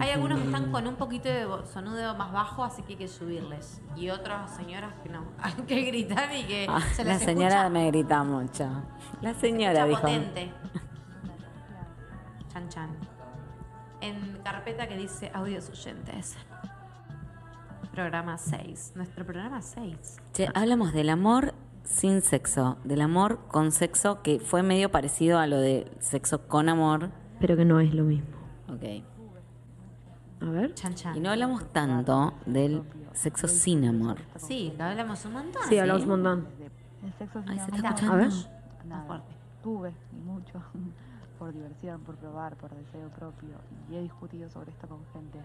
Hay 0.00 0.10
algunos 0.10 0.38
que 0.38 0.46
están 0.46 0.70
con 0.70 0.86
un 0.86 0.94
poquito 0.96 1.28
de 1.28 1.46
vo- 1.48 1.64
sonido 1.66 2.14
más 2.16 2.32
bajo, 2.32 2.62
así 2.64 2.82
que 2.82 2.92
hay 2.92 2.98
que 2.98 3.08
subirles. 3.08 3.80
Y 3.96 4.10
otras 4.10 4.54
señoras 4.54 4.94
que 5.02 5.08
no. 5.08 5.24
Hay 5.42 5.52
que 5.66 5.82
gritar 5.82 6.28
y 6.34 6.44
que 6.44 6.66
Ah, 6.68 6.80
se 6.92 7.04
la 7.04 7.14
les 7.14 7.22
señora 7.22 7.48
escucha, 7.48 7.68
me 7.70 7.86
grita 7.90 8.22
mucho. 8.22 8.68
La 9.20 9.34
se 9.34 9.40
señora 9.40 9.84
escucha 9.86 9.86
dijo. 9.88 10.00
potente. 10.02 10.52
Chan 12.52 12.68
chan. 12.68 12.90
En 14.00 14.38
carpeta 14.42 14.88
que 14.88 14.96
dice 14.96 15.30
audios 15.34 15.68
oyentes. 15.70 16.36
Programa 17.92 18.38
6. 18.38 18.92
Nuestro 18.94 19.24
programa 19.26 19.60
6. 19.62 20.16
Che, 20.32 20.48
hablamos 20.54 20.92
del 20.92 21.10
amor 21.10 21.54
sin 21.84 22.22
sexo, 22.22 22.78
del 22.84 23.00
amor 23.00 23.40
con 23.48 23.72
sexo, 23.72 24.22
que 24.22 24.38
fue 24.38 24.62
medio 24.62 24.90
parecido 24.90 25.38
a 25.38 25.46
lo 25.46 25.58
de 25.58 25.90
sexo 25.98 26.46
con 26.46 26.68
amor. 26.68 27.10
Pero 27.40 27.56
que 27.56 27.64
no 27.64 27.80
es 27.80 27.92
lo 27.92 28.04
mismo. 28.04 28.28
Ok. 28.68 29.02
A 30.42 30.50
ver. 30.50 30.72
Chan, 30.74 30.94
chan. 30.94 31.16
Y 31.16 31.20
no 31.20 31.30
hablamos 31.30 31.64
tanto 31.72 32.32
del 32.46 32.82
sexo 33.12 33.48
sin 33.48 33.84
amor. 33.86 34.18
Sí, 34.36 34.72
lo 34.78 34.84
hablamos 34.84 35.24
un 35.26 35.32
montón. 35.32 35.62
Sí, 35.68 35.78
hablamos 35.78 36.02
un 36.04 36.08
montón. 36.08 36.48
El 37.04 37.12
sexo 37.14 37.40
sin 37.42 37.50
Ay, 37.50 37.56
se 37.56 37.62
amor, 37.64 37.74
está 37.76 37.88
A 37.88 37.90
escuchando. 37.92 38.16
ver. 38.16 38.86
nada, 38.88 39.04
fuerte. 39.06 39.34
tuve 39.62 39.94
y 40.12 40.16
mucho 40.16 40.62
por 41.40 41.52
diversión, 41.54 42.02
por 42.02 42.14
probar, 42.16 42.54
por 42.56 42.68
deseo 42.74 43.08
propio 43.18 43.56
y 43.90 43.96
he 43.96 44.02
discutido 44.02 44.48
sobre 44.50 44.70
esto 44.72 44.86
con 44.86 44.98
gente, 45.14 45.40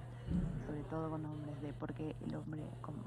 sobre 0.68 0.84
todo 0.92 1.10
con 1.10 1.26
hombres, 1.26 1.62
de 1.62 1.72
por 1.72 1.94
qué 1.94 2.14
el 2.28 2.36
hombre 2.36 2.62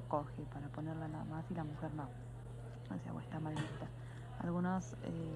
coge 0.07 0.41
para 0.51 0.67
ponerla 0.69 1.07
nada 1.07 1.23
más 1.25 1.45
y 1.51 1.53
la 1.53 1.63
mujer 1.63 1.91
no. 1.93 2.03
O 2.03 2.97
sea, 3.03 3.13
o 3.13 3.19
está 3.19 3.39
mal 3.39 3.53
vista. 3.53 3.85
Algunos 4.43 4.93
eh, 5.03 5.35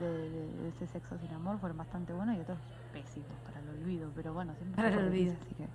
de, 0.00 0.06
de- 0.06 0.52
de 0.62 0.68
ese 0.70 0.86
sexo 0.88 1.16
sin 1.18 1.32
amor 1.34 1.56
fueron 1.60 1.78
bastante 1.78 2.12
buenos 2.12 2.36
y 2.36 2.40
otros 2.40 2.58
pésimos 2.92 3.30
para 3.46 3.60
el 3.60 3.68
olvido, 3.80 4.10
pero 4.16 4.34
bueno, 4.34 4.52
siempre 4.58 4.82
Para 4.82 5.00
el 5.00 5.06
olvido. 5.08 5.32
así 5.40 5.54
que 5.54 5.68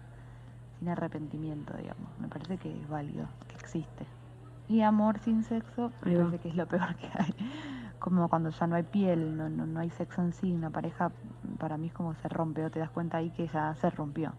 sin 0.80 0.90
arrepentimiento, 0.90 1.74
digamos. 1.78 2.10
Me 2.20 2.28
parece 2.28 2.58
que 2.58 2.70
es 2.82 2.90
válido, 2.90 3.28
que 3.48 3.56
existe. 3.56 4.06
Y 4.68 4.82
amor 4.82 5.20
sin 5.20 5.44
sexo, 5.44 5.92
me 6.04 6.18
parece 6.18 6.40
que 6.40 6.50
es 6.50 6.56
lo 6.56 6.68
peor 6.68 6.96
que 6.98 7.10
hay. 7.18 7.34
Como 8.04 8.28
cuando 8.30 8.50
ya 8.50 8.68
no 8.68 8.76
hay 8.76 8.84
piel, 8.84 9.38
no, 9.38 9.50
no, 9.50 9.66
no 9.66 9.80
hay 9.80 9.90
sexo 9.90 10.22
en 10.22 10.34
sí, 10.34 10.54
una 10.54 10.70
pareja 10.70 11.12
para 11.60 11.78
mí 11.78 11.88
es 11.88 11.94
como 11.94 12.14
se 12.16 12.28
rompe, 12.30 12.66
o 12.66 12.70
te 12.72 12.80
das 12.80 12.92
cuenta 12.92 13.18
ahí 13.18 13.32
que 13.32 13.48
ya 13.48 13.76
se 13.76 13.90
rompió. 13.90 14.34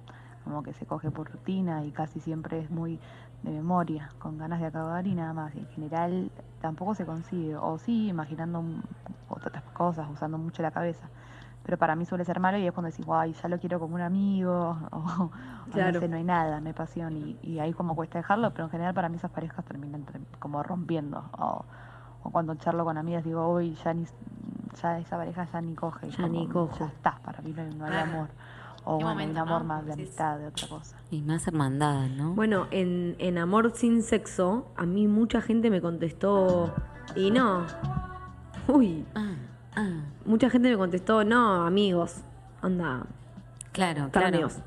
Como 0.45 0.63
que 0.63 0.75
se 0.75 0.85
coge 0.87 1.11
por 1.11 1.31
rutina 1.33 1.85
y 1.85 1.91
casi 1.93 2.21
siempre 2.21 2.61
es 2.61 2.71
muy 2.71 3.01
de 3.43 3.51
memoria, 3.51 4.13
con 4.19 4.37
ganas 4.39 4.61
de 4.61 4.67
acabar 4.67 5.07
y 5.07 5.15
nada 5.15 5.33
más. 5.33 5.55
En 5.57 5.67
general 5.69 6.31
tampoco 6.61 6.95
se 6.95 7.07
consigue, 7.07 7.57
o 7.57 7.79
sí, 7.79 8.09
imaginando 8.09 8.63
otras 9.29 9.65
cosas, 9.73 10.09
usando 10.11 10.39
mucho 10.39 10.63
la 10.63 10.71
cabeza. 10.71 11.09
Pero 11.65 11.79
para 11.79 11.97
mí 11.97 12.05
suele 12.05 12.25
ser 12.27 12.41
malo 12.41 12.59
y 12.59 12.67
es 12.67 12.73
cuando 12.73 12.91
decís, 12.91 13.07
guay, 13.07 13.33
ya 13.33 13.49
lo 13.49 13.59
quiero 13.59 13.81
como 13.81 13.95
un 13.95 14.03
amigo, 14.03 14.79
o, 14.93 15.31
o 15.73 15.79
Claro. 15.79 15.93
no 15.93 15.93
sé, 15.95 16.09
no 16.09 16.17
hay 16.17 16.25
nada, 16.25 16.61
no 16.61 16.67
hay 16.69 16.75
pasión. 16.75 17.17
Y, 17.17 17.39
y 17.43 17.59
ahí 17.61 17.73
como 17.73 17.97
cuesta 17.97 18.19
dejarlo, 18.19 18.53
pero 18.53 18.65
en 18.65 18.71
general 18.71 18.95
para 18.95 19.09
mí 19.09 19.17
esas 19.17 19.31
parejas 19.31 19.65
terminan 19.65 20.05
ter- 20.05 20.21
como 20.39 20.63
rompiendo. 20.63 21.31
O, 21.39 21.65
o 22.25 22.31
cuando 22.31 22.55
charlo 22.57 22.85
con 22.85 22.99
amigas 22.99 23.23
digo, 23.25 23.49
uy, 23.55 23.77
ya, 23.85 23.95
ni, 23.95 24.05
ya 24.83 24.99
esa 24.99 25.17
pareja 25.17 25.47
ya 25.53 25.61
ni 25.61 25.75
coge. 25.75 26.11
Ya 26.11 26.27
ni 26.27 26.49
cojo. 26.49 26.77
Ya 26.81 26.87
está, 26.87 27.19
para 27.25 27.41
mí 27.43 27.53
no 27.55 27.63
hay, 27.63 27.69
no 27.75 27.85
hay 27.85 27.91
Claro. 27.93 28.11
amor. 28.13 28.29
O 28.87 28.97
bueno, 28.97 29.09
hay 29.09 29.13
un 29.15 29.33
momento, 29.35 29.41
amor 29.41 29.63
¿no? 29.63 29.69
más 29.69 29.87
de 29.87 29.93
amistad, 29.95 30.39
de 30.39 30.47
otra 30.49 30.69
cosa. 30.69 30.97
Y 31.11 31.23
más 31.23 31.47
hermandad, 31.47 32.09
¿no? 32.09 32.35
Bueno, 32.35 32.67
en, 32.71 33.17
en 33.19 33.39
Amor 33.39 33.73
sin 33.75 34.03
sexo, 34.03 34.67
a 34.77 34.85
mí 34.85 35.07
mucha 35.09 35.41
gente 35.41 35.71
me 35.71 35.81
contestó. 35.81 36.75
Y 37.17 37.31
no. 37.31 37.65
Uy. 38.69 39.07
Ah, 39.15 39.35
ah. 39.77 40.01
Mucha 40.27 40.51
gente 40.51 40.69
me 40.71 40.77
contestó, 40.77 41.25
no, 41.25 41.65
amigos. 41.67 42.23
Anda, 42.61 43.07
Claro, 43.73 44.09
claro. 44.11 44.29
amigos. 44.29 44.59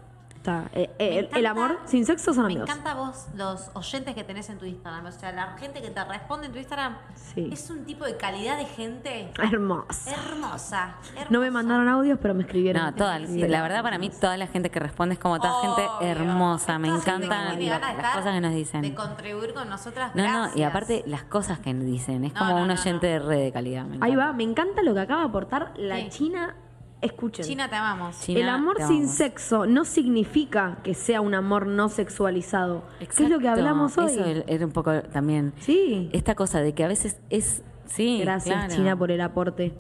Está, 0.47 0.69
eh, 0.71 0.89
eh, 0.97 1.29
Me 1.33 1.39
el, 1.39 1.45
amor 1.45 1.77
sin 1.83 2.05
sexo 2.05 2.33
son 2.33 2.43
Me 2.45 2.53
amigos. 2.53 2.69
encanta 2.69 2.93
vos, 2.93 3.27
los 3.35 3.69
oyentes 3.73 4.15
que 4.15 4.23
tenés 4.23 4.49
en 4.49 4.57
tu 4.57 4.63
Instagram. 4.63 5.05
O 5.05 5.11
sea, 5.11 5.33
la 5.33 5.57
gente 5.57 5.81
que 5.81 5.89
te 5.89 6.01
responde 6.05 6.45
en 6.45 6.53
tu 6.53 6.57
Instagram 6.57 6.95
Sí. 7.15 7.49
es 7.51 7.69
un 7.69 7.83
tipo 7.83 8.05
de 8.05 8.15
calidad 8.15 8.57
de 8.57 8.63
gente 8.63 9.29
Hermosa. 9.37 10.09
hermosa. 10.15 10.95
No 11.29 11.41
me 11.41 11.51
mandaron 11.51 11.89
audios, 11.89 12.17
pero 12.21 12.33
me 12.33 12.43
escribieron. 12.43 12.81
No, 12.81 12.93
toda, 12.95 13.19
la 13.19 13.61
verdad 13.61 13.83
para 13.83 13.97
mí 13.97 14.09
toda 14.09 14.37
la 14.37 14.47
gente 14.47 14.69
que 14.71 14.79
responde 14.79 15.15
es 15.15 15.19
como 15.19 15.37
toda 15.37 15.59
gente 15.63 15.85
hermosa, 16.09 16.79
me 16.79 16.87
encantan 16.87 17.59
de 17.59 17.65
las 17.65 18.15
cosas 18.15 18.33
que 18.33 18.39
nos 18.41 18.51
De 18.51 18.57
dicen. 18.57 18.95
contribuir 18.95 19.53
con 19.53 19.69
nosotras. 19.69 20.15
No, 20.15 20.23
no, 20.47 20.49
y 20.55 20.63
aparte 20.63 21.03
las 21.07 21.23
cosas 21.23 21.59
que 21.59 21.73
nos 21.73 21.83
dicen, 21.85 22.23
es 22.23 22.33
No, 22.33 22.39
como 22.39 22.51
no, 22.59 22.63
un 22.63 22.71
oyente 22.71 23.07
no. 23.07 23.13
de 23.25 23.27
red 23.27 23.43
de 23.43 23.51
calidad. 23.51 23.83
me 23.83 23.97
Ahí 23.99 24.15
va, 24.15 24.31
me 24.31 24.43
encanta 24.43 24.81
lo 24.81 24.93
que 24.93 25.01
acaba 25.01 25.23
de 25.23 25.27
aportar 25.27 25.73
la 25.75 25.97
Sí. 25.97 26.07
China. 26.09 26.55
Escuchen. 27.01 27.45
China, 27.45 27.69
te 27.69 27.75
amamos. 27.75 28.19
China, 28.21 28.39
el 28.39 28.49
amor 28.49 28.77
sin 28.77 28.85
amamos. 28.85 29.11
sexo 29.11 29.65
no 29.67 29.85
significa 29.85 30.79
que 30.83 30.95
sea 30.95 31.21
un 31.21 31.35
amor 31.35 31.67
no 31.67 31.89
sexualizado. 31.89 32.83
¿Qué 32.99 33.05
es 33.05 33.19
lo 33.29 33.37
que 33.39 33.45
Exacto, 33.45 33.49
hablamos 33.61 33.97
hoy? 33.97 34.13
Eso 34.13 34.43
era 34.47 34.65
un 34.65 34.71
poco 34.71 35.01
también. 35.03 35.53
Sí. 35.59 36.09
Esta 36.11 36.33
cosa 36.35 36.59
de 36.61 36.73
que 36.73 36.83
a 36.83 36.87
veces 36.87 37.19
es. 37.29 37.63
Sí, 37.85 38.19
Gracias, 38.21 38.55
claro. 38.55 38.75
China, 38.75 38.97
por 38.97 39.11
el 39.11 39.21
aporte. 39.21 39.73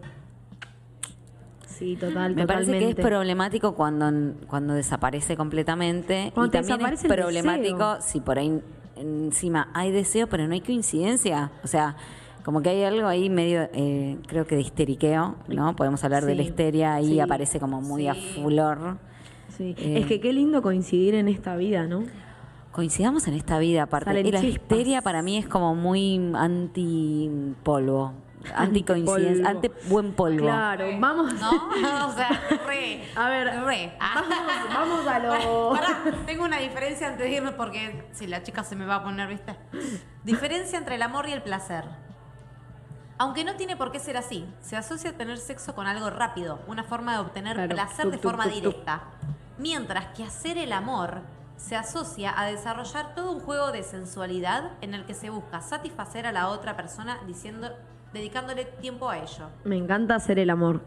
Sí, 1.65 1.95
total, 1.95 2.35
Me 2.35 2.47
parece 2.47 2.79
que 2.79 2.89
es 2.89 2.95
problemático 2.95 3.75
cuando, 3.75 4.35
cuando 4.47 4.73
desaparece 4.73 5.37
completamente. 5.37 6.31
Cuando 6.33 6.57
y 6.57 6.61
te 6.61 6.67
también 6.67 6.93
es 6.93 7.03
el 7.03 7.09
problemático 7.11 7.95
deseo. 7.95 8.01
si 8.01 8.19
por 8.19 8.39
ahí 8.39 8.61
encima 8.95 9.69
hay 9.73 9.91
deseo, 9.91 10.27
pero 10.27 10.47
no 10.47 10.53
hay 10.53 10.61
coincidencia. 10.61 11.51
O 11.63 11.67
sea, 11.67 11.95
como 12.47 12.61
que 12.61 12.69
hay 12.69 12.81
algo 12.85 13.09
ahí 13.09 13.29
medio, 13.29 13.67
eh, 13.73 14.19
creo 14.25 14.47
que 14.47 14.55
de 14.55 14.61
histeriqueo, 14.61 15.35
¿no? 15.49 15.75
Podemos 15.75 16.01
hablar 16.05 16.23
de 16.23 16.33
la 16.33 16.43
histeria, 16.43 16.93
ahí 16.93 17.07
sí, 17.09 17.19
aparece 17.19 17.59
como 17.59 17.81
muy 17.81 18.07
a 18.07 18.15
fulor. 18.15 18.99
Sí. 19.49 19.75
Eh, 19.77 19.99
es 19.99 20.05
que 20.05 20.21
qué 20.21 20.31
lindo 20.31 20.61
coincidir 20.61 21.15
en 21.15 21.27
esta 21.27 21.57
vida, 21.57 21.87
¿no? 21.87 22.05
Coincidamos 22.71 23.27
en 23.27 23.33
esta 23.33 23.59
vida, 23.59 23.83
aparte. 23.83 24.11
Salen 24.11 24.27
Y 24.27 24.31
la 24.31 24.39
chispas. 24.39 24.61
histeria 24.61 25.01
para 25.01 25.21
mí 25.21 25.35
es 25.37 25.45
como 25.45 25.75
muy 25.75 26.31
anti-polvo. 26.35 28.13
Anti-coincidencia, 28.55 29.49
Antipolvo. 29.49 29.79
anti-buen 29.81 30.13
polvo. 30.13 30.43
Claro, 30.45 30.85
vamos. 31.01 31.33
¿No? 31.33 31.51
o 32.07 32.13
sea, 32.13 32.29
re. 32.65 33.01
A 33.17 33.29
ver, 33.29 33.61
re. 33.65 33.91
Vamos, 33.99 34.29
vamos 34.73 35.07
a 35.07 35.19
lo. 35.19 35.71
Pará, 35.73 36.01
tengo 36.25 36.45
una 36.45 36.59
diferencia 36.59 37.07
antes 37.09 37.25
de 37.27 37.35
irnos 37.35 37.55
porque 37.55 38.05
si 38.13 38.25
la 38.25 38.41
chica 38.41 38.63
se 38.63 38.77
me 38.77 38.85
va 38.85 38.95
a 38.95 39.03
poner, 39.03 39.27
¿viste? 39.27 39.53
Diferencia 40.23 40.79
entre 40.79 40.95
el 40.95 41.01
amor 41.01 41.27
y 41.27 41.33
el 41.33 41.41
placer. 41.43 42.06
Aunque 43.19 43.43
no 43.43 43.55
tiene 43.55 43.75
por 43.75 43.91
qué 43.91 43.99
ser 43.99 44.15
así, 44.15 44.45
se 44.61 44.77
asocia 44.77 45.09
a 45.09 45.13
tener 45.13 45.39
sexo 45.39 45.73
con 45.73 45.87
algo 45.87 46.09
rápido, 46.11 46.59
una 46.67 46.83
forma 46.83 47.13
de 47.13 47.19
obtener 47.19 47.55
Claro, 47.55 47.73
placer 47.73 48.11
de 48.11 48.17
forma 48.19 48.45
directa. 48.45 49.01
Mientras 49.57 50.05
que 50.15 50.23
hacer 50.23 50.57
el 50.59 50.71
amor 50.71 51.21
se 51.55 51.75
asocia 51.75 52.39
a 52.39 52.45
desarrollar 52.45 53.15
todo 53.15 53.31
un 53.31 53.39
juego 53.39 53.71
de 53.71 53.81
sensualidad 53.81 54.73
en 54.81 54.93
el 54.93 55.05
que 55.05 55.15
se 55.15 55.31
busca 55.31 55.61
satisfacer 55.61 56.27
a 56.27 56.31
la 56.31 56.49
otra 56.49 56.77
persona 56.77 57.17
diciendo, 57.25 57.71
dedicándole 58.13 58.65
tiempo 58.65 59.09
a 59.09 59.17
ello. 59.17 59.49
Me 59.63 59.77
encanta 59.77 60.13
hacer 60.13 60.37
el 60.37 60.51
amor. 60.51 60.81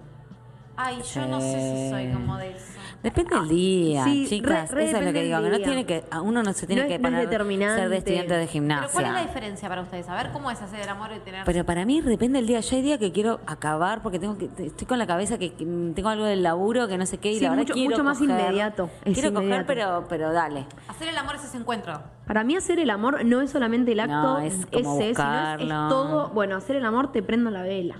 Ay, 0.82 1.02
yo 1.14 1.26
no 1.26 1.40
sé 1.40 1.60
si 1.60 1.90
soy 1.90 2.12
como 2.12 2.36
de 2.36 2.50
eso. 2.50 2.64
Depende 3.02 3.34
del 3.34 3.48
día, 3.48 4.04
sí, 4.04 4.26
chicas. 4.28 4.70
re- 4.70 4.76
re 4.76 4.84
eso 4.90 4.98
es 4.98 5.04
lo 5.06 5.12
que 5.12 5.22
depende 5.22 5.22
digo. 5.24 5.36
del 5.40 5.44
Que 5.44 5.50
no 5.50 5.56
día. 5.56 5.66
tiene 5.66 5.86
que, 5.86 6.04
a 6.10 6.20
uno 6.20 6.42
no 6.42 6.52
se 6.52 6.66
tiene 6.66 6.82
No 6.82 6.86
es- 6.88 6.92
que 6.92 6.98
no 6.98 7.08
es 7.08 7.12
poner 7.14 7.28
determinante. 7.30 7.80
ser 7.80 7.88
de 7.88 7.96
estudiante 7.96 8.34
de 8.34 8.46
Pero 8.46 8.52
¿cuál 8.52 8.66
es 8.76 8.92
la 8.92 8.92
gimnasia. 8.92 9.26
diferencia 9.26 9.68
para 9.70 9.80
ustedes? 9.82 10.08
A 10.10 10.14
ver 10.16 10.32
cómo 10.32 10.50
es 10.50 10.60
hacer 10.60 10.80
el 10.80 10.88
amor 10.90 11.10
y 11.16 11.18
tener 11.20 11.44
Pero 11.46 11.64
para 11.64 11.86
mí 11.86 12.02
depende 12.02 12.38
del 12.38 12.46
día. 12.46 12.60
Yo 12.60 12.76
hay 12.76 12.82
días 12.82 12.98
que 12.98 13.10
quiero 13.10 13.40
acabar 13.46 14.02
porque 14.02 14.18
tengo 14.18 14.36
que 14.36 14.50
estoy 14.66 14.86
con 14.86 14.98
la 14.98 15.06
cabeza 15.06 15.38
que, 15.38 15.54
que 15.54 15.64
tengo 15.94 16.08
algo 16.10 16.26
del 16.26 16.42
laburo 16.42 16.88
que 16.88 16.98
no 16.98 17.06
sé 17.06 17.16
qué 17.16 17.32
y 17.32 17.36
Sí, 17.38 17.40
la 17.44 17.50
verdad 17.50 17.62
mucho- 17.62 17.72
quiero 17.74 17.90
mucho 17.92 18.04
más 18.04 18.18
coger. 18.18 18.38
inmediato, 18.38 18.90
es 19.06 19.14
quiero 19.14 19.28
inmediato. 19.30 19.48
coger, 19.48 19.66
pero 19.66 20.04
pero 20.10 20.32
dale. 20.34 20.66
Hacer 20.88 21.08
el 21.08 21.16
amor 21.16 21.36
es 21.36 21.44
ese 21.44 21.56
encuentro. 21.56 22.02
Para 22.26 22.44
mí 22.44 22.54
hacer 22.54 22.78
el 22.80 22.90
amor 22.90 23.24
no 23.24 23.40
es 23.40 23.50
solamente 23.50 23.92
el 23.92 24.00
acto 24.00 24.12
No, 24.14 24.38
es 24.40 24.66
como 24.66 24.76
ese, 24.76 24.78
sino 24.82 24.94
es, 25.00 25.00
es 25.00 25.08
buscarlo. 25.08 25.88
todo. 25.88 26.28
Bueno, 26.34 26.56
hacer 26.56 26.76
el 26.76 26.84
amor 26.84 27.12
te 27.12 27.22
prendo 27.22 27.48
la 27.50 27.62
vela. 27.62 27.96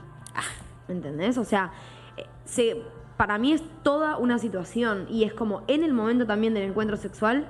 ¿Me 0.89 0.97
entendés? 0.97 1.39
O 1.39 1.45
sea, 1.45 1.67
eh, 1.67 1.71
se, 2.45 2.83
para 3.17 3.39
mí 3.39 3.53
es 3.53 3.63
toda 3.83 4.17
una 4.17 4.39
situación 4.39 5.07
y 5.09 5.25
es 5.25 5.33
como 5.35 5.63
en 5.69 5.85
el 5.85 5.93
momento 5.93 6.27
también 6.27 6.55
del 6.55 6.65
encuentro 6.65 6.97
sexual 6.97 7.47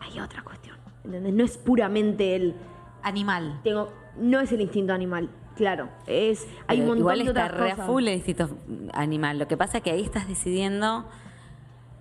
hay 0.00 0.20
otra 0.20 0.42
cuestión. 0.42 0.76
¿Entendés? 1.04 1.34
No 1.34 1.44
es 1.44 1.58
puramente 1.58 2.36
el 2.36 2.54
Animal. 3.02 3.60
tengo 3.64 3.92
no 4.16 4.40
es 4.40 4.52
el 4.52 4.60
instinto 4.60 4.92
animal, 4.92 5.30
claro, 5.56 5.88
es 6.06 6.46
hay 6.66 6.78
Pero 6.78 6.82
un 6.82 6.86
montón 6.86 6.98
igual 6.98 7.18
de 7.18 7.24
está 7.24 7.44
otras 7.46 7.60
re 7.60 7.70
cosas. 7.70 7.86
full 7.86 8.06
el 8.06 8.14
instinto 8.14 8.58
animal. 8.92 9.38
Lo 9.38 9.48
que 9.48 9.56
pasa 9.56 9.78
es 9.78 9.84
que 9.84 9.90
ahí 9.90 10.02
estás 10.02 10.28
decidiendo 10.28 11.06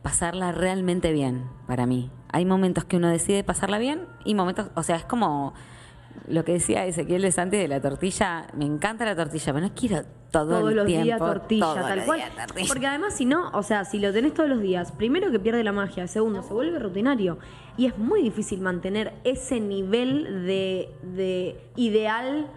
pasarla 0.02 0.52
realmente 0.52 1.12
bien, 1.14 1.46
para 1.68 1.86
mí. 1.86 2.12
Hay 2.32 2.46
momentos 2.46 2.86
que 2.86 2.98
uno 2.98 3.08
decide 3.10 3.44
pasarla 3.44 3.78
bien 3.78 4.08
y 4.26 4.36
momentos, 4.36 4.70
o 4.76 4.84
sea, 4.84 4.96
es 4.98 5.06
como 5.06 5.54
lo 6.28 6.44
que 6.46 6.54
decía 6.54 6.86
Ezequiel 6.86 7.22
de 7.22 7.32
Santi 7.32 7.58
de 7.58 7.68
la 7.68 7.82
tortilla. 7.82 8.48
Me 8.56 8.66
encanta 8.66 9.06
la 9.06 9.16
tortilla, 9.16 9.54
pero 9.54 9.68
no 9.68 9.74
quiero 9.74 10.04
todo 10.32 10.60
todos 10.60 10.70
el 10.72 10.78
los 10.78 10.86
tiempo. 10.86 11.04
días 11.06 11.20
tortilla, 11.20 11.74
tal 11.82 12.06
cual. 12.06 12.20
días 12.20 12.36
tortilla. 12.36 12.68
Porque 12.68 12.88
además, 12.88 13.14
si 13.16 13.26
no, 13.26 13.50
o 13.54 13.64
sea, 13.64 13.84
si 13.86 14.00
lo 14.00 14.14
tenés 14.14 14.34
todos 14.34 14.50
los 14.50 14.62
días, 14.62 14.92
primero 14.94 15.30
que 15.32 15.40
pierde 15.40 15.64
la 15.64 15.72
magia, 15.74 16.08
segundo, 16.08 16.42
se 16.44 16.54
vuelve 16.54 16.80
rutinario. 16.80 17.38
Y 17.78 17.86
es 17.88 17.98
muy 17.98 18.22
difícil 18.22 18.62
mantener 18.62 19.14
ese 19.24 19.60
nivel 19.60 20.46
de, 20.46 20.90
de 21.04 21.60
ideal 21.76 22.48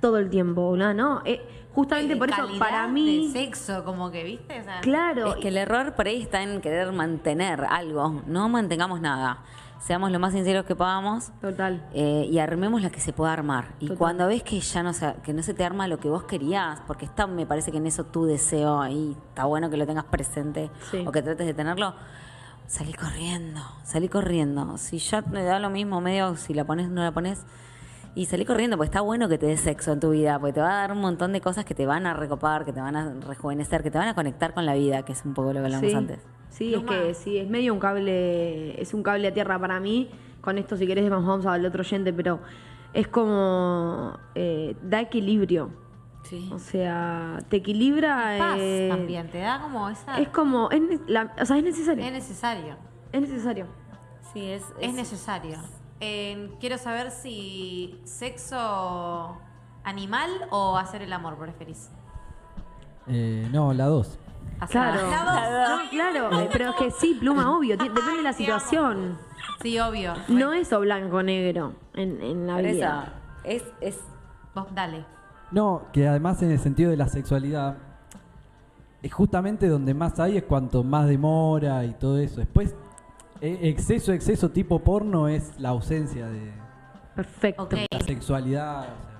todo 0.00 0.18
el 0.18 0.28
tiempo, 0.30 0.74
¿no? 0.76 0.92
¿no? 0.92 1.22
Eh, 1.24 1.40
justamente 1.72 2.14
De 2.14 2.18
por 2.18 2.28
eso, 2.30 2.46
para 2.58 2.88
mí. 2.88 3.28
De 3.28 3.32
sexo, 3.32 3.84
como 3.84 4.10
que, 4.10 4.24
¿viste? 4.24 4.60
O 4.60 4.64
sea, 4.64 4.80
Claro. 4.80 5.28
Es 5.28 5.36
que 5.36 5.48
el 5.48 5.56
error 5.56 5.94
por 5.94 6.06
ahí 6.08 6.20
está 6.20 6.42
en 6.42 6.60
querer 6.60 6.92
mantener 6.92 7.64
algo. 7.68 8.22
No 8.26 8.48
mantengamos 8.48 9.00
nada. 9.00 9.42
Seamos 9.84 10.12
lo 10.12 10.18
más 10.20 10.32
sinceros 10.32 10.64
que 10.64 10.76
podamos. 10.76 11.32
Total. 11.40 11.84
eh, 11.92 12.28
y 12.30 12.38
armemos 12.38 12.80
la 12.82 12.90
que 12.90 13.00
se 13.00 13.12
pueda 13.12 13.32
armar. 13.32 13.74
Y 13.80 13.86
Total. 13.86 13.98
cuando 13.98 14.26
ves 14.28 14.42
que 14.44 14.60
ya 14.60 14.82
no 14.84 14.92
se, 14.92 15.14
que 15.24 15.32
no 15.32 15.42
se 15.42 15.54
te 15.54 15.64
arma 15.64 15.88
lo 15.88 15.98
que 15.98 16.08
vos 16.08 16.22
querías, 16.24 16.80
porque 16.86 17.04
está, 17.04 17.26
me 17.26 17.46
parece 17.46 17.72
que 17.72 17.78
en 17.78 17.86
eso 17.86 18.04
tu 18.04 18.24
deseo 18.24 18.80
ahí 18.80 19.16
está 19.28 19.44
bueno 19.46 19.70
que 19.70 19.76
lo 19.76 19.86
tengas 19.86 20.04
presente 20.04 20.70
Sí. 20.90 21.02
o 21.06 21.10
que 21.10 21.20
trates 21.22 21.46
de 21.46 21.54
tenerlo, 21.54 21.94
salí 22.68 22.92
corriendo, 22.92 23.60
salí 23.82 24.08
corriendo. 24.08 24.78
Si 24.78 24.98
ya 24.98 25.22
me 25.22 25.42
da 25.42 25.58
lo 25.58 25.68
mismo, 25.68 26.00
medio 26.00 26.36
si 26.36 26.54
la 26.54 26.64
pones 26.64 26.88
no 26.88 27.02
la 27.02 27.10
pones, 27.10 27.44
y 28.14 28.26
salí 28.26 28.44
corriendo, 28.44 28.76
porque 28.76 28.88
está 28.88 29.00
bueno 29.00 29.28
que 29.28 29.38
te 29.38 29.46
des 29.46 29.60
sexo 29.60 29.90
en 29.92 29.98
tu 29.98 30.10
vida, 30.10 30.38
porque 30.38 30.52
te 30.52 30.60
va 30.60 30.70
a 30.70 30.76
dar 30.76 30.92
un 30.92 31.00
montón 31.00 31.32
de 31.32 31.40
cosas 31.40 31.64
que 31.64 31.74
te 31.74 31.86
van 31.86 32.06
a 32.06 32.14
recopar, 32.14 32.64
que 32.64 32.72
te 32.72 32.80
van 32.80 32.94
a 32.94 33.14
rejuvenecer, 33.14 33.82
que 33.82 33.90
te 33.90 33.98
van 33.98 34.08
a 34.08 34.14
conectar 34.14 34.54
con 34.54 34.64
la 34.64 34.74
vida, 34.74 35.02
que 35.02 35.12
es 35.12 35.24
un 35.24 35.34
poco 35.34 35.48
lo 35.52 35.60
que 35.60 35.64
hablamos 35.66 35.90
Sí. 35.90 35.96
antes. 35.96 36.20
Sí, 36.52 36.74
es 36.74 36.82
que 36.82 37.14
sí, 37.14 37.38
es 37.38 37.48
medio 37.48 37.72
un 37.72 37.80
cable, 37.80 38.80
es 38.80 38.92
un 38.92 39.02
cable 39.02 39.26
a 39.28 39.32
tierra 39.32 39.58
para 39.58 39.80
mí. 39.80 40.10
Con 40.42 40.58
esto, 40.58 40.76
si 40.76 40.86
querés, 40.86 41.08
vamos, 41.08 41.26
vamos 41.26 41.46
al 41.46 41.64
otro 41.64 41.80
oyente, 41.80 42.12
pero 42.12 42.40
es 42.92 43.08
como 43.08 44.18
eh, 44.34 44.76
da 44.82 45.00
equilibrio. 45.00 45.70
Sí. 46.24 46.50
O 46.52 46.58
sea, 46.58 47.38
te 47.48 47.56
equilibra. 47.56 48.36
Paz 48.38 48.56
eh, 48.60 48.88
también, 48.90 49.28
te 49.30 49.38
da 49.38 49.60
como 49.62 49.88
esa... 49.88 50.18
Es 50.18 50.28
como, 50.28 50.70
es, 50.70 50.80
la- 51.06 51.34
o 51.40 51.44
sea, 51.46 51.56
es 51.56 51.64
necesario. 51.64 52.04
Es 52.04 52.12
necesario. 52.12 52.76
Es 53.12 53.20
necesario. 53.22 53.66
Sí, 54.32 54.50
es, 54.50 54.62
Es 54.80 54.92
necesario. 54.94 55.56
Eh, 56.00 56.50
quiero 56.60 56.76
saber 56.78 57.10
si 57.10 57.98
sexo 58.04 59.36
animal 59.84 60.30
o 60.50 60.76
hacer 60.76 61.02
el 61.02 61.12
amor 61.12 61.36
preferís. 61.38 61.90
Eh, 63.08 63.48
no, 63.52 63.72
la 63.72 63.86
dos. 63.86 64.18
Claro. 64.70 65.02
No, 65.06 65.90
claro, 65.90 66.40
eh, 66.40 66.48
pero 66.52 66.70
es 66.70 66.76
que 66.76 66.90
sí, 66.90 67.16
pluma, 67.18 67.56
obvio, 67.56 67.76
depende 67.76 68.16
de 68.16 68.22
la 68.22 68.32
situación. 68.32 69.18
Sí, 69.60 69.78
obvio. 69.78 70.14
No 70.28 70.52
es 70.52 70.72
o 70.72 70.80
blanco 70.80 71.16
o 71.18 71.22
negro 71.22 71.74
en, 71.94 72.20
en 72.20 72.46
la 72.46 72.54
Por 72.54 72.64
eso, 72.66 72.76
vida. 72.76 73.12
es, 73.44 73.64
es 73.80 73.98
Vos, 74.54 74.66
dale. 74.74 75.04
No, 75.50 75.86
que 75.92 76.06
además 76.06 76.42
en 76.42 76.50
el 76.50 76.58
sentido 76.58 76.90
de 76.90 76.96
la 76.96 77.08
sexualidad, 77.08 77.76
es 79.02 79.12
justamente 79.12 79.66
donde 79.68 79.94
más 79.94 80.20
hay 80.20 80.36
es 80.36 80.44
cuanto 80.44 80.84
más 80.84 81.06
demora 81.08 81.84
y 81.84 81.92
todo 81.94 82.18
eso. 82.18 82.40
Después, 82.40 82.74
eh, 83.40 83.58
exceso, 83.62 84.12
exceso 84.12 84.50
tipo 84.50 84.78
porno 84.78 85.28
es 85.28 85.58
la 85.58 85.70
ausencia 85.70 86.26
de 86.26 86.52
Perfecto. 87.14 87.62
Ok. 87.64 87.74
la 87.90 88.00
sexualidad. 88.00 88.80
o 88.80 88.82
sea. 89.02 89.11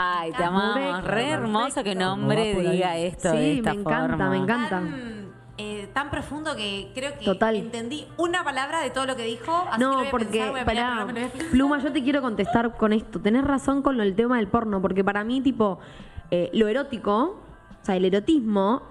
Ay, 0.00 0.30
te 0.32 0.44
amamos. 0.44 0.74
Perfecto, 0.74 1.10
Re 1.10 1.28
hermoso 1.30 1.82
que 1.82 1.92
un 1.92 2.02
hombre 2.02 2.54
diga 2.54 2.96
esto 2.96 3.32
de 3.32 3.38
Sí, 3.38 3.58
esta 3.58 3.74
me 3.74 3.80
encanta, 3.80 4.08
forma. 4.08 4.30
me 4.30 4.36
encanta. 4.36 4.68
Tan, 4.70 5.28
eh, 5.58 5.90
tan 5.92 6.08
profundo 6.10 6.54
que 6.54 6.92
creo 6.94 7.18
que 7.18 7.24
Total. 7.24 7.56
entendí 7.56 8.06
una 8.16 8.44
palabra 8.44 8.80
de 8.80 8.90
todo 8.90 9.06
lo 9.06 9.16
que 9.16 9.24
dijo. 9.24 9.52
Así 9.52 9.78
que 9.78 9.84
No, 9.84 9.94
voy 9.98 10.06
a 10.06 10.10
porque, 10.12 10.26
pensar, 10.26 10.50
voy 10.52 10.60
a 10.60 10.64
mirar, 10.64 11.06
pero. 11.12 11.50
Pluma, 11.50 11.78
yo 11.80 11.92
te 11.92 12.04
quiero 12.04 12.22
contestar 12.22 12.76
con 12.76 12.92
esto. 12.92 13.18
Tenés 13.20 13.42
razón 13.44 13.82
con 13.82 13.96
lo, 13.96 14.04
el 14.04 14.14
tema 14.14 14.36
del 14.36 14.46
porno, 14.46 14.80
porque 14.80 15.02
para 15.02 15.24
mí, 15.24 15.40
tipo, 15.40 15.80
eh, 16.30 16.48
lo 16.52 16.68
erótico, 16.68 17.40
o 17.82 17.84
sea, 17.84 17.96
el 17.96 18.04
erotismo, 18.04 18.82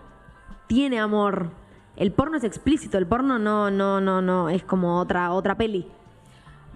tiene 0.67 0.99
amor. 0.99 1.51
El 1.95 2.11
porno 2.11 2.35
es 2.35 2.43
explícito, 2.43 2.97
el 2.97 3.07
porno 3.07 3.39
no, 3.39 3.71
no, 3.71 4.01
no, 4.01 4.21
no, 4.21 4.49
es 4.49 4.61
como 4.63 4.99
otra, 4.99 5.31
otra 5.31 5.55
peli. 5.55 5.87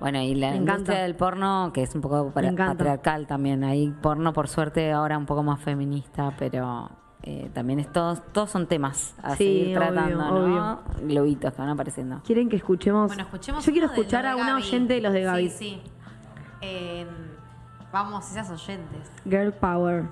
Bueno, 0.01 0.19
y 0.19 0.35
la 0.35 0.49
Me 0.49 0.55
industria 0.57 0.81
encanta. 0.83 1.01
del 1.03 1.15
porno, 1.15 1.71
que 1.73 1.83
es 1.83 1.95
un 1.95 2.01
poco 2.01 2.31
para- 2.31 2.51
patriarcal 2.53 3.27
también. 3.27 3.63
Hay 3.63 3.91
porno, 4.01 4.33
por 4.33 4.47
suerte, 4.49 4.91
ahora 4.91 5.17
un 5.17 5.25
poco 5.27 5.43
más 5.43 5.61
feminista, 5.61 6.33
pero 6.39 6.89
eh, 7.23 7.49
también 7.53 7.79
es 7.79 7.91
todos, 7.93 8.21
todos 8.33 8.49
son 8.49 8.65
temas 8.67 9.13
a 9.21 9.35
Sí, 9.35 9.43
seguir 9.45 9.77
obvio, 9.77 9.91
tratando. 9.93 10.81
Globitos 11.03 11.53
que 11.53 11.61
van 11.61 11.69
apareciendo. 11.69 12.19
¿Quieren 12.25 12.49
que 12.49 12.55
escuchemos? 12.55 13.07
Bueno, 13.07 13.21
escuchemos. 13.23 13.63
Yo 13.63 13.71
quiero 13.71 13.87
escuchar 13.87 14.25
a 14.25 14.35
una 14.35 14.49
Gaby. 14.53 14.61
oyente 14.63 14.93
de 14.95 15.01
los 15.01 15.13
de 15.13 15.21
Gaby. 15.21 15.49
Sí, 15.51 15.57
sí. 15.57 15.81
Eh, 16.61 17.05
vamos, 17.93 18.29
esas 18.31 18.49
oyentes. 18.49 19.11
Girl 19.23 19.53
Power. 19.53 20.05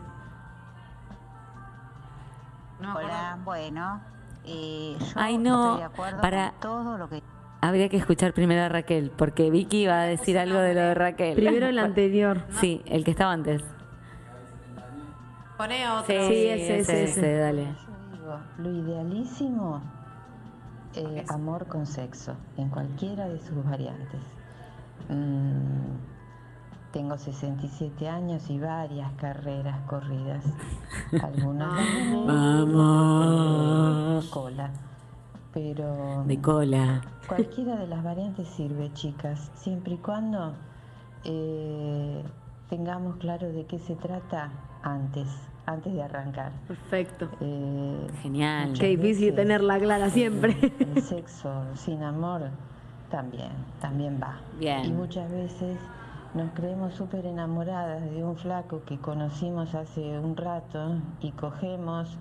No. 2.79 2.95
Hola, 2.95 3.37
bueno, 3.43 4.01
eh, 4.45 4.95
yo 4.99 5.05
Ay, 5.15 5.37
no, 5.37 5.65
estoy 5.65 5.79
de 5.79 5.83
acuerdo 5.85 6.21
para- 6.21 6.51
con 6.51 6.59
todo 6.61 6.97
lo 6.97 7.09
que 7.09 7.21
Habría 7.61 7.89
que 7.89 7.97
escuchar 7.97 8.33
primero 8.33 8.61
a 8.63 8.69
Raquel, 8.69 9.11
porque 9.15 9.51
Vicky 9.51 9.85
va 9.85 10.01
a 10.01 10.05
decir 10.05 10.37
algo 10.37 10.59
de 10.59 10.73
lo 10.73 10.79
de 10.81 10.93
Raquel. 10.93 11.35
Primero 11.35 11.67
el 11.67 11.77
anterior. 11.79 12.43
Sí, 12.61 12.81
el 12.85 13.03
que 13.03 13.11
estaba 13.11 13.33
antes. 13.33 13.61
Poné 15.57 15.89
otro. 15.89 16.05
Sí, 16.05 16.13
ese, 16.47 16.79
ese, 16.79 17.03
ese. 17.03 17.37
dale. 17.37 17.65
Yo 17.65 18.17
digo, 18.17 18.39
lo 18.59 18.71
idealísimo, 18.71 19.81
eh, 20.95 21.25
amor 21.27 21.67
con 21.67 21.85
sexo, 21.85 22.37
en 22.55 22.69
cualquiera 22.69 23.27
de 23.27 23.41
sus 23.41 23.61
variantes. 23.65 24.21
Mm, 25.09 25.97
tengo 26.93 27.17
67 27.17 28.07
años 28.07 28.49
y 28.49 28.57
varias 28.57 29.11
carreras 29.13 29.81
corridas. 29.81 30.45
Algunas 31.21 31.73
Vamos. 32.25 34.25
cola. 34.29 34.71
Pero 35.53 36.23
De 36.25 36.39
cola. 36.39 37.01
Cualquiera 37.29 37.75
de 37.77 37.87
las 37.87 38.03
variantes 38.03 38.47
sirve, 38.47 38.91
chicas, 38.93 39.51
siempre 39.55 39.93
y 39.93 39.97
cuando 39.97 40.55
eh, 41.23 42.23
tengamos 42.69 43.17
claro 43.17 43.51
de 43.51 43.65
qué 43.65 43.79
se 43.79 43.95
trata 43.95 44.51
antes, 44.83 45.27
antes 45.65 45.93
de 45.93 46.03
arrancar. 46.03 46.51
Perfecto. 46.67 47.29
Eh, 47.39 48.07
Genial. 48.21 48.73
Qué 48.73 48.87
difícil 48.87 49.31
veces, 49.31 49.35
tenerla 49.35 49.79
clara 49.79 50.09
siempre. 50.09 50.57
El, 50.61 50.97
el 50.97 51.01
sexo 51.01 51.63
sin 51.75 52.03
amor 52.03 52.49
también, 53.09 53.51
también 53.79 54.19
va. 54.21 54.39
Bien. 54.59 54.85
Y 54.85 54.91
muchas 54.91 55.31
veces 55.31 55.79
nos 56.33 56.51
creemos 56.51 56.93
súper 56.93 57.25
enamoradas 57.25 58.09
de 58.11 58.23
un 58.23 58.35
flaco 58.35 58.83
que 58.85 58.97
conocimos 58.99 59.73
hace 59.75 60.19
un 60.19 60.35
rato 60.35 60.95
y 61.21 61.31
cogemos 61.31 62.17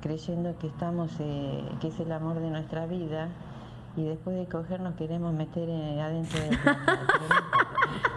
creyendo 0.00 0.56
que 0.58 0.66
estamos, 0.66 1.12
eh, 1.20 1.64
que 1.80 1.88
es 1.88 2.00
el 2.00 2.12
amor 2.12 2.40
de 2.40 2.50
nuestra 2.50 2.86
vida. 2.86 3.28
Y 3.96 4.04
después 4.04 4.36
de 4.36 4.46
coger 4.46 4.80
nos 4.80 4.94
queremos 4.94 5.32
meter 5.32 5.68
eh, 5.68 6.00
adentro 6.02 6.38
del 6.40 6.58
placar, 6.58 6.98
pero. 7.06 7.26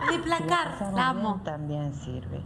De 0.09 0.23
Si 0.23 0.29
la 0.29 0.37
placar, 0.37 0.71
pasamos 0.71 0.95
la 0.99 1.13
bien, 1.13 1.25
amo. 1.25 1.41
también 1.43 1.93
sirve. 1.93 2.41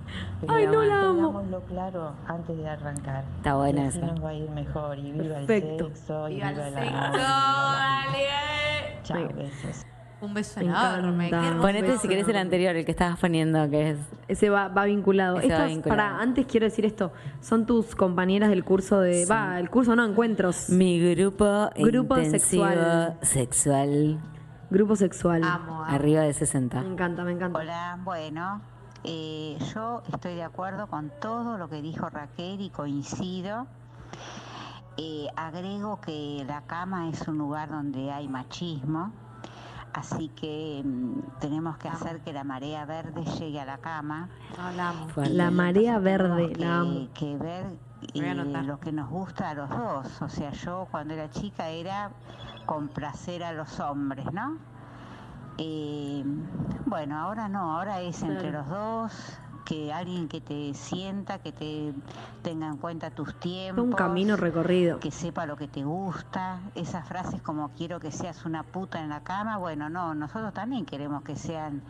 Ay, 0.47 0.67
no 0.67 0.83
la 0.83 0.99
amo. 1.09 1.43
Claro 1.67 2.13
antes 2.27 2.57
de 2.57 2.67
arrancar. 2.69 3.23
Está 3.37 3.55
buena 3.55 3.87
esa. 3.87 3.99
nos 4.01 4.23
va 4.23 4.29
a 4.29 4.33
ir 4.33 4.49
mejor. 4.51 4.99
Y 4.99 5.11
viva 5.13 5.35
Perfecto. 5.35 5.85
el 5.87 5.95
sexo, 5.95 6.29
y 6.29 6.35
Viva 6.35 6.49
viva, 6.51 6.67
el 6.67 6.73
sexo, 6.73 6.85
viva 6.91 7.09
dale. 7.09 8.27
la- 8.27 9.03
Chao, 9.03 9.27
besos. 9.35 9.85
Un 10.23 10.33
beso 10.33 10.59
Me 10.61 10.67
enorme. 10.67 11.27
encanta. 11.27 11.41
Qué 11.41 11.47
hermoso. 11.49 11.61
Ponete 11.67 11.97
si 11.97 12.07
querés 12.07 12.27
el 12.29 12.37
anterior, 12.37 12.75
el 12.75 12.85
que 12.85 12.91
estabas 12.91 13.19
poniendo, 13.19 13.69
que 13.69 13.89
es. 13.91 13.97
Ese 14.27 14.49
va, 14.49 14.69
va 14.69 14.85
vinculado. 14.85 15.37
Ese 15.39 15.49
va 15.49 15.53
Estos, 15.55 15.67
vinculado. 15.69 15.97
Para, 15.97 16.21
antes 16.21 16.45
quiero 16.45 16.65
decir 16.65 16.85
esto. 16.85 17.11
Son 17.41 17.65
tus 17.65 17.93
compañeras 17.95 18.49
del 18.49 18.63
curso 18.63 18.99
de. 19.01 19.25
Va, 19.25 19.59
el 19.59 19.69
curso 19.69 19.95
no, 19.95 20.05
encuentros. 20.05 20.69
Mi 20.69 20.99
grupo, 21.15 21.69
Grupo 21.77 22.17
intensivo 22.17 22.65
sexual. 22.65 23.17
sexual, 23.21 24.19
Grupo 24.69 24.95
sexual. 24.95 25.43
Amo, 25.43 25.83
amo. 25.83 25.85
arriba 25.85 26.21
de 26.21 26.27
Me 26.27 26.33
60. 26.33 26.79
encanta, 26.79 27.23
me 27.23 27.33
encanta. 27.33 27.59
Hola, 27.59 27.99
bueno, 28.03 28.61
eh, 29.03 29.57
yo 29.75 30.03
estoy 30.13 30.35
de 30.35 30.43
acuerdo 30.43 30.87
con 30.87 31.11
todo 31.21 31.57
lo 31.57 31.67
que 31.69 31.81
dijo 31.81 32.07
Raquel 32.09 32.61
y 32.61 32.69
coincido. 32.69 33.67
Eh, 34.95 35.27
agrego 35.35 35.99
que 36.01 36.43
la 36.47 36.61
cama 36.61 37.09
es 37.09 37.27
un 37.27 37.37
lugar 37.39 37.69
donde 37.69 38.11
hay 38.11 38.27
machismo, 38.27 39.11
así 39.93 40.29
que 40.29 40.81
mm, 40.83 41.39
tenemos 41.39 41.77
que 41.77 41.87
hacer 41.87 42.21
que 42.21 42.33
la 42.33 42.43
marea 42.43 42.85
verde 42.85 43.23
llegue 43.39 43.59
a 43.61 43.65
la 43.65 43.77
cama. 43.77 44.29
No, 44.57 44.71
la 44.71 44.89
amo. 44.89 45.07
Fuerte. 45.09 45.33
La 45.33 45.51
marea 45.51 45.99
verde, 45.99 46.47
Tenemos 46.49 46.59
la 46.59 46.79
amo. 46.79 46.93
que, 46.93 47.09
que 47.13 47.37
ver 47.37 47.65
eh, 48.13 48.63
lo 48.65 48.79
que 48.79 48.91
nos 48.91 49.09
gusta 49.09 49.49
a 49.49 49.53
los 49.53 49.69
dos. 49.69 50.21
O 50.21 50.29
sea, 50.29 50.51
yo 50.51 50.87
cuando 50.91 51.13
era 51.13 51.29
chica 51.29 51.69
era 51.69 52.11
complacer 52.65 53.43
a 53.43 53.53
los 53.53 53.79
hombres, 53.79 54.25
¿no? 54.33 54.57
Eh, 55.57 56.23
bueno, 56.85 57.17
ahora 57.19 57.47
no, 57.47 57.77
ahora 57.77 58.01
es 58.01 58.21
entre 58.23 58.49
Claro. 58.49 58.59
los 58.59 58.69
dos, 58.69 59.39
que 59.65 59.93
alguien 59.93 60.27
que 60.27 60.41
te 60.41 60.73
sienta, 60.73 61.39
que 61.39 61.51
te 61.51 61.93
tenga 62.41 62.67
en 62.67 62.77
cuenta 62.77 63.11
tus 63.11 63.33
tiempos. 63.39 63.83
Un 63.83 63.93
camino 63.93 64.35
recorrido. 64.35 64.99
Que 64.99 65.11
sepa 65.11 65.45
lo 65.45 65.55
que 65.55 65.67
te 65.67 65.83
gusta, 65.83 66.59
esas 66.75 67.07
frases 67.07 67.41
como 67.41 67.69
quiero 67.69 67.99
que 67.99 68.11
seas 68.11 68.45
una 68.45 68.63
puta 68.63 69.01
en 69.01 69.09
la 69.09 69.21
cama, 69.21 69.57
bueno, 69.57 69.89
no, 69.89 70.13
nosotros 70.15 70.53
también 70.53 70.85
queremos 70.85 71.23
que 71.23 71.35
sean 71.35 71.81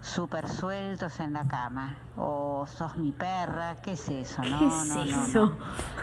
súper 0.00 0.48
sueltos 0.48 1.20
en 1.20 1.32
la 1.32 1.46
cama, 1.46 1.96
o 2.16 2.66
sos 2.66 2.96
mi 2.96 3.12
perra, 3.12 3.76
¿qué 3.82 3.92
es 3.92 4.08
eso? 4.08 4.42
No, 4.42 4.58
¿Qué 4.58 4.64
no, 4.64 4.82
es 4.82 4.88
no, 4.88 4.94
no. 4.94 5.02
eso? 5.04 5.56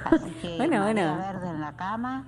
Así 0.05 0.31
que 0.41 0.57
Bueno, 0.57 0.85
verde 0.85 1.49
en 1.49 1.61
la 1.61 1.73
cama, 1.73 2.23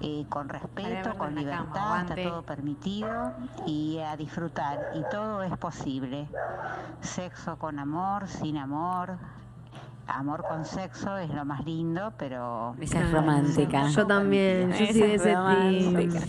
eh, 0.00 0.24
con 0.28 0.48
respeto, 0.48 1.10
con 1.18 1.34
cama, 1.34 1.40
libertad, 1.40 2.00
está 2.02 2.14
todo 2.22 2.42
permitido 2.42 3.32
y 3.66 3.98
a 3.98 4.16
disfrutar, 4.16 4.92
y 4.94 5.02
todo 5.10 5.42
es 5.42 5.56
posible. 5.58 6.28
Sexo 7.00 7.58
con 7.58 7.78
amor, 7.78 8.28
sin 8.30 8.56
amor. 8.56 9.18
Amor 10.06 10.44
con 10.48 10.64
sexo 10.64 11.16
es 11.18 11.30
lo 11.30 11.44
más 11.44 11.64
lindo, 11.64 12.12
pero 12.18 12.74
Ella 12.80 13.02
es 13.02 13.12
romántica. 13.12 13.88
Yo 13.88 14.06
también, 14.06 14.70
yo 14.72 14.76
soy 14.76 14.86
de 14.86 15.14
es 15.14 15.20
ese 15.20 15.34
romántica. 15.34 16.20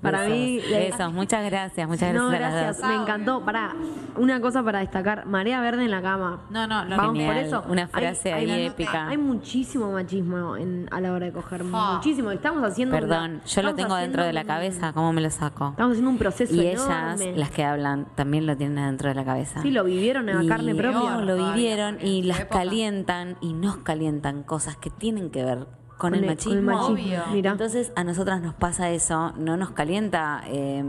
Para 0.00 0.22
Besos, 0.22 0.34
mí, 0.36 0.60
eh, 0.72 0.90
besos. 0.90 1.12
muchas 1.12 1.44
gracias, 1.44 1.86
muchas 1.86 2.12
gracias 2.12 2.14
No, 2.22 2.28
a 2.28 2.32
las 2.40 2.52
gracias, 2.52 2.78
dos. 2.80 2.88
me 2.88 2.94
encantó. 2.96 3.44
Para 3.44 3.74
una 4.16 4.40
cosa 4.40 4.62
para 4.62 4.78
destacar, 4.78 5.26
marea 5.26 5.60
verde 5.60 5.84
en 5.84 5.90
la 5.90 6.00
cama. 6.00 6.40
No, 6.48 6.66
no, 6.66 6.84
lo 6.86 6.96
Vamos 6.96 7.12
Genial, 7.18 7.34
por 7.34 7.44
eso. 7.44 7.64
una 7.68 7.86
frase 7.86 8.32
ahí 8.32 8.46
la 8.46 8.58
épica. 8.58 9.08
Hay 9.08 9.18
muchísimo 9.18 9.92
machismo 9.92 10.56
en- 10.56 10.88
a 10.90 11.00
la 11.02 11.12
hora 11.12 11.26
de 11.26 11.32
coger, 11.32 11.64
Ah. 11.72 11.92
muchísimo. 11.96 12.30
Estamos 12.30 12.62
haciendo 12.64 12.94
Perdón, 12.94 13.30
una- 13.34 13.44
yo 13.44 13.62
lo 13.62 13.74
tengo 13.74 13.94
dentro 13.96 14.24
de 14.24 14.32
la 14.32 14.44
cabeza, 14.44 14.92
¿cómo 14.94 15.12
me 15.12 15.20
lo 15.20 15.30
saco? 15.30 15.68
Estamos 15.70 15.92
haciendo 15.92 16.10
un 16.10 16.18
proceso 16.18 16.54
Y 16.54 16.60
ellas, 16.60 16.86
enorme. 17.18 17.36
las 17.36 17.50
que 17.50 17.64
hablan, 17.64 18.06
también 18.14 18.46
lo 18.46 18.56
tienen 18.56 18.76
dentro 18.86 19.08
de 19.10 19.14
la 19.14 19.24
cabeza. 19.24 19.60
Sí, 19.60 19.70
lo 19.70 19.84
vivieron 19.84 20.28
en 20.30 20.42
Y- 20.42 20.48
carne 20.48 20.74
propia. 20.74 20.98
No, 21.10 21.20
lo 21.22 21.36
vivieron 21.36 21.98
y 22.00 22.22
las 22.22 22.40
época. 22.40 22.60
calientan 22.60 23.36
y 23.42 23.52
nos 23.52 23.76
calientan 23.78 24.44
cosas 24.44 24.76
que 24.76 24.88
tienen 24.88 25.30
que 25.30 25.44
ver 25.44 25.66
con, 26.00 26.10
Con 26.10 26.14
el 26.14 26.24
el- 26.24 26.30
machismo. 26.30 26.52
con 26.54 26.58
el 26.58 26.64
machismo, 26.64 26.94
Obvio. 27.20 27.22
mira. 27.32 27.52
Entonces 27.52 27.92
a 27.94 28.02
nosotras 28.02 28.40
nos 28.40 28.54
pasa 28.54 28.90
eso, 28.90 29.32
no 29.36 29.56
nos 29.56 29.70
calienta, 29.70 30.42
eh, 30.48 30.82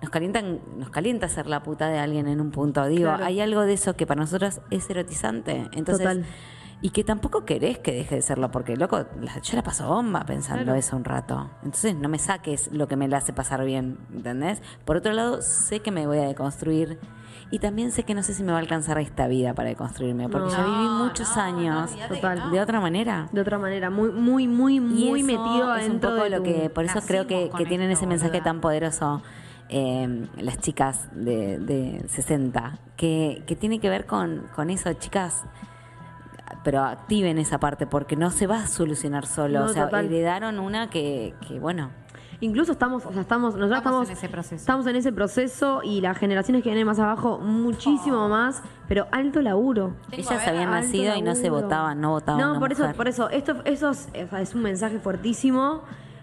nos 0.00 0.10
calientan, 0.10 0.58
nos 0.78 0.90
calienta 0.90 1.28
ser 1.28 1.46
la 1.46 1.62
puta 1.62 1.86
de 1.88 1.98
alguien 1.98 2.26
en 2.26 2.40
un 2.40 2.50
punto. 2.50 2.84
Digo, 2.86 3.04
Claro. 3.10 3.24
hay 3.24 3.40
algo 3.40 3.60
de 3.60 3.74
eso 3.74 3.94
que 3.94 4.06
para 4.06 4.20
nosotras 4.20 4.60
es 4.70 4.88
erotizante. 4.90 5.68
Entonces, 5.72 5.98
Total. 6.06 6.24
Y 6.82 6.90
que 6.90 7.04
tampoco 7.04 7.44
querés 7.44 7.78
que 7.78 7.92
deje 7.92 8.16
de 8.16 8.22
serlo, 8.22 8.50
porque 8.50 8.76
loco, 8.76 9.06
yo 9.42 9.56
la 9.56 9.62
paso 9.62 9.86
bomba 9.88 10.24
pensando 10.24 10.64
Claro. 10.64 10.78
eso 10.78 10.96
un 10.96 11.04
rato. 11.04 11.48
Entonces 11.62 11.94
no 11.94 12.08
me 12.08 12.18
saques 12.18 12.70
lo 12.72 12.88
que 12.88 12.96
me 12.96 13.06
la 13.08 13.18
hace 13.18 13.32
pasar 13.32 13.64
bien, 13.64 13.98
¿entendés? 14.12 14.60
Por 14.84 14.96
otro 14.96 15.12
lado, 15.12 15.40
sé 15.42 15.80
que 15.80 15.92
me 15.92 16.06
voy 16.06 16.18
a 16.18 16.26
deconstruir. 16.26 16.98
Y 17.52 17.58
también 17.58 17.92
sé 17.92 18.02
que 18.04 18.14
no 18.14 18.22
sé 18.22 18.32
si 18.34 18.42
me 18.42 18.50
va 18.50 18.58
a 18.58 18.60
alcanzar 18.62 18.98
esta 18.98 19.28
vida 19.28 19.52
para 19.54 19.68
deconstruirme, 19.68 20.28
porque 20.28 20.48
No. 20.50 20.56
ya 20.56 20.64
viví 20.64 20.88
muchos 20.88 21.36
no, 21.36 21.42
años 21.42 21.92
no, 21.96 22.08
Total. 22.16 22.50
de 22.50 22.60
otra 22.60 22.80
manera. 22.80 23.28
De 23.30 23.40
otra 23.42 23.58
manera, 23.58 23.90
muy, 23.90 24.10
muy, 24.10 24.48
muy, 24.48 24.76
Y 24.76 24.80
muy 24.80 25.20
eso 25.20 25.26
metido 25.26 25.76
es 25.76 25.88
un 25.88 26.00
poco 26.00 26.24
de 26.24 26.30
lo 26.30 26.42
que 26.42 26.70
por 26.70 26.84
eso 26.84 27.00
creo 27.06 27.26
que, 27.26 27.50
que 27.56 27.66
tienen 27.66 27.90
esto, 27.90 28.04
ese 28.04 28.06
mensaje 28.08 28.40
tan 28.40 28.60
poderoso 28.62 29.22
eh, 29.68 30.26
las 30.38 30.58
chicas 30.58 31.08
de, 31.12 31.58
de 31.58 32.04
60 32.08 32.78
que, 32.96 33.42
que 33.46 33.54
tiene 33.54 33.78
que 33.80 33.88
ver 33.90 34.06
con, 34.06 34.46
con 34.56 34.68
eso 34.70 34.92
chicas 34.94 35.44
pero 36.64 36.82
activen 36.84 37.38
esa 37.38 37.58
parte 37.58 37.86
porque 37.86 38.16
no 38.16 38.30
se 38.30 38.46
va 38.46 38.62
a 38.62 38.66
solucionar 38.66 39.26
solo 39.26 39.60
No, 39.60 39.66
o 39.66 39.68
sea 39.68 39.84
total. 39.84 40.06
heredaron 40.06 40.58
una 40.58 40.90
que, 40.90 41.34
que 41.46 41.58
bueno 41.58 41.90
Incluso 42.40 42.72
estamos, 42.72 43.06
o 43.06 43.12
sea, 43.12 43.20
estamos, 43.22 43.54
nosotros 43.54 43.78
Estamos 43.78 44.02
estamos, 44.02 44.10
en 44.10 44.16
ese 44.16 44.28
proceso. 44.28 44.56
estamos 44.56 44.86
en 44.88 44.96
ese 44.96 45.12
proceso 45.12 45.80
y 45.84 46.00
las 46.00 46.18
generaciones 46.18 46.64
que 46.64 46.70
vienen 46.70 46.84
más 46.88 46.98
abajo, 46.98 47.38
muchísimo 47.38 48.28
más, 48.28 48.64
pero 48.88 49.06
alto 49.12 49.40
laburo. 49.42 49.94
Tengo, 50.10 50.28
ellas 50.28 50.48
habían 50.48 50.72
nacido 50.72 51.14
y 51.14 51.22
no 51.22 51.36
se 51.36 51.50
votaban 51.50 52.00
no 52.00 52.10
votaban 52.10 52.40
No, 52.40 52.50
una 52.50 52.58
por 52.58 52.72
eso, 52.72 52.92
por 52.96 53.06
eso, 53.06 53.30
esto, 53.30 53.54
eso 53.64 53.92
es 53.92 54.54
un 54.56 54.62
mensaje 54.62 54.98
fuertísimo. 54.98 55.82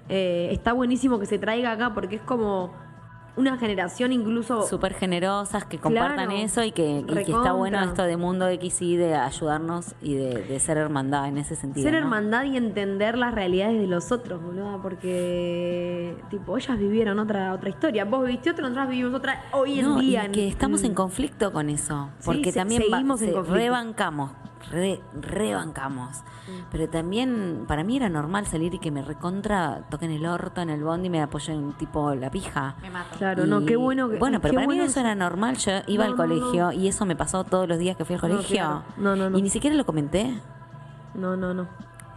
Eh, 0.10 0.50
está 0.52 0.74
buenísimo 0.74 1.20
que 1.20 1.26
se 1.26 1.40
traiga 1.40 1.72
acá 1.72 1.94
porque 1.94 2.18
es 2.18 2.22
como 2.24 2.74
una 3.40 3.58
generación 3.58 4.12
incluso 4.12 4.68
súper 4.68 4.94
generosas 4.94 5.64
que 5.66 5.78
compartan 5.80 6.28
Claro. 6.28 6.32
eso 6.44 6.64
y 6.64 6.72
que, 6.72 7.00
y 7.00 7.04
que 7.06 7.22
está 7.22 7.54
bueno 7.54 7.82
esto 7.84 8.04
de 8.04 8.18
Mundo 8.18 8.48
XY 8.50 8.98
de 8.98 9.16
ayudarnos 9.16 9.96
y 10.02 10.16
de, 10.16 10.44
de 10.44 10.60
ser 10.60 10.78
hermandad 10.78 11.28
en 11.28 11.38
ese 11.38 11.56
sentido 11.56 11.84
ser 11.84 11.94
¿no? 11.94 12.00
hermandad 12.00 12.44
y 12.44 12.58
entender 12.58 13.18
las 13.18 13.34
realidades 13.34 13.80
de 13.80 13.88
los 13.88 14.12
otros, 14.12 14.42
boludo, 14.42 14.80
porque 14.82 16.16
tipo 16.30 16.58
ellas 16.58 16.78
vivieron 16.78 17.20
otra 17.20 17.54
otra 17.54 17.70
historia, 17.70 18.06
vos 18.06 18.26
viviste 18.26 18.50
otra, 18.52 18.64
nosotras 18.64 18.90
vivimos 18.90 19.14
otra 19.14 19.44
hoy 19.54 19.80
en 19.80 19.86
No, 19.86 20.00
día. 20.00 20.26
y 20.26 20.32
que 20.32 20.48
estamos 20.48 20.84
en 20.84 20.94
conflicto 20.94 21.52
con 21.52 21.70
eso, 21.70 22.10
Sí, 22.20 22.26
porque 22.26 22.52
se- 22.52 22.60
también 22.60 22.84
va- 22.92 23.00
se- 23.18 23.32
conflicto. 23.32 23.44
rebancamos, 23.44 24.32
re- 24.72 25.02
rebancamos. 25.14 26.18
Pero 26.72 26.90
también 26.90 27.66
para 27.68 27.84
mí 27.84 27.96
era 27.98 28.10
normal 28.10 28.46
salir 28.48 28.74
y 28.74 28.80
que 28.80 28.90
me 28.92 29.02
recontra 29.04 29.82
toquen 29.90 30.12
el 30.12 30.26
orto 30.26 30.62
en 30.62 30.70
el 30.70 30.84
bondi 30.84 31.08
y 31.08 31.10
me 31.10 31.22
apoyen 31.22 31.74
tipo 31.74 32.14
la 32.16 32.32
pija. 32.32 32.76
Me 32.82 32.90
mato. 32.90 33.18
Claro, 33.18 33.46
no, 33.46 33.66
qué 33.66 33.76
bueno 33.76 34.10
que 34.10 34.18
Bueno, 34.18 34.40
pero 34.42 34.52
qué 34.52 34.56
para 34.56 34.66
bueno 34.68 34.84
mí 34.84 34.90
eso 34.90 35.00
era 35.00 35.14
normal. 35.16 35.58
Yo 35.58 35.72
iba 35.88 36.06
No, 36.06 36.12
al 36.12 36.18
colegio 36.18 36.66
no. 36.66 36.72
y 36.74 36.88
eso 36.88 37.06
me 37.06 37.16
pasó 37.16 37.44
todos 37.44 37.68
los 37.68 37.78
días 37.78 37.96
que 37.98 38.06
fui 38.06 38.16
al 38.16 38.22
No, 38.22 38.28
colegio. 38.30 38.56
claro. 38.56 38.84
No, 38.98 39.16
no, 39.16 39.30
no. 39.30 39.38
Y 39.38 39.42
ni 39.42 39.50
siquiera 39.50 39.76
lo 39.76 39.86
comenté, 39.86 40.40
No, 41.14 41.36
no, 41.38 41.54
no. 41.54 41.68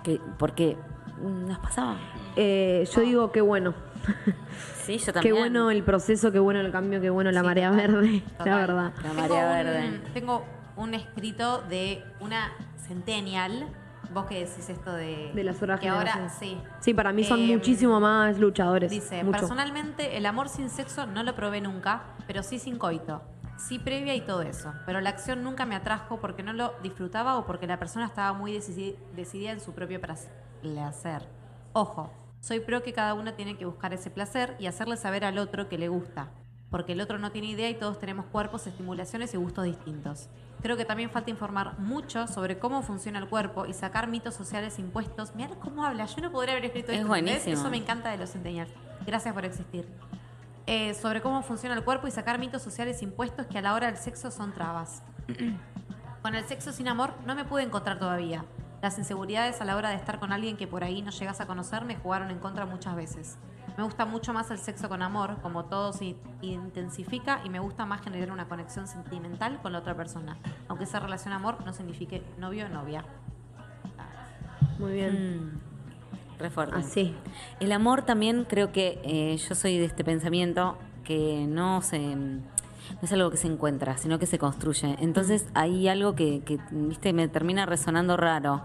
que 0.03 0.21
porque 0.39 0.79
mm, 1.23 1.49
nos 1.49 1.59
pasaba. 1.59 1.97
Eh, 2.37 2.89
yo 2.95 3.01
digo 3.03 3.33
qué 3.33 3.41
bueno. 3.41 3.75
Sí, 4.83 4.99
yo 4.99 5.07
Qué 5.07 5.13
también. 5.13 5.37
bueno 5.37 5.71
el 5.71 5.85
proceso, 5.85 6.33
qué 6.33 6.41
bueno 6.41 6.59
el 6.59 6.73
cambio, 6.73 7.01
qué 7.01 7.09
bueno 7.09 7.31
la 7.31 7.41
Sí, 7.43 7.47
marea 7.47 7.71
total, 7.71 7.87
verde, 7.93 8.23
la 8.45 8.57
verdad. 8.57 8.93
La 8.97 9.03
Tengo 9.03 9.15
marea 9.23 9.45
un- 9.47 9.53
verde. 9.53 10.01
Tengo 10.13 10.45
un 10.77 10.95
escrito 10.95 11.63
de 11.63 12.05
una 12.21 12.53
centennial. 12.87 13.69
Vos 14.13 14.27
que 14.27 14.41
decís 14.41 14.69
esto 14.69 14.93
de. 14.93 15.33
De 15.35 15.45
las 15.45 15.57
otras 15.57 15.81
Que 15.81 15.89
ahora, 15.89 16.29
sí. 16.29 16.59
Sí, 16.81 16.93
para 16.93 17.13
mí 17.13 17.25
son 17.25 17.41
Eh, 17.41 17.47
muchísimo 17.55 17.99
más 18.01 18.39
luchadores. 18.39 18.91
Dice, 18.91 19.25
mucho. 19.25 19.39
personalmente 19.39 20.17
el 20.19 20.27
amor 20.27 20.49
sin 20.49 20.69
sexo 20.69 21.07
no 21.07 21.23
lo 21.23 21.35
probé 21.35 21.61
nunca, 21.63 22.03
pero 22.27 22.43
sí 22.43 22.59
sin 22.59 22.77
coito. 22.77 23.23
Sí 23.57 23.79
previa 23.79 24.15
y 24.15 24.21
todo 24.23 24.43
eso. 24.43 24.73
Pero 24.87 25.01
la 25.01 25.11
acción 25.11 25.43
nunca 25.45 25.65
me 25.67 25.77
atrajo 25.77 26.19
porque 26.21 26.43
no 26.43 26.53
lo 26.53 26.75
disfrutaba 26.83 27.39
o 27.39 27.47
porque 27.47 27.67
la 27.67 27.79
persona 27.79 28.07
estaba 28.07 28.33
muy 28.33 28.53
decidida 28.53 29.53
en 29.53 29.61
su 29.61 29.73
propio 29.73 30.01
placer. 30.01 31.23
Ojo, 31.73 32.11
soy 32.41 32.61
pro 32.61 32.83
que 32.83 32.93
cada 32.93 33.15
uno 33.15 33.35
tiene 33.35 33.57
que 33.57 33.65
buscar 33.65 33.95
ese 33.95 34.11
placer 34.11 34.57
y 34.59 34.67
hacerle 34.67 34.97
saber 34.97 35.25
al 35.25 35.39
otro 35.39 35.69
que 35.69 35.79
le 35.79 35.89
gusta. 35.89 36.29
Porque 36.71 36.93
el 36.93 37.01
otro 37.01 37.19
no 37.19 37.31
tiene 37.31 37.49
idea 37.49 37.69
y 37.71 37.75
todos 37.75 37.99
tenemos 37.99 38.27
cuerpos, 38.27 38.67
estimulaciones 38.67 39.33
y 39.35 39.37
gustos 39.37 39.65
distintos. 39.65 40.29
Creo 40.63 40.77
que 40.77 40.85
también 40.85 41.11
falta 41.11 41.29
informar 41.31 41.79
mucho 41.81 42.29
sobre 42.29 42.59
cómo 42.59 42.83
funciona 42.83 43.19
el 43.19 43.29
cuerpo 43.29 43.67
y 43.67 43.73
sacar 43.75 44.07
mitos 44.07 44.35
sociales 44.35 44.79
impuestos. 44.79 45.35
Mirá 45.35 45.51
cómo 45.57 45.85
habla, 45.85 46.07
yo 46.07 46.23
no 46.23 46.31
podría 46.31 46.53
haber 46.55 46.67
escrito 46.67 46.93
Es 46.93 46.99
esto. 46.99 47.09
buenísimo. 47.09 47.55
Eso 47.55 47.69
me 47.69 47.79
encanta 47.79 48.11
de 48.11 48.19
los 48.19 48.31
centennials. 48.31 48.71
Gracias 49.05 49.35
por 49.35 49.45
existir. 49.45 49.89
Eh, 50.67 50.95
sobre 50.95 51.21
cómo 51.21 51.43
funciona 51.43 51.75
el 51.75 51.83
cuerpo 51.83 52.07
y 52.07 52.13
sacar 52.13 52.39
mitos 52.39 52.63
sociales 52.63 53.03
impuestos 53.03 53.47
que 53.49 53.59
a 53.59 53.63
la 53.63 53.75
hora 53.75 53.89
del 53.89 53.97
sexo 53.97 54.31
son 54.31 54.53
trabas. 54.53 55.03
Con 56.23 56.37
el 56.37 56.45
sexo 56.47 56.71
sin 56.73 56.87
amor 56.87 57.15
no 57.27 57.35
me 57.35 57.45
pude 57.45 57.65
encontrar 57.65 57.99
todavía. 57.99 58.45
Las 58.81 58.97
inseguridades 58.99 59.61
a 59.61 59.65
la 59.65 59.75
hora 59.77 59.91
de 59.91 59.97
estar 59.97 60.19
con 60.21 60.33
alguien 60.33 60.57
que 60.57 60.67
por 60.69 60.83
ahí 60.85 61.03
no 61.03 61.11
llegas 61.11 61.41
a 61.41 61.47
conocer 61.47 61.85
me 61.85 61.97
jugaron 61.97 62.31
en 62.31 62.39
contra 62.39 62.67
muchas 62.67 62.95
veces. 62.95 63.37
Me 63.77 63.85
gusta 63.85 64.05
mucho 64.05 64.33
más 64.33 64.51
el 64.51 64.59
sexo 64.59 64.89
con 64.89 65.03
amor, 65.03 65.39
como 65.41 65.65
todo 65.65 65.93
se 65.93 66.15
intensifica 66.43 67.41
y 67.45 67.49
me 67.49 67.59
gusta 67.59 67.87
más 67.87 68.03
generar 68.03 68.31
una 68.31 68.47
conexión 68.47 68.87
sentimental 68.87 69.61
con 69.63 69.73
la 69.73 69.79
otra 69.79 69.97
persona, 69.97 70.37
aunque 70.69 70.85
esa 70.85 71.01
relación 71.01 71.33
amor 71.33 71.65
no 71.65 71.73
signifique 71.73 72.23
novio 72.39 72.67
o 72.67 72.69
novia. 72.69 73.05
Muy 74.79 74.93
bien. 74.93 75.47
Mm, 75.47 75.61
re 76.39 76.51
fuerte. 76.51 76.77
Así. 76.77 77.15
El 77.61 77.73
amor 77.73 78.03
también 78.03 78.45
creo 78.45 78.73
que 78.73 79.01
eh, 79.05 79.37
yo 79.37 79.55
soy 79.55 79.79
de 79.79 79.87
este 79.87 80.05
pensamiento 80.05 80.77
que 81.05 81.47
no 81.49 81.83
se 81.83 82.17
no 82.95 82.99
es 83.03 83.13
algo 83.13 83.31
que 83.31 83.37
se 83.37 83.47
encuentra, 83.49 83.97
sino 83.97 84.19
que 84.19 84.27
se 84.27 84.39
construye. 84.39 84.97
Entonces 85.01 85.47
hay 85.55 85.89
algo 85.89 86.15
que, 86.15 86.41
que, 86.45 86.59
viste 86.71 87.13
me 87.13 87.29
termina 87.29 87.67
resonando 87.67 88.17
raro. 88.17 88.63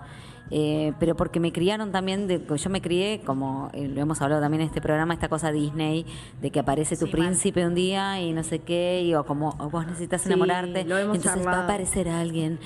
Eh, 0.49 0.93
pero 0.97 1.13
porque 1.17 1.41
me 1.41 1.51
criaron 1.51 1.91
también, 1.91 2.25
de, 2.27 2.41
yo 2.55 2.69
me 2.69 2.81
crié, 2.81 3.19
como 3.25 3.69
eh, 3.73 3.89
lo 3.89 3.99
hemos 3.99 4.21
hablado 4.21 4.41
también 4.41 4.61
en 4.61 4.67
este 4.67 4.79
programa, 4.79 5.13
esta 5.13 5.27
cosa 5.27 5.51
Disney, 5.51 6.05
de 6.41 6.51
que 6.51 6.59
aparece 6.61 6.95
tu 6.95 7.05
Sí, 7.07 7.11
príncipe 7.11 7.67
un 7.67 7.75
día 7.75 8.21
y 8.21 8.31
no 8.31 8.43
sé 8.43 8.59
qué, 8.59 9.01
y, 9.03 9.13
o 9.13 9.25
como 9.25 9.49
o 9.59 9.69
vos 9.69 9.85
necesitas 9.85 10.21
Sí, 10.21 10.29
enamorarte, 10.29 10.85
lo 10.85 10.97
hemos 10.97 11.17
entonces 11.17 11.45
va 11.45 11.51
a 11.55 11.63
aparecer 11.65 12.07
alguien. 12.07 12.59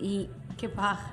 Y 0.00 0.28
Qué 0.58 0.68
paja. 0.68 1.12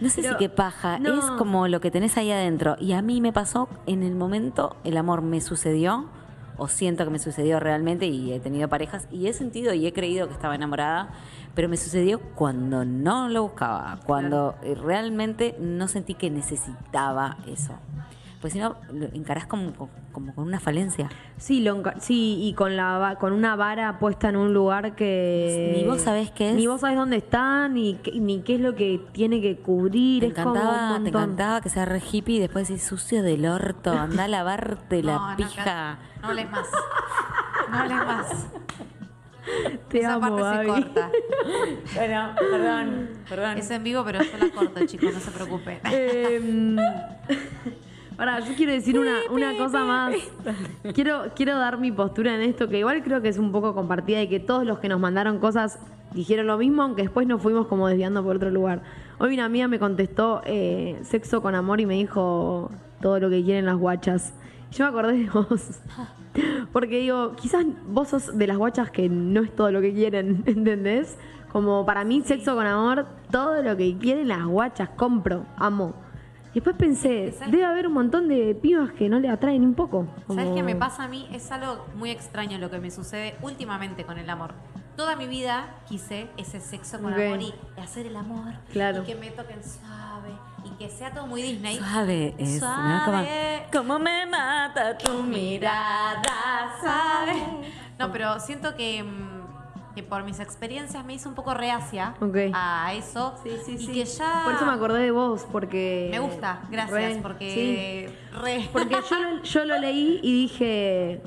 no 0.00 0.08
sé 0.10 0.22
Pero- 0.22 0.34
si 0.34 0.38
qué 0.40 0.48
paja, 0.48 0.98
no. 0.98 1.16
es 1.16 1.24
como 1.38 1.68
lo 1.68 1.80
que 1.80 1.92
tenés 1.92 2.16
ahí 2.16 2.32
adentro. 2.32 2.76
Y 2.80 2.92
a 2.92 3.00
mí 3.02 3.20
me 3.20 3.32
pasó 3.32 3.68
en 3.86 4.02
el 4.02 4.16
momento, 4.16 4.76
el 4.82 4.96
amor 4.96 5.22
me 5.22 5.40
sucedió, 5.40 6.06
o 6.58 6.68
siento 6.68 7.04
que 7.04 7.10
me 7.10 7.18
sucedió 7.18 7.60
realmente, 7.60 8.06
y 8.06 8.32
he 8.32 8.40
tenido 8.40 8.68
parejas, 8.68 9.08
y 9.10 9.28
he 9.28 9.32
sentido 9.32 9.72
y 9.72 9.86
he 9.86 9.92
creído 9.92 10.26
que 10.26 10.34
estaba 10.34 10.54
enamorada, 10.54 11.10
pero 11.54 11.68
me 11.68 11.76
sucedió 11.76 12.20
cuando 12.34 12.84
no 12.84 13.28
lo 13.28 13.42
buscaba, 13.44 14.00
cuando 14.04 14.56
eh, 14.62 14.74
realmente 14.74 15.56
no 15.58 15.88
sentí 15.88 16.14
que 16.14 16.30
necesitaba 16.30 17.38
eso. 17.46 17.74
Pues 18.40 18.52
si 18.52 18.60
no, 18.60 18.76
lo 18.92 19.06
encarás 19.06 19.46
como, 19.46 19.72
como 20.12 20.32
con 20.32 20.44
una 20.46 20.60
falencia. 20.60 21.08
Sí, 21.38 21.60
lo 21.60 21.82
sí, 22.00 22.38
y 22.40 22.52
con 22.54 22.76
la 22.76 22.96
va- 22.98 23.16
con 23.16 23.32
una 23.32 23.56
vara 23.56 23.98
puesta 23.98 24.28
en 24.28 24.36
un 24.36 24.54
lugar 24.54 24.94
que 24.94 25.72
Ni 25.76 25.84
vos 25.84 26.02
sabés 26.02 26.30
qué 26.30 26.50
es. 26.50 26.54
Ni 26.54 26.68
vos 26.68 26.80
sabés 26.82 26.96
dónde 26.96 27.16
está, 27.16 27.68
ni 27.68 27.94
qué, 27.96 28.12
ni 28.12 28.42
qué 28.42 28.54
es 28.54 28.60
lo 28.60 28.76
que 28.76 29.00
tiene 29.10 29.40
que 29.40 29.56
cubrir, 29.56 30.20
Te 30.20 30.26
es 30.28 30.34
como 30.34 30.52
un 30.52 30.56
encantaba, 30.58 31.00
te 31.02 31.08
encantaba 31.08 31.60
que 31.60 31.68
sea 31.68 31.84
re 31.84 32.00
hippie 32.12 32.36
y 32.36 32.38
después 32.38 32.68
decís 32.68 32.84
sucio 32.84 33.24
del 33.24 33.44
orto, 33.44 33.90
anda 33.90 34.24
a 34.24 34.28
lavarte 34.28 35.02
No, 35.02 35.10
la 35.10 35.30
no, 35.32 35.36
pija. 35.36 35.64
ca- 35.64 35.98
No 36.22 36.28
hables 36.28 36.48
más. 36.50 36.66
No 37.70 37.76
hables 37.76 37.96
más. 37.96 38.46
Te 39.88 39.98
Esa 40.00 40.14
amo, 40.14 40.36
parte 40.36 40.58
se 40.62 40.66
corta. 40.68 41.10
Bueno, 41.94 42.34
perdón, 42.38 43.08
perdón. 43.28 43.58
Es 43.58 43.70
en 43.70 43.82
vivo, 43.82 44.04
pero 44.04 44.22
yo 44.22 44.36
la 44.38 44.50
corto, 44.50 44.84
chicos, 44.86 45.12
no 45.12 45.18
se 45.20 45.30
preocupen. 45.32 45.80
Em, 45.90 46.76
Pará, 48.18 48.40
yo 48.40 48.52
quiero 48.56 48.72
decir 48.72 48.98
una, 48.98 49.20
una 49.30 49.56
cosa 49.56 49.84
más. 49.84 50.12
Quiero, 50.92 51.26
quiero 51.36 51.56
dar 51.56 51.78
mi 51.78 51.92
postura 51.92 52.34
en 52.34 52.40
esto, 52.40 52.68
que 52.68 52.80
igual 52.80 53.00
creo 53.04 53.22
que 53.22 53.28
es 53.28 53.38
un 53.38 53.52
poco 53.52 53.76
compartida 53.76 54.20
y 54.20 54.26
que 54.26 54.40
todos 54.40 54.66
los 54.66 54.80
que 54.80 54.88
nos 54.88 54.98
mandaron 54.98 55.38
cosas 55.38 55.78
dijeron 56.14 56.48
lo 56.48 56.58
mismo, 56.58 56.82
aunque 56.82 57.02
después 57.02 57.28
nos 57.28 57.40
fuimos 57.40 57.68
como 57.68 57.86
desviando 57.86 58.24
por 58.24 58.34
otro 58.34 58.50
lugar. 58.50 58.82
Hoy 59.20 59.34
una 59.34 59.44
amiga 59.44 59.68
me 59.68 59.78
contestó 59.78 60.42
eh, 60.46 60.98
sexo 61.02 61.40
con 61.42 61.54
amor 61.54 61.80
y 61.80 61.86
me 61.86 61.94
dijo 61.94 62.72
todo 63.00 63.20
lo 63.20 63.30
que 63.30 63.44
quieren 63.44 63.66
las 63.66 63.76
guachas. 63.76 64.34
Yo 64.72 64.82
me 64.82 64.90
acordé 64.90 65.18
de 65.18 65.30
vos. 65.30 65.80
Porque 66.72 66.98
digo, 66.98 67.36
quizás 67.36 67.64
vos 67.86 68.08
sos 68.08 68.36
de 68.36 68.48
las 68.48 68.56
guachas 68.56 68.90
que 68.90 69.08
no 69.08 69.42
es 69.42 69.54
todo 69.54 69.70
lo 69.70 69.80
que 69.80 69.94
quieren, 69.94 70.42
¿entendés? 70.46 71.16
Como 71.52 71.86
para 71.86 72.02
mí, 72.02 72.22
sexo 72.24 72.56
con 72.56 72.66
amor, 72.66 73.06
todo 73.30 73.62
lo 73.62 73.76
que 73.76 73.96
quieren 73.96 74.26
las 74.26 74.44
guachas, 74.44 74.88
compro, 74.96 75.46
amo. 75.56 75.94
Después 76.58 76.74
pensé, 76.74 77.32
debe 77.52 77.64
haber 77.64 77.86
un 77.86 77.92
montón 77.92 78.26
de 78.26 78.52
pibas 78.52 78.90
que 78.90 79.08
no 79.08 79.20
le 79.20 79.28
atraen 79.28 79.62
un 79.62 79.74
poco. 79.74 80.08
¿Sabes 80.26 80.48
qué 80.56 80.64
me 80.64 80.74
pasa 80.74 81.04
a 81.04 81.06
mí? 81.06 81.28
Es 81.32 81.52
algo 81.52 81.86
muy 81.94 82.10
extraño 82.10 82.58
lo 82.58 82.68
que 82.68 82.80
me 82.80 82.90
sucede 82.90 83.36
últimamente 83.42 84.02
con 84.04 84.18
el 84.18 84.28
amor. 84.28 84.54
Toda 84.96 85.14
mi 85.14 85.28
vida 85.28 85.76
quise 85.88 86.28
ese 86.36 86.58
sexo 86.58 87.00
con 87.00 87.14
amor 87.14 87.40
y 87.40 87.54
hacer 87.80 88.06
el 88.06 88.16
amor. 88.16 88.54
Claro. 88.72 89.04
Y 89.04 89.06
que 89.06 89.14
me 89.14 89.30
toquen 89.30 89.62
suave 89.62 90.32
y 90.64 90.70
que 90.70 90.90
sea 90.90 91.12
todo 91.14 91.28
muy 91.28 91.42
Disney. 91.42 91.76
Suave 91.76 92.34
es. 92.38 92.60
¿no? 92.60 92.66
Como, 93.04 93.04
Suave. 93.04 93.66
como 93.72 93.98
me 94.00 94.26
mata 94.26 94.98
tu 94.98 95.22
mirada, 95.22 96.74
¿sabes? 96.82 97.36
No, 98.00 98.10
pero 98.10 98.40
siento 98.40 98.74
que, 98.74 99.04
mm, 99.04 99.47
que 99.94 100.02
por 100.02 100.24
mis 100.24 100.40
experiencias 100.40 101.04
me 101.04 101.14
hizo 101.14 101.28
un 101.28 101.34
poco 101.34 101.54
reacia 101.54 102.14
a 102.54 102.92
eso. 102.94 103.34
y 103.66 103.86
que 103.86 104.04
ya. 104.04 104.42
Por 104.44 104.54
eso 104.54 104.66
me 104.66 104.72
acordé 104.72 105.00
de 105.02 105.10
vos, 105.10 105.46
porque. 105.50 106.08
Me 106.10 106.18
gusta, 106.18 106.60
gracias, 106.70 107.14
Re, 107.14 107.20
porque. 107.22 108.14
re- 108.42 108.60
sí. 108.62 108.68
Porque 108.72 108.96
yo 109.08 109.18
lo, 109.18 109.42
yo 109.42 109.64
lo 109.64 109.78
leí 109.78 110.20
y 110.22 110.32
dije. 110.42 111.22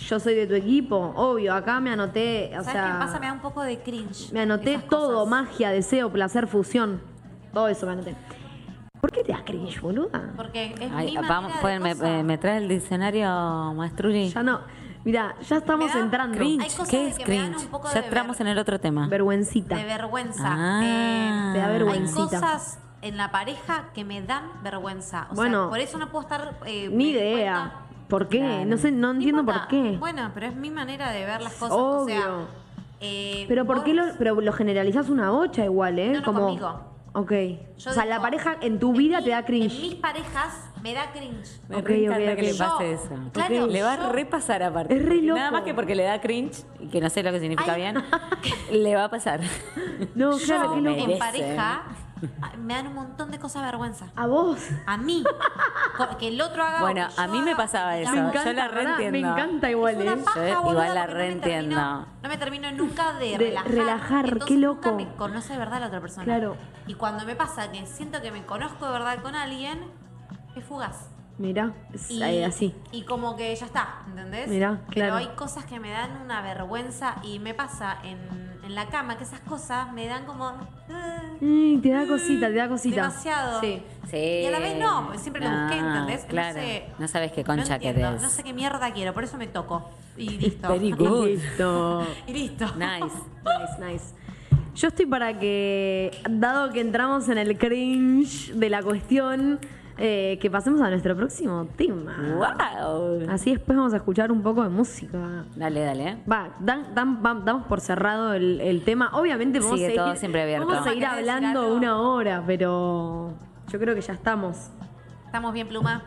Yo 0.00 0.20
soy 0.20 0.34
de 0.36 0.46
tu 0.46 0.54
equipo, 0.54 1.12
obvio, 1.16 1.52
acá 1.52 1.80
me 1.80 1.90
anoté, 1.90 2.50
o 2.52 2.62
¿Sabes 2.62 2.70
sea, 2.70 2.84
qué 2.84 2.98
pasa? 3.04 3.18
Me 3.18 3.26
da 3.26 3.32
un 3.32 3.40
poco 3.40 3.62
de 3.62 3.80
cringe. 3.80 4.30
me 4.32 4.42
anoté 4.42 4.78
todo, 4.88 5.24
cosas. 5.24 5.28
magia, 5.28 5.70
deseo, 5.70 6.12
placer, 6.12 6.46
fusión, 6.46 7.00
todo 7.52 7.66
eso 7.66 7.84
me 7.84 7.94
anoté. 7.94 8.14
¿Por 9.00 9.10
qué 9.10 9.24
te 9.24 9.32
da 9.32 9.42
cringe, 9.44 9.80
boluda? 9.80 10.34
Porque 10.36 10.72
es 10.80 10.92
Ay, 10.94 11.16
mi 11.18 11.26
vamos, 11.26 11.52
de 11.52 11.58
pueden- 11.60 11.82
me, 11.82 11.94
cosa. 11.96 12.04
me- 12.04 12.22
me 12.22 12.38
trae 12.38 12.58
el 12.58 12.68
diccionario, 12.68 13.28
maestruli. 13.74 14.28
Ya 14.28 14.44
no, 14.44 14.60
mira, 15.08 15.34
ya 15.40 15.56
estamos 15.56 15.86
Me 15.88 15.94
da 15.94 16.04
entrando. 16.04 16.36
Cringe, 16.36 16.62
Hay 16.64 16.70
cosas 16.70 16.88
¿qué 16.90 16.96
de 16.98 17.08
es 17.08 17.18
que 17.18 17.24
me 17.26 17.36
dan 17.38 17.46
cringe? 17.52 17.64
un 17.64 17.70
poco 17.70 17.88
Ya 17.88 17.94
de 17.94 18.00
entramos 18.06 18.38
ver- 18.38 18.46
en 18.46 18.52
el 18.52 18.58
otro 18.58 18.78
tema. 18.78 19.08
Vergüencita. 19.08 19.74
De 19.76 19.84
vergüenza. 19.84 20.44
Ah. 20.46 20.80
Eh, 20.84 21.50
Te 21.54 21.58
da 21.58 21.66
hay 21.92 22.12
cosas 22.12 22.78
en 23.00 23.16
la 23.16 23.30
pareja 23.30 23.86
que 23.94 24.04
me 24.04 24.20
dan 24.20 24.44
vergüenza. 24.62 25.28
O 25.30 25.34
Bueno, 25.34 25.62
sea, 25.64 25.68
por 25.70 25.78
eso 25.80 25.96
no 25.98 26.10
puedo 26.10 26.22
estar. 26.22 26.58
eh, 26.66 26.90
Ni 26.92 27.10
idea. 27.10 27.54
cuenta- 27.54 27.84
¿Por 28.08 28.28
qué? 28.28 28.38
Claro. 28.40 28.64
No 28.66 28.76
sé, 28.76 28.90
no 28.92 29.10
entiendo 29.12 29.40
importa. 29.40 29.60
por 29.62 29.68
qué. 29.68 29.96
Bueno, 29.98 30.30
pero 30.34 30.46
es 30.46 30.54
mi 30.56 30.70
manera 30.70 31.10
de 31.10 31.24
ver 31.24 31.40
las 31.42 31.52
cosas. 31.54 31.72
O 31.78 32.06
sea, 32.06 32.18
Obvio. 32.20 32.46
eh, 33.00 33.44
Pero 33.48 33.64
¿por 33.64 33.76
vos- 33.76 33.84
qué 33.84 33.94
lo, 33.94 34.02
pero 34.18 34.40
lo 34.40 34.52
generalizás 34.52 35.08
una 35.08 35.30
bocha 35.30 35.64
igual, 35.64 35.98
eh? 35.98 36.08
No, 36.12 36.18
no, 36.20 36.24
Como 36.24 36.40
conmigo. 36.40 36.80
Ok. 37.14 37.32
Yo 37.78 37.90
o 37.90 37.94
sea, 37.94 38.02
digo, 38.04 38.14
la 38.14 38.20
pareja 38.20 38.56
en 38.60 38.78
tu 38.78 38.90
en 38.90 38.96
vida 38.96 39.18
mi- 39.18 39.24
te 39.24 39.30
da 39.30 39.38
En 39.38 39.44
cringe. 39.44 39.80
mis 39.80 39.94
parejas 39.96 40.70
me 40.82 40.94
da 40.94 41.10
cringe. 41.10 41.60
Me 41.68 41.76
Ok, 41.76 41.88
re 41.88 42.04
encanta 42.04 42.30
ok, 42.30 42.36
que 42.36 42.42
le 42.42 42.54
pase 42.54 42.84
Yo- 42.84 42.92
eso. 42.92 43.30
claro, 43.32 43.66
le 43.66 43.82
va 43.82 43.96
yo- 43.96 44.02
a 44.04 44.08
repasar 44.12 44.62
aparte. 44.62 44.94
Es 44.94 45.04
re 45.04 45.22
loco. 45.22 45.38
Nada 45.38 45.50
más 45.50 45.62
que 45.62 45.74
porque 45.74 45.94
le 45.94 46.04
da 46.04 46.20
cringe, 46.20 46.64
y 46.80 46.86
que 46.88 47.00
no 47.00 47.10
sé 47.10 47.22
lo 47.22 47.32
que 47.32 47.40
significa 47.40 47.72
Ay. 47.72 47.80
bien, 47.82 48.02
le 48.70 48.94
va 48.94 49.04
a 49.04 49.10
pasar. 49.10 49.40
No, 50.14 50.32
Yo 50.38 50.44
claro, 50.46 50.68
loco. 50.76 50.80
merece. 50.82 51.12
en 51.12 51.18
pareja 51.18 51.82
ah, 51.86 52.07
me 52.58 52.74
dan 52.74 52.86
un 52.88 52.94
montón 52.94 53.30
de 53.30 53.38
cosas 53.38 53.62
vergüenza. 53.62 54.06
A 54.16 54.26
vos. 54.26 54.58
A 54.86 54.96
mí. 54.96 55.24
Que 56.18 56.28
el 56.28 56.40
otro 56.40 56.62
haga. 56.62 56.80
Bueno, 56.80 57.06
a 57.16 57.26
mí 57.26 57.40
me 57.42 57.56
pasaba 57.56 57.96
eso. 57.98 58.12
Me 58.12 58.18
encanta, 58.18 58.44
yo 58.44 58.52
la 58.52 58.68
¿verdad? 58.68 58.82
Me 58.82 58.96
reentiendo. 59.10 59.28
encanta 59.32 59.70
igual, 59.70 59.94
Es 59.96 60.00
una 60.02 60.12
¿eh? 60.12 60.24
paja, 60.24 60.48
Yo 60.48 60.62
boluda, 60.62 60.70
igual 60.84 60.94
la 60.94 61.06
no 61.06 61.12
reentiendo. 61.14 61.76
termino- 61.76 62.06
No 62.22 62.28
me 62.28 62.36
termino 62.38 62.72
nunca 62.72 63.12
de, 63.14 63.30
De 63.30 63.38
relajar. 63.38 63.70
relajar, 63.72 64.24
qué 64.26 64.30
entonces 64.32 64.58
Nunca 64.58 64.88
loco. 64.90 64.96
me 64.96 65.14
conoce 65.16 65.52
de 65.52 65.58
verdad 65.58 65.80
la 65.80 65.86
otra 65.86 66.00
persona. 66.00 66.24
Claro. 66.24 66.56
Y 66.86 66.94
cuando 66.94 67.24
me 67.24 67.34
pasa 67.36 67.70
que 67.72 67.86
siento 67.86 68.20
que 68.22 68.30
me 68.30 68.44
conozco 68.46 68.86
de 68.86 68.92
verdad 68.92 69.20
con 69.22 69.34
alguien, 69.34 69.80
es 70.56 70.64
fugaz. 70.64 71.08
Mirá, 71.38 71.72
es 71.92 72.10
Y, 72.10 72.42
así. 72.42 72.74
y 72.90 73.02
como 73.02 73.36
que 73.36 73.54
ya 73.54 73.66
está, 73.66 74.00
¿entendés? 74.08 74.48
Mirá, 74.48 74.80
Pero 74.88 74.92
claro. 74.92 75.14
hay 75.16 75.28
cosas 75.36 75.64
que 75.66 75.78
me 75.78 75.90
dan 75.92 76.20
una 76.22 76.42
vergüenza 76.42 77.14
y 77.22 77.38
me 77.38 77.54
pasa 77.54 77.96
en, 78.02 78.18
en 78.68 78.74
la 78.74 78.86
cama 78.86 79.16
que 79.18 79.24
esas 79.24 79.40
cosas 79.40 79.92
me 79.92 80.06
dan 80.06 80.24
como... 80.26 80.50
eh, 80.90 81.38
Ay, 81.40 81.78
te 81.82 81.90
da 81.90 82.06
cosita, 82.06 82.46
te 82.48 82.54
da 82.54 82.68
cosita. 82.68 82.96
Demasiado. 83.02 83.60
Sí. 83.60 83.82
Sí. 84.10 84.16
Y 84.16 84.46
a 84.46 84.50
la 84.50 84.58
vez 84.58 84.78
no, 84.78 85.04
porque 85.04 85.18
siempre 85.18 85.42
lo 85.42 85.50
busqué, 85.50 85.80
No, 85.80 85.88
¿entendés? 85.88 86.24
Claro. 86.26 86.58
No, 86.58 86.62
sé, 86.64 86.84
No 86.98 87.08
sabes 87.08 87.32
qué 87.32 87.40
no 87.42 87.46
concha 87.46 87.74
entiendo, 87.76 88.00
querés. 88.00 88.22
No 88.22 88.28
sé 88.28 88.42
qué 88.42 88.52
mierda 88.52 88.92
quiero, 88.92 89.12
por 89.14 89.24
eso 89.24 89.36
me 89.36 89.46
toco. 89.46 89.90
Y 90.16 90.28
listo. 90.38 90.68
Very 90.68 90.92
good. 90.92 91.26
Listo. 91.28 92.06
y 92.26 92.32
listo. 92.32 92.66
Nice. 92.76 93.16
Nice, 93.80 93.92
nice. 93.92 94.04
Yo 94.74 94.88
estoy 94.88 95.06
para 95.06 95.38
que, 95.38 96.10
dado 96.30 96.70
que 96.72 96.80
entramos 96.80 97.28
en 97.28 97.38
el 97.38 97.56
cringe 97.58 98.52
de 98.54 98.70
la 98.70 98.82
cuestión, 98.82 99.58
eh, 99.98 100.38
que 100.40 100.50
pasemos 100.50 100.80
a 100.80 100.88
nuestro 100.90 101.16
próximo 101.16 101.66
tema. 101.76 102.16
Wow. 102.36 103.28
Así 103.30 103.50
después 103.52 103.76
vamos 103.76 103.92
a 103.92 103.96
escuchar 103.96 104.30
un 104.32 104.42
poco 104.42 104.62
de 104.62 104.68
música. 104.68 105.44
Dale, 105.56 105.80
dale. 105.84 106.18
Va, 106.30 106.50
dan- 106.60 106.94
dan- 106.94 107.22
vam- 107.22 107.42
damos 107.44 107.66
por 107.66 107.80
cerrado 107.80 108.32
el, 108.34 108.60
el 108.60 108.84
tema. 108.84 109.10
Obviamente 109.12 109.58
vamos 109.58 109.74
Sigue 109.74 109.86
a 109.86 109.88
seguir, 109.90 110.02
todo 110.04 110.16
siempre 110.16 110.42
abierto. 110.42 110.66
Vamos 110.68 110.80
a 110.86 110.88
seguir 110.90 111.04
¿Querés 111.04 111.16
decir 111.26 111.30
hablando 111.30 111.74
una 111.74 112.00
hora, 112.00 112.42
pero 112.46 113.34
yo 113.68 113.78
creo 113.78 113.94
que 113.94 114.00
ya 114.00 114.12
estamos. 114.14 114.70
¿Estamos 115.26 115.52
bien, 115.52 115.68
Pluma? 115.68 116.02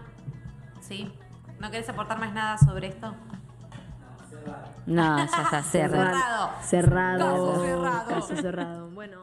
¿Sí? 0.79 1.11
¿No 1.59 1.69
querés 1.69 1.87
aportar 1.89 2.17
más 2.19 2.33
nada 2.33 2.57
sobre 2.57 2.87
esto? 2.87 3.13
No, 4.87 5.17
ya 5.17 5.23
está 5.25 5.61
cerrado. 5.63 6.49
Cerrado. 6.61 6.61
Cerrado. 6.61 7.53
Caso 7.53 7.61
cerrado. 7.65 8.07
Caso 8.07 8.35
cerrado. 8.35 8.89
Bueno. 8.91 9.17